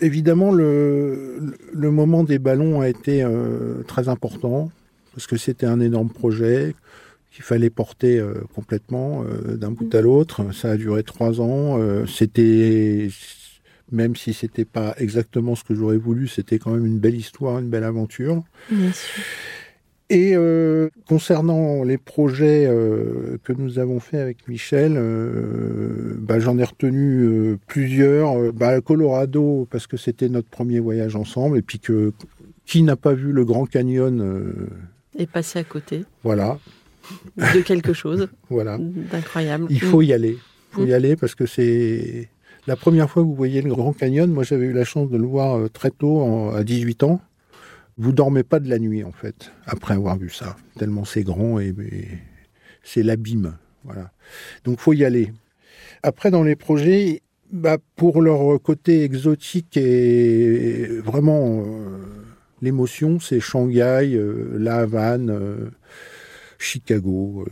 Évidemment, 0.01 0.51
le, 0.51 1.55
le 1.71 1.91
moment 1.91 2.25
des 2.25 2.39
ballons 2.39 2.81
a 2.81 2.89
été 2.89 3.23
euh, 3.23 3.83
très 3.87 4.09
important 4.09 4.69
parce 5.13 5.27
que 5.27 5.37
c'était 5.37 5.65
un 5.65 5.79
énorme 5.79 6.09
projet 6.09 6.75
qu'il 7.31 7.45
fallait 7.45 7.69
porter 7.69 8.19
euh, 8.19 8.33
complètement 8.53 9.23
euh, 9.23 9.55
d'un 9.55 9.71
bout 9.71 9.95
à 9.95 10.01
l'autre. 10.01 10.53
Ça 10.53 10.71
a 10.71 10.77
duré 10.77 11.03
trois 11.03 11.39
ans. 11.39 11.79
C'était, 12.05 13.07
même 13.89 14.17
si 14.17 14.33
c'était 14.33 14.65
pas 14.65 14.95
exactement 14.97 15.55
ce 15.55 15.63
que 15.63 15.73
j'aurais 15.73 15.97
voulu, 15.97 16.27
c'était 16.27 16.59
quand 16.59 16.71
même 16.71 16.85
une 16.85 16.99
belle 16.99 17.15
histoire, 17.15 17.59
une 17.59 17.69
belle 17.69 17.85
aventure. 17.85 18.43
Bien 18.69 18.91
sûr. 18.91 19.23
Et 20.09 20.33
euh, 20.35 20.89
concernant 21.07 21.83
les 21.83 21.97
projets 21.97 22.65
euh, 22.67 23.37
que 23.43 23.53
nous 23.53 23.79
avons 23.79 23.99
fait 23.99 24.17
avec 24.19 24.47
Michel, 24.47 24.93
euh, 24.97 26.15
bah, 26.19 26.39
j'en 26.39 26.57
ai 26.57 26.63
retenu 26.63 27.57
plusieurs. 27.67 28.51
Bah, 28.53 28.79
Colorado, 28.81 29.67
parce 29.71 29.87
que 29.87 29.97
c'était 29.97 30.29
notre 30.29 30.49
premier 30.49 30.79
voyage 30.79 31.15
ensemble, 31.15 31.57
et 31.57 31.61
puis 31.61 31.79
que 31.79 32.11
qui 32.65 32.83
n'a 32.83 32.95
pas 32.95 33.13
vu 33.13 33.31
le 33.31 33.43
Grand 33.45 33.65
Canyon 33.65 34.67
Et 35.17 35.25
passer 35.25 35.59
à 35.59 35.63
côté 35.63 36.05
Voilà, 36.23 36.59
de 37.37 37.61
quelque 37.61 37.93
chose 37.93 38.27
voilà. 38.49 38.77
d'incroyable. 38.79 39.65
Il 39.69 39.81
faut 39.81 40.01
y 40.01 40.13
aller. 40.13 40.37
Il 40.71 40.75
faut 40.75 40.85
Mm. 40.85 40.87
y 40.87 40.93
aller 40.93 41.15
parce 41.15 41.35
que 41.35 41.45
c'est 41.45 42.29
la 42.65 42.75
première 42.75 43.07
fois 43.09 43.21
que 43.21 43.27
vous 43.27 43.35
voyez 43.35 43.61
le 43.61 43.69
Grand 43.69 43.93
Canyon. 43.93 44.31
Moi, 44.31 44.43
j'avais 44.43 44.65
eu 44.65 44.73
la 44.73 44.85
chance 44.85 45.09
de 45.09 45.17
le 45.17 45.25
voir 45.25 45.69
très 45.71 45.91
tôt, 45.91 46.21
en- 46.21 46.51
à 46.53 46.63
18 46.63 47.03
ans. 47.03 47.21
Vous 47.97 48.12
dormez 48.12 48.43
pas 48.43 48.60
de 48.60 48.69
la 48.69 48.79
nuit, 48.79 49.03
en 49.03 49.12
fait, 49.12 49.51
après 49.65 49.93
avoir 49.93 50.17
vu 50.17 50.29
ça. 50.29 50.56
Tellement 50.77 51.06
c'est 51.06 51.23
grand 51.23 51.60
et, 51.60 51.73
c'est 52.84 53.03
l'abîme. 53.03 53.58
Voilà. 53.84 54.12
Donc, 54.63 54.79
faut 54.79 54.93
y 54.93 55.06
aller. 55.06 55.32
Après, 56.01 56.32
dans 56.32 56.43
les 56.43 56.56
projets, 56.56 57.21
bah, 57.51 57.77
pour 57.95 58.21
leur 58.21 58.62
côté 58.62 59.03
exotique 59.03 59.77
et 59.77 60.88
vraiment 61.03 61.63
euh, 61.65 61.97
l'émotion, 62.62 63.19
c'est 63.19 63.39
Shanghai, 63.39 64.15
euh, 64.15 64.58
La 64.58 64.77
Havane, 64.77 65.29
euh, 65.29 65.69
Chicago. 66.58 67.45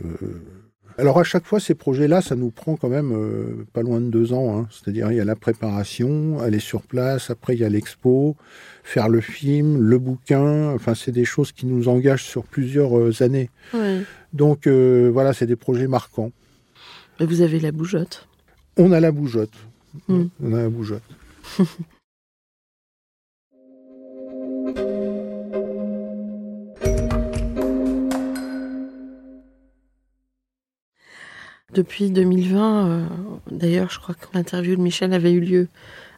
Alors 1.02 1.18
à 1.18 1.24
chaque 1.24 1.46
fois, 1.46 1.58
ces 1.58 1.74
projets-là, 1.74 2.20
ça 2.20 2.36
nous 2.36 2.50
prend 2.50 2.76
quand 2.76 2.88
même 2.88 3.10
euh, 3.12 3.66
pas 3.72 3.82
loin 3.82 4.00
de 4.00 4.06
deux 4.06 4.32
ans. 4.32 4.56
hein. 4.56 4.68
C'est-à-dire, 4.70 5.10
il 5.10 5.16
y 5.16 5.20
a 5.20 5.24
la 5.24 5.34
préparation, 5.34 6.38
aller 6.38 6.60
sur 6.60 6.82
place, 6.82 7.28
après 7.28 7.54
il 7.54 7.60
y 7.60 7.64
a 7.64 7.68
l'expo, 7.68 8.36
faire 8.84 9.08
le 9.08 9.20
film, 9.20 9.80
le 9.80 9.98
bouquin. 9.98 10.70
Enfin, 10.70 10.94
c'est 10.94 11.10
des 11.10 11.24
choses 11.24 11.50
qui 11.50 11.66
nous 11.66 11.88
engagent 11.88 12.22
sur 12.22 12.44
plusieurs 12.44 12.96
euh, 12.96 13.20
années. 13.20 13.50
Ouais. 13.74 14.02
Donc 14.32 14.68
euh, 14.68 15.10
voilà, 15.12 15.32
c'est 15.32 15.46
des 15.46 15.56
projets 15.56 15.88
marquants. 15.88 16.30
Et 17.18 17.26
vous 17.26 17.40
avez 17.40 17.58
la 17.58 17.72
bougeotte? 17.72 18.28
On 18.76 18.92
a 18.92 19.00
la 19.00 19.10
bougeotte. 19.10 19.58
Mm. 20.06 20.26
On 20.40 20.52
a 20.54 20.62
la 20.62 20.68
bougeotte. 20.68 21.02
Depuis 31.74 32.10
2020, 32.10 32.86
euh, 32.86 33.06
d'ailleurs, 33.50 33.90
je 33.90 33.98
crois 33.98 34.14
que 34.14 34.26
l'interview 34.34 34.76
de 34.76 34.82
Michel 34.82 35.14
avait 35.14 35.32
eu 35.32 35.40
lieu 35.40 35.68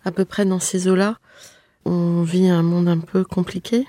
à 0.04 0.10
peu 0.10 0.24
près 0.24 0.44
dans 0.44 0.58
ces 0.58 0.88
eaux-là. 0.88 1.18
On 1.84 2.22
vit 2.22 2.48
un 2.48 2.62
monde 2.62 2.88
un 2.88 2.98
peu 2.98 3.24
compliqué. 3.24 3.86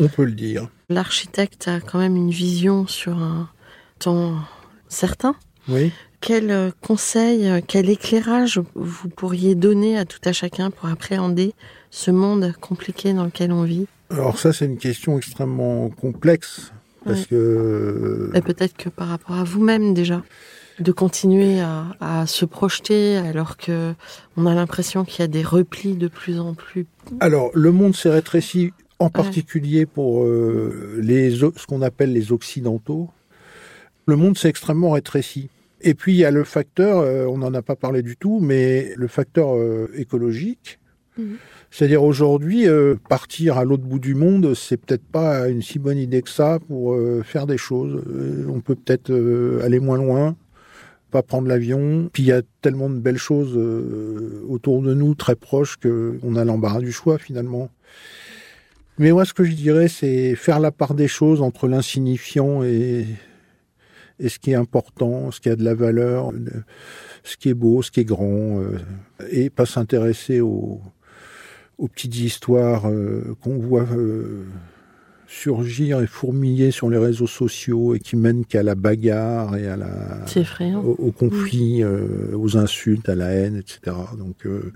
On 0.00 0.08
peut 0.08 0.24
le 0.24 0.32
dire. 0.32 0.68
L'architecte 0.88 1.68
a 1.68 1.80
quand 1.80 1.98
même 1.98 2.16
une 2.16 2.30
vision 2.30 2.86
sur 2.86 3.18
un 3.18 3.50
temps 3.98 4.34
certain. 4.88 5.34
Oui. 5.68 5.92
Quel 6.20 6.50
euh, 6.50 6.70
conseil, 6.80 7.48
euh, 7.48 7.60
quel 7.66 7.90
éclairage 7.90 8.60
vous 8.74 9.08
pourriez 9.10 9.54
donner 9.54 9.98
à 9.98 10.06
tout 10.06 10.20
à 10.24 10.32
chacun 10.32 10.70
pour 10.70 10.88
appréhender 10.88 11.52
ce 11.90 12.10
monde 12.10 12.54
compliqué 12.60 13.12
dans 13.12 13.24
lequel 13.24 13.52
on 13.52 13.64
vit? 13.64 13.86
Alors 14.10 14.38
ça, 14.38 14.54
c'est 14.54 14.64
une 14.64 14.78
question 14.78 15.18
extrêmement 15.18 15.90
complexe 15.90 16.72
Parce 17.04 17.26
que 17.26 18.30
Et 18.34 18.40
peut-être 18.40 18.76
que 18.76 18.88
par 18.88 19.08
rapport 19.08 19.36
à 19.36 19.44
vous-même 19.44 19.92
déjà, 19.92 20.22
de 20.78 20.92
continuer 20.92 21.60
à, 21.60 21.86
à 22.00 22.26
se 22.26 22.44
projeter 22.44 23.16
alors 23.16 23.56
que 23.56 23.94
on 24.36 24.46
a 24.46 24.54
l'impression 24.54 25.04
qu'il 25.04 25.20
y 25.20 25.22
a 25.22 25.28
des 25.28 25.42
replis 25.42 25.94
de 25.94 26.08
plus 26.08 26.38
en 26.40 26.54
plus. 26.54 26.86
Alors, 27.20 27.50
le 27.54 27.70
monde 27.70 27.94
s'est 27.94 28.10
rétréci, 28.10 28.72
en 28.98 29.10
particulier 29.10 29.86
pour 29.86 30.24
euh, 30.24 30.98
les, 31.00 31.30
ce 31.30 31.66
qu'on 31.66 31.82
appelle 31.82 32.12
les 32.12 32.32
Occidentaux. 32.32 33.10
Le 34.06 34.16
monde 34.16 34.36
s'est 34.36 34.48
extrêmement 34.48 34.90
rétréci. 34.90 35.48
Et 35.80 35.94
puis, 35.94 36.12
il 36.12 36.18
y 36.18 36.24
a 36.24 36.30
le 36.30 36.44
facteur, 36.44 36.98
euh, 36.98 37.26
on 37.26 37.38
n'en 37.38 37.52
a 37.54 37.62
pas 37.62 37.76
parlé 37.76 38.02
du 38.02 38.16
tout, 38.16 38.40
mais 38.40 38.92
le 38.96 39.06
facteur 39.06 39.56
euh, 39.56 39.90
écologique. 39.96 40.78
Mhm. 41.18 41.36
C'est-à-dire 41.70 42.04
aujourd'hui, 42.04 42.68
euh, 42.68 42.94
partir 43.08 43.58
à 43.58 43.64
l'autre 43.64 43.82
bout 43.82 43.98
du 43.98 44.14
monde, 44.14 44.54
c'est 44.54 44.76
peut-être 44.76 45.04
pas 45.04 45.48
une 45.48 45.60
si 45.60 45.78
bonne 45.78 45.98
idée 45.98 46.22
que 46.22 46.30
ça 46.30 46.60
pour 46.68 46.94
euh, 46.94 47.22
faire 47.24 47.46
des 47.46 47.58
choses. 47.58 48.00
Euh, 48.06 48.46
on 48.48 48.60
peut 48.60 48.76
peut-être 48.76 49.12
aller 49.62 49.80
moins 49.80 49.98
loin, 49.98 50.36
pas 51.14 51.22
prendre 51.22 51.46
l'avion. 51.46 52.10
Puis 52.12 52.24
il 52.24 52.26
y 52.26 52.32
a 52.32 52.42
tellement 52.60 52.90
de 52.90 52.98
belles 52.98 53.18
choses 53.30 53.54
euh, 53.56 54.42
autour 54.48 54.82
de 54.82 54.94
nous, 54.94 55.14
très 55.14 55.36
proches, 55.36 55.76
que 55.76 56.18
on 56.24 56.34
a 56.34 56.44
l'embarras 56.44 56.80
du 56.80 56.90
choix 56.90 57.18
finalement. 57.18 57.70
Mais 58.98 59.12
moi, 59.12 59.24
ce 59.24 59.32
que 59.32 59.44
je 59.44 59.52
dirais, 59.52 59.86
c'est 59.88 60.34
faire 60.34 60.58
la 60.58 60.72
part 60.72 60.94
des 60.94 61.06
choses 61.08 61.40
entre 61.40 61.68
l'insignifiant 61.68 62.64
et, 62.64 63.06
et 64.18 64.28
ce 64.28 64.38
qui 64.40 64.50
est 64.50 64.56
important, 64.56 65.30
ce 65.30 65.40
qui 65.40 65.48
a 65.50 65.56
de 65.56 65.62
la 65.64 65.74
valeur, 65.74 66.32
le- 66.32 66.64
ce 67.22 67.36
qui 67.36 67.48
est 67.48 67.54
beau, 67.54 67.80
ce 67.82 67.90
qui 67.92 68.00
est 68.00 68.04
grand, 68.04 68.58
euh, 68.60 68.78
et 69.30 69.50
pas 69.50 69.66
s'intéresser 69.66 70.40
aux, 70.40 70.80
aux 71.78 71.88
petites 71.88 72.16
histoires 72.18 72.88
euh, 72.88 73.36
qu'on 73.40 73.58
voit 73.58 73.86
euh, 73.96 74.44
surgir 75.40 76.00
et 76.00 76.06
fourmiller 76.06 76.70
sur 76.70 76.88
les 76.88 76.98
réseaux 76.98 77.26
sociaux 77.26 77.94
et 77.94 77.98
qui 78.00 78.16
mènent 78.16 78.44
qu'à 78.44 78.62
la 78.62 78.74
bagarre 78.74 79.56
et 79.56 79.66
à 79.66 79.76
la 79.76 80.24
au, 80.76 80.96
au 80.98 81.10
conflit, 81.10 81.82
euh, 81.82 82.34
aux 82.34 82.56
insultes, 82.56 83.08
à 83.08 83.14
la 83.14 83.26
haine, 83.30 83.56
etc. 83.56 83.96
Donc, 84.16 84.46
euh, 84.46 84.72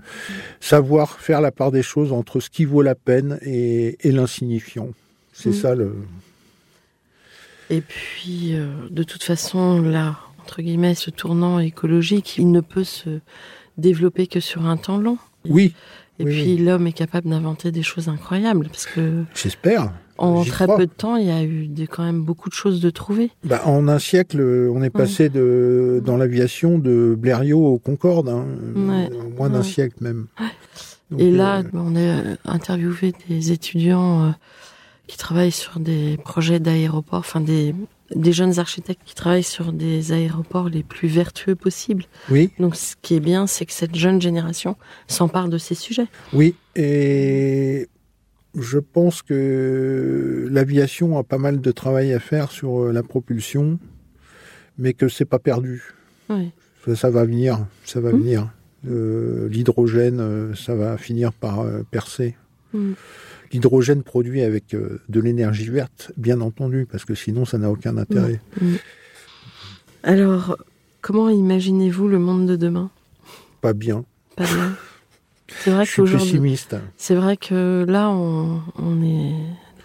savoir 0.59 1.19
faire 1.19 1.41
la 1.41 1.51
part 1.51 1.71
des 1.71 1.81
choses 1.83 2.11
entre 2.11 2.39
ce 2.39 2.49
qui 2.49 2.65
vaut 2.65 2.81
la 2.81 2.95
peine 2.95 3.39
et, 3.41 3.97
et 4.07 4.11
l'insignifiant. 4.11 4.89
C'est 5.33 5.49
Mm. 5.51 5.53
ça 5.53 5.75
le. 5.75 5.95
Et 7.69 7.81
puis, 7.81 8.55
euh, 8.55 8.67
de 8.89 9.03
toute 9.03 9.23
façon, 9.23 9.81
là, 9.81 10.17
entre 10.41 10.61
guillemets, 10.61 10.95
ce 10.95 11.09
tournant 11.09 11.59
écologique, 11.59 12.37
il 12.37 12.51
ne 12.51 12.61
peut 12.61 12.83
se 12.83 13.19
développer 13.77 14.27
que 14.27 14.39
sur 14.39 14.65
un 14.65 14.75
temps 14.77 14.97
long. 14.97 15.17
Oui, 15.47 15.73
Et 16.19 16.25
oui, 16.25 16.31
puis, 16.41 16.57
l'homme 16.57 16.85
est 16.87 16.93
capable 16.93 17.29
d'inventer 17.29 17.71
des 17.71 17.81
choses 17.83 18.09
incroyables 18.09 18.67
parce 18.67 18.85
que 18.85 19.23
j'espère. 19.33 19.93
en 20.17 20.43
très 20.43 20.65
crois. 20.65 20.75
peu 20.77 20.85
de 20.85 20.91
temps, 20.91 21.15
il 21.15 21.27
y 21.27 21.31
a 21.31 21.41
eu 21.43 21.69
quand 21.89 22.03
même 22.03 22.21
beaucoup 22.23 22.49
de 22.49 22.53
choses 22.53 22.81
de 22.81 22.89
trouvées. 22.89 23.31
Bah, 23.45 23.61
en 23.65 23.87
un 23.87 23.99
siècle, 23.99 24.41
on 24.41 24.83
est 24.83 24.89
passé 24.89 25.29
de, 25.29 26.01
dans 26.05 26.17
l'aviation 26.17 26.77
de 26.77 27.15
Blériot 27.17 27.65
au 27.65 27.77
Concorde, 27.79 28.27
hein, 28.29 28.45
Ouais. 28.75 29.09
en 29.17 29.29
moins 29.37 29.49
d'un 29.49 29.59
Ouais. 29.59 29.63
siècle 29.63 29.95
même. 30.01 30.27
Donc, 31.09 31.21
Et 31.21 31.31
là, 31.31 31.59
euh, 31.59 31.63
on 31.73 31.95
a 31.95 32.53
interviewé 32.53 33.13
des 33.29 33.51
étudiants 33.53 34.25
euh, 34.27 34.31
qui 35.07 35.17
travaillent 35.17 35.51
sur 35.51 35.79
des 35.79 36.17
projets 36.23 36.59
d'aéroports, 36.59 37.19
enfin 37.19 37.39
des, 37.41 37.73
des 38.15 38.31
jeunes 38.33 38.57
architectes 38.59 39.01
qui 39.05 39.13
travaillent 39.15 39.43
sur 39.43 39.71
des 39.73 40.11
aéroports 40.11 40.69
les 40.69 40.83
plus 40.83 41.07
vertueux 41.07 41.55
possibles. 41.55 42.05
oui, 42.29 42.51
Donc, 42.59 42.75
ce 42.75 42.95
qui 43.01 43.15
est 43.15 43.19
bien, 43.19 43.45
c'est 43.47 43.65
que 43.65 43.73
cette 43.73 43.95
jeune 43.95 44.21
génération 44.21 44.75
s'empare 45.07 45.49
de 45.49 45.57
ces 45.57 45.75
sujets. 45.75 46.07
oui, 46.33 46.55
et 46.75 47.87
je 48.55 48.79
pense 48.79 49.21
que 49.21 50.47
l'aviation 50.51 51.17
a 51.17 51.23
pas 51.23 51.37
mal 51.37 51.61
de 51.61 51.71
travail 51.71 52.13
à 52.13 52.19
faire 52.19 52.51
sur 52.51 52.81
euh, 52.85 52.91
la 52.91 53.03
propulsion, 53.03 53.77
mais 54.77 54.93
que 54.93 55.07
c'est 55.07 55.25
pas 55.25 55.39
perdu. 55.39 55.83
Oui. 56.29 56.51
Ça, 56.85 56.95
ça 56.95 57.09
va 57.09 57.25
venir, 57.25 57.65
ça 57.85 57.99
va 58.01 58.11
Mm. 58.11 58.17
venir. 58.19 58.49
Euh, 58.89 59.49
L'hydrogène, 59.49 60.19
euh, 60.21 60.55
ça 60.55 60.73
va 60.73 60.97
finir 60.97 61.33
par 61.33 61.65
percer. 61.91 62.35
Mm. 62.73 62.93
L'hydrogène 63.51 64.03
produit 64.03 64.41
avec 64.41 64.73
euh, 64.73 65.01
de 65.09 65.19
l'énergie 65.19 65.69
verte, 65.69 66.11
bien 66.17 66.41
entendu, 66.41 66.87
parce 66.89 67.05
que 67.05 67.15
sinon 67.15 67.45
ça 67.45 67.57
n'a 67.57 67.69
aucun 67.69 67.97
intérêt. 67.97 68.39
Alors, 70.03 70.57
comment 71.01 71.29
imaginez-vous 71.29 72.07
le 72.07 72.19
monde 72.19 72.47
de 72.47 72.55
demain? 72.55 72.89
Pas 73.61 73.73
bien. 73.73 74.05
Pas 74.35 74.45
bien. 74.45 74.75
C'est 75.63 75.71
vrai 75.71 75.83
Je 75.83 75.91
suis 75.91 76.03
pessimiste. 76.03 76.75
c'est 76.95 77.15
vrai 77.15 77.35
que 77.35 77.83
là, 77.87 78.11
on, 78.11 78.61
on 78.77 79.03
est 79.03 79.33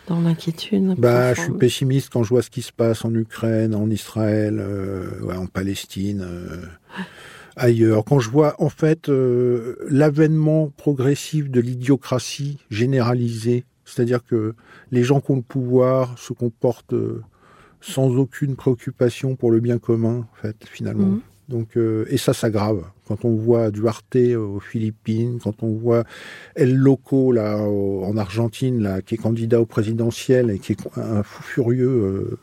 dans 0.06 0.20
l'inquiétude. 0.20 0.94
Bah, 0.98 1.34
je 1.34 1.42
suis 1.42 1.52
pessimiste 1.52 2.10
quand 2.12 2.22
je 2.22 2.28
vois 2.28 2.42
ce 2.42 2.50
qui 2.50 2.62
se 2.62 2.72
passe 2.72 3.04
en 3.04 3.14
Ukraine, 3.14 3.74
en 3.74 3.88
Israël, 3.90 4.58
euh, 4.60 5.20
ouais, 5.22 5.36
en 5.36 5.46
Palestine, 5.46 6.20
euh, 6.22 6.66
ailleurs. 7.56 8.04
Quand 8.04 8.20
je 8.20 8.30
vois 8.30 8.54
en 8.58 8.68
fait 8.68 9.08
euh, 9.08 9.76
l'avènement 9.88 10.72
progressif 10.76 11.50
de 11.50 11.60
l'idiocratie 11.60 12.58
généralisée, 12.70 13.64
c'est-à-dire 13.84 14.24
que 14.24 14.54
les 14.90 15.04
gens 15.04 15.20
qui 15.20 15.30
ont 15.32 15.36
le 15.36 15.42
pouvoir 15.42 16.18
se 16.18 16.32
comportent 16.32 16.94
euh, 16.94 17.22
sans 17.80 18.16
aucune 18.16 18.56
préoccupation 18.56 19.36
pour 19.36 19.50
le 19.50 19.60
bien 19.60 19.78
commun, 19.78 20.26
en 20.32 20.36
fait, 20.40 20.56
finalement. 20.64 21.06
Mhm. 21.06 21.20
Donc, 21.48 21.76
euh, 21.76 22.06
et 22.08 22.16
ça 22.16 22.32
s'aggrave. 22.32 22.84
Quand 23.06 23.26
on 23.26 23.34
voit 23.34 23.70
Duarte 23.70 24.16
aux 24.16 24.60
Philippines, 24.60 25.38
quand 25.42 25.62
on 25.62 25.74
voit 25.74 26.04
El 26.54 26.74
Loco 26.74 27.32
là 27.32 27.58
en 27.58 28.16
Argentine, 28.16 28.82
là, 28.82 29.02
qui 29.02 29.16
est 29.16 29.18
candidat 29.18 29.60
au 29.60 29.66
présidentiel 29.66 30.50
et 30.50 30.58
qui 30.58 30.72
est 30.72 30.78
un 30.96 31.22
fou 31.22 31.42
furieux, 31.42 31.88
euh, 31.88 32.38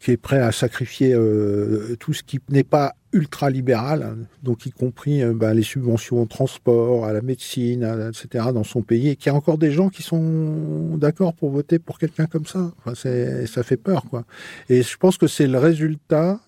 qui 0.00 0.12
est 0.12 0.16
prêt 0.16 0.38
à 0.38 0.52
sacrifier 0.52 1.12
euh, 1.14 1.96
tout 1.98 2.12
ce 2.12 2.22
qui 2.22 2.38
n'est 2.50 2.64
pas 2.64 2.94
ultra 3.12 3.48
libéral, 3.48 4.02
hein, 4.02 4.16
donc 4.42 4.66
y 4.66 4.70
compris 4.70 5.22
euh, 5.22 5.32
bah, 5.34 5.54
les 5.54 5.62
subventions 5.62 6.20
au 6.20 6.26
transport, 6.26 7.06
à 7.06 7.12
la 7.12 7.22
médecine, 7.22 8.10
etc. 8.10 8.46
dans 8.52 8.64
son 8.64 8.82
pays, 8.82 9.08
et 9.08 9.16
qu'il 9.16 9.30
y 9.30 9.34
a 9.34 9.34
encore 9.34 9.58
des 9.58 9.70
gens 9.70 9.88
qui 9.88 10.02
sont 10.02 10.96
d'accord 10.96 11.34
pour 11.34 11.50
voter 11.50 11.78
pour 11.78 11.98
quelqu'un 11.98 12.26
comme 12.26 12.46
ça. 12.46 12.72
Enfin, 12.78 12.94
ça 12.94 13.62
fait 13.62 13.76
peur, 13.76 14.04
quoi. 14.10 14.24
Et 14.68 14.82
je 14.82 14.96
pense 14.96 15.16
que 15.16 15.26
c'est 15.26 15.46
le 15.46 15.58
résultat 15.58 16.40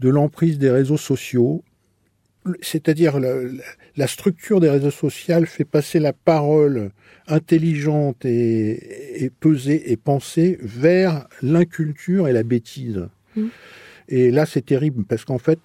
de 0.00 0.08
l'emprise 0.08 0.58
des 0.58 0.70
réseaux 0.70 0.96
sociaux, 0.96 1.62
c'est-à-dire 2.60 3.20
la, 3.20 3.34
la 3.96 4.06
structure 4.06 4.60
des 4.60 4.68
réseaux 4.70 4.90
sociaux 4.90 5.44
fait 5.46 5.64
passer 5.64 5.98
la 6.00 6.12
parole 6.12 6.90
intelligente 7.28 8.24
et, 8.24 9.24
et 9.24 9.30
pesée 9.30 9.92
et 9.92 9.96
pensée 9.96 10.58
vers 10.62 11.26
l'inculture 11.42 12.28
et 12.28 12.32
la 12.32 12.42
bêtise. 12.42 13.06
Mm. 13.36 13.46
Et 14.08 14.30
là, 14.30 14.46
c'est 14.46 14.64
terrible 14.66 15.04
parce 15.04 15.24
qu'en 15.24 15.38
fait, 15.38 15.58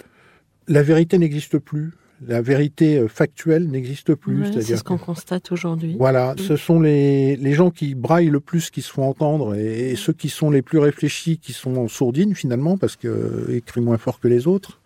la 0.67 0.83
vérité 0.83 1.17
n'existe 1.17 1.57
plus. 1.57 1.91
La 2.25 2.41
vérité 2.41 2.97
euh, 2.97 3.07
factuelle 3.07 3.67
n'existe 3.67 4.15
plus. 4.15 4.41
Ouais, 4.41 4.61
c'est 4.61 4.75
ce 4.77 4.83
qu'on 4.83 4.97
constate 4.97 5.51
aujourd'hui. 5.51 5.95
voilà, 5.99 6.33
Mm. 6.33 6.39
ce 6.39 6.55
sont 6.55 6.79
les, 6.79 7.35
les 7.35 7.53
gens 7.53 7.69
qui 7.71 7.93
braillent 7.95 8.29
le 8.31 8.39
plus 8.39 8.69
qui 8.71 8.81
se 8.81 8.91
font 8.91 9.03
entendre 9.07 9.55
et, 9.55 9.91
et 9.91 9.95
ceux 9.95 10.13
qui 10.13 10.29
sont 10.29 10.49
les 10.49 10.61
plus 10.63 10.79
réfléchis 10.79 11.37
qui 11.37 11.53
sont 11.53 11.75
en 11.77 11.87
sourdine 11.87 12.33
finalement 12.35 12.77
parce 12.77 12.95
que 12.95 13.07
euh, 13.07 13.61
crient 13.65 13.81
moins 13.81 13.97
fort 13.99 14.19
que 14.19 14.27
les 14.27 14.47
autres. 14.47 14.79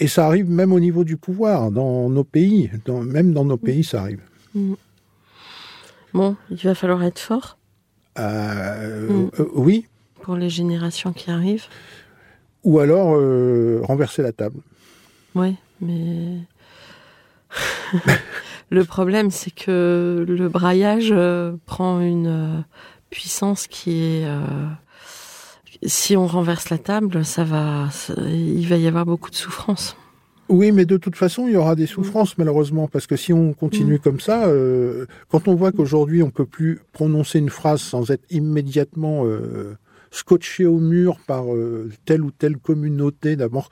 Mm. 0.00 0.04
Et 0.04 0.08
ça 0.08 0.26
arrive 0.26 0.50
même 0.50 0.72
au 0.72 0.80
niveau 0.80 1.04
du 1.04 1.16
pouvoir 1.16 1.70
dans 1.70 2.08
nos 2.10 2.24
pays, 2.24 2.70
dans, 2.86 3.00
même 3.02 3.32
dans 3.32 3.44
nos 3.44 3.56
Mm. 3.56 3.58
pays 3.66 3.84
ça 3.84 4.00
arrive. 4.00 4.20
Bon, 6.14 6.36
il 6.50 6.56
va 6.58 6.74
falloir 6.74 7.02
être 7.04 7.18
fort 7.20 7.56
Euh, 8.18 9.08
Mm. 9.08 9.30
euh, 9.40 9.48
oui, 9.54 9.86
pour 10.22 10.34
les 10.36 10.50
générations 10.50 11.12
qui 11.12 11.30
arrivent. 11.30 11.66
ou 12.62 12.78
alors 12.78 13.14
euh, 13.16 13.80
renverser 13.82 14.22
la 14.22 14.32
table. 14.32 14.58
Oui, 15.34 15.56
mais 15.80 16.40
le 18.70 18.84
problème, 18.84 19.30
c'est 19.30 19.50
que 19.50 20.26
le 20.28 20.48
braillage 20.48 21.14
prend 21.64 22.00
une 22.00 22.64
puissance 23.08 23.66
qui 23.66 24.02
est. 24.02 24.26
Si 25.84 26.16
on 26.16 26.26
renverse 26.26 26.68
la 26.70 26.78
table, 26.78 27.24
ça 27.24 27.44
va, 27.44 27.88
ça- 27.90 28.14
il 28.28 28.66
va 28.68 28.76
y 28.76 28.86
avoir 28.86 29.06
beaucoup 29.06 29.30
de 29.30 29.34
souffrance. 29.36 29.96
Oui, 30.48 30.72
mais 30.72 30.84
de 30.84 30.96
toute 30.96 31.14
façon, 31.16 31.46
il 31.46 31.54
y 31.54 31.56
aura 31.56 31.76
des 31.76 31.86
souffrances 31.86 32.36
malheureusement, 32.36 32.88
parce 32.88 33.06
que 33.06 33.16
si 33.16 33.32
on 33.32 33.52
continue 33.52 33.94
Mm. 33.94 33.98
comme 34.00 34.20
ça, 34.20 34.46
euh, 34.48 35.06
quand 35.28 35.46
on 35.48 35.54
voit 35.54 35.70
qu'aujourd'hui 35.72 36.22
on 36.22 36.30
peut 36.30 36.44
plus 36.44 36.80
prononcer 36.92 37.38
une 37.38 37.50
phrase 37.50 37.80
sans 37.80 38.10
être 38.10 38.24
immédiatement 38.30 39.24
euh, 39.24 39.76
scotché 40.10 40.66
au 40.66 40.78
mur 40.80 41.18
par 41.26 41.54
euh, 41.54 41.88
telle 42.04 42.22
ou 42.22 42.32
telle 42.32 42.56
communauté, 42.56 43.36
d'abord, 43.36 43.70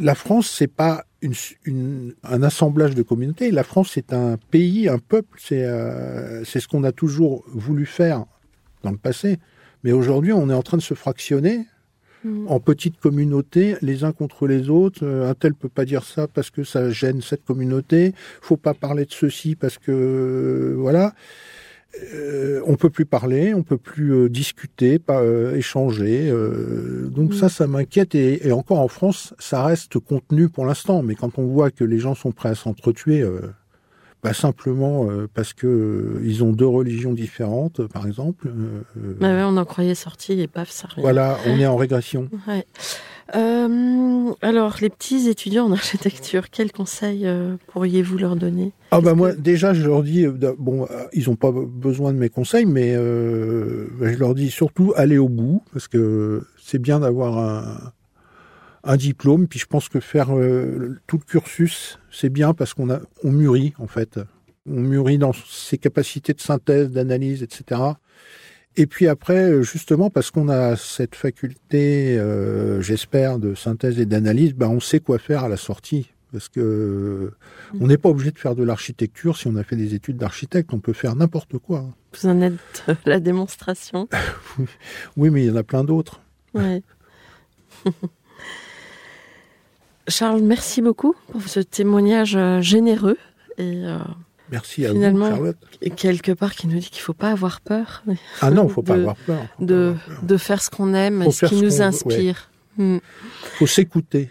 la 0.00 0.14
France 0.14 0.48
c'est 0.50 0.66
pas 0.66 1.04
une, 1.20 1.34
une- 1.66 2.14
un 2.24 2.42
assemblage 2.42 2.94
de 2.94 3.02
communautés. 3.02 3.50
La 3.50 3.62
France 3.64 3.90
c'est 3.92 4.12
un 4.14 4.38
pays, 4.50 4.88
un 4.88 4.98
peuple. 4.98 5.38
C'est 5.38 5.66
c'est 6.44 6.58
ce 6.60 6.68
qu'on 6.68 6.84
a 6.84 6.92
toujours 6.92 7.44
voulu 7.52 7.84
faire 7.84 8.24
dans 8.82 8.92
le 8.92 8.96
passé, 8.96 9.38
mais 9.84 9.92
aujourd'hui 9.92 10.32
on 10.32 10.50
est 10.50 10.54
en 10.54 10.62
train 10.62 10.76
de 10.76 10.82
se 10.82 10.94
fractionner 10.94 11.66
en 12.48 12.60
petites 12.60 12.98
communautés, 12.98 13.76
les 13.80 14.04
uns 14.04 14.12
contre 14.12 14.46
les 14.46 14.70
autres. 14.70 15.04
Euh, 15.04 15.30
un 15.30 15.34
tel 15.34 15.54
peut 15.54 15.68
pas 15.68 15.84
dire 15.84 16.04
ça 16.04 16.26
parce 16.26 16.50
que 16.50 16.64
ça 16.64 16.90
gêne 16.90 17.22
cette 17.22 17.44
communauté. 17.44 18.12
Faut 18.40 18.56
pas 18.56 18.74
parler 18.74 19.04
de 19.04 19.12
ceci 19.12 19.54
parce 19.54 19.78
que 19.78 19.92
euh, 19.92 20.74
voilà. 20.76 21.14
euh, 22.14 22.60
on 22.66 22.76
peut 22.76 22.90
plus 22.90 23.06
parler, 23.06 23.54
on 23.54 23.62
peut 23.62 23.78
plus 23.78 24.12
euh, 24.12 24.28
discuter, 24.28 24.98
pas 24.98 25.22
euh, 25.22 25.54
échanger. 25.56 26.30
donc 27.10 27.34
ça, 27.34 27.48
ça 27.48 27.66
m'inquiète. 27.66 28.14
Et, 28.14 28.52
encore 28.52 28.80
en 28.80 28.88
France, 28.88 29.34
ça 29.38 29.64
reste 29.64 29.98
contenu 29.98 30.48
pour 30.48 30.66
l'instant. 30.66 31.02
Mais 31.02 31.14
quand 31.14 31.38
on 31.38 31.46
voit 31.46 31.70
que 31.70 31.84
les 31.84 31.98
gens 31.98 32.14
sont 32.14 32.32
prêts 32.32 32.50
à 32.50 32.54
s'entretuer, 32.54 33.24
bah, 34.22 34.32
simplement 34.32 35.06
parce 35.34 35.52
que 35.52 36.20
ils 36.24 36.42
ont 36.42 36.52
deux 36.52 36.66
religions 36.66 37.12
différentes, 37.12 37.86
par 37.86 38.06
exemple. 38.06 38.48
Bah 38.96 39.46
on 39.48 39.56
en 39.56 39.64
croyait 39.64 39.94
sorti 39.94 40.40
et 40.40 40.46
paf, 40.46 40.70
ça 40.70 40.88
revient. 40.88 41.02
Voilà, 41.02 41.38
on 41.46 41.58
est 41.58 41.66
en 41.66 41.76
régression. 41.76 42.28
Ouais. 42.48 42.64
Euh, 43.36 44.32
alors, 44.40 44.76
les 44.80 44.88
petits 44.88 45.28
étudiants 45.28 45.66
en 45.66 45.72
architecture, 45.78 46.50
quels 46.50 46.72
conseils 46.72 47.26
euh, 47.26 47.56
pourriez-vous 47.72 48.18
leur 48.18 48.36
donner? 48.36 48.72
Ah 48.90 49.00
bah 49.00 49.14
moi, 49.14 49.32
déjà, 49.32 49.74
je 49.74 49.86
leur 49.86 50.02
dis, 50.02 50.24
euh, 50.24 50.54
bon, 50.58 50.86
ils 51.12 51.28
n'ont 51.28 51.36
pas 51.36 51.52
besoin 51.52 52.12
de 52.12 52.18
mes 52.18 52.30
conseils, 52.30 52.66
mais 52.66 52.94
bah, 52.96 54.12
je 54.12 54.18
leur 54.18 54.34
dis 54.34 54.50
surtout 54.50 54.92
aller 54.96 55.18
au 55.18 55.28
bout, 55.28 55.62
parce 55.72 55.88
que 55.88 56.46
c'est 56.62 56.78
bien 56.78 57.00
d'avoir 57.00 57.38
un, 57.38 57.92
un, 58.88 58.96
diplôme. 58.96 59.46
Puis 59.46 59.58
je 59.58 59.66
pense 59.66 59.88
que 59.88 60.00
faire 60.00 60.28
tout 61.06 61.18
le 61.18 61.24
cursus, 61.24 61.98
c'est 62.10 62.30
bien 62.30 62.54
parce 62.54 62.74
qu'on 62.74 62.90
a, 62.90 63.00
on 63.22 63.30
mûrit 63.30 63.74
en 63.78 63.86
fait, 63.86 64.18
on 64.66 64.80
mûrit 64.80 65.18
dans 65.18 65.32
ses 65.32 65.78
capacités 65.78 66.34
de 66.34 66.40
synthèse, 66.40 66.90
d'analyse, 66.90 67.42
etc. 67.42 67.80
Et 68.76 68.86
puis 68.86 69.08
après, 69.08 69.50
euh, 69.50 69.62
justement, 69.62 70.08
parce 70.08 70.30
qu'on 70.30 70.48
a 70.48 70.76
cette 70.76 71.16
faculté, 71.16 72.16
euh, 72.16 72.80
j'espère, 72.80 73.40
de 73.40 73.56
synthèse 73.56 73.98
et 73.98 74.06
d'analyse, 74.06 74.54
ben 74.54 74.68
on 74.68 74.78
sait 74.78 75.00
quoi 75.00 75.18
faire 75.18 75.42
à 75.42 75.48
la 75.48 75.56
sortie. 75.56 76.12
Parce 76.30 76.48
que 76.48 77.32
on 77.80 77.86
n'est 77.86 77.96
pas 77.96 78.10
obligé 78.10 78.30
de 78.30 78.38
faire 78.38 78.54
de 78.54 78.62
l'architecture 78.62 79.36
si 79.36 79.48
on 79.48 79.56
a 79.56 79.64
fait 79.64 79.76
des 79.76 79.94
études 79.94 80.18
d'architecte. 80.18 80.72
On 80.74 80.78
peut 80.78 80.92
faire 80.92 81.16
n'importe 81.16 81.58
quoi. 81.58 81.86
Vous 82.12 82.28
en 82.28 82.40
êtes 82.42 82.84
la 83.06 83.18
démonstration. 83.18 84.08
oui, 85.16 85.30
mais 85.30 85.42
il 85.42 85.48
y 85.48 85.50
en 85.50 85.56
a 85.56 85.62
plein 85.64 85.84
d'autres. 85.84 86.20
Ouais. 86.54 86.82
Charles, 90.08 90.42
merci 90.42 90.82
beaucoup 90.82 91.14
pour 91.30 91.42
ce 91.42 91.60
témoignage 91.60 92.36
euh, 92.36 92.60
généreux 92.60 93.18
et 93.58 93.84
Merci 94.50 94.86
à 94.86 94.92
Finalement, 94.92 95.26
vous, 95.30 95.36
Charlotte. 95.36 95.56
quelque 95.96 96.32
part 96.32 96.54
qui 96.54 96.66
nous 96.68 96.78
dit 96.78 96.88
qu'il 96.88 97.00
ne 97.00 97.04
faut 97.04 97.14
pas 97.14 97.30
avoir 97.30 97.60
peur. 97.60 98.02
Ah 98.40 98.50
non, 98.50 98.64
il 98.64 98.68
ne 98.68 98.72
faut 98.72 98.82
pas 98.82 98.94
avoir 98.94 99.16
peur. 99.16 99.44
De, 99.60 99.94
faire 100.38 100.62
ce 100.62 100.70
qu'on 100.70 100.94
aime, 100.94 101.30
ce 101.30 101.46
qui 101.46 101.56
nous 101.56 101.82
inspire. 101.82 102.50
Il 102.78 102.84
hmm. 102.84 103.00
faut 103.58 103.66
s'écouter. 103.66 104.30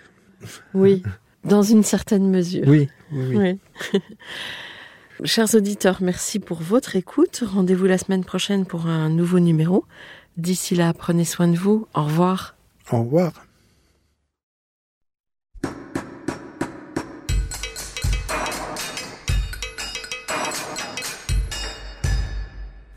Oui, 0.73 1.03
dans 1.43 1.61
une 1.61 1.84
certaine 1.84 2.30
mesure. 2.30 2.63
Oui, 2.67 2.89
oui. 3.11 3.59
oui. 3.93 4.01
Chers 5.23 5.55
auditeurs, 5.55 5.97
merci 6.01 6.39
pour 6.39 6.61
votre 6.61 6.95
écoute. 6.95 7.43
Rendez-vous 7.45 7.86
la 7.86 7.97
semaine 7.97 8.23
prochaine 8.23 8.65
pour 8.65 8.86
un 8.86 9.09
nouveau 9.09 9.39
numéro. 9.39 9.86
D'ici 10.38 10.75
là, 10.75 10.93
prenez 10.93 11.25
soin 11.25 11.47
de 11.47 11.57
vous. 11.57 11.88
Au 11.95 12.03
revoir. 12.03 12.55
Au 12.91 12.99
revoir. 12.99 13.47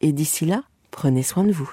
Et 0.00 0.12
d'ici 0.12 0.46
là, 0.46 0.62
prenez 0.90 1.22
soin 1.22 1.44
de 1.44 1.52
vous. 1.52 1.70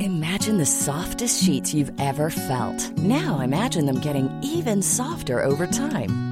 Imagine 0.00 0.58
the 0.58 0.66
softest 0.66 1.42
sheets 1.42 1.74
you've 1.74 1.92
ever 1.98 2.30
felt. 2.30 2.96
Now 2.98 3.40
imagine 3.40 3.86
them 3.86 4.00
getting 4.00 4.28
even 4.42 4.82
softer 4.82 5.42
over 5.42 5.66
time. 5.66 6.31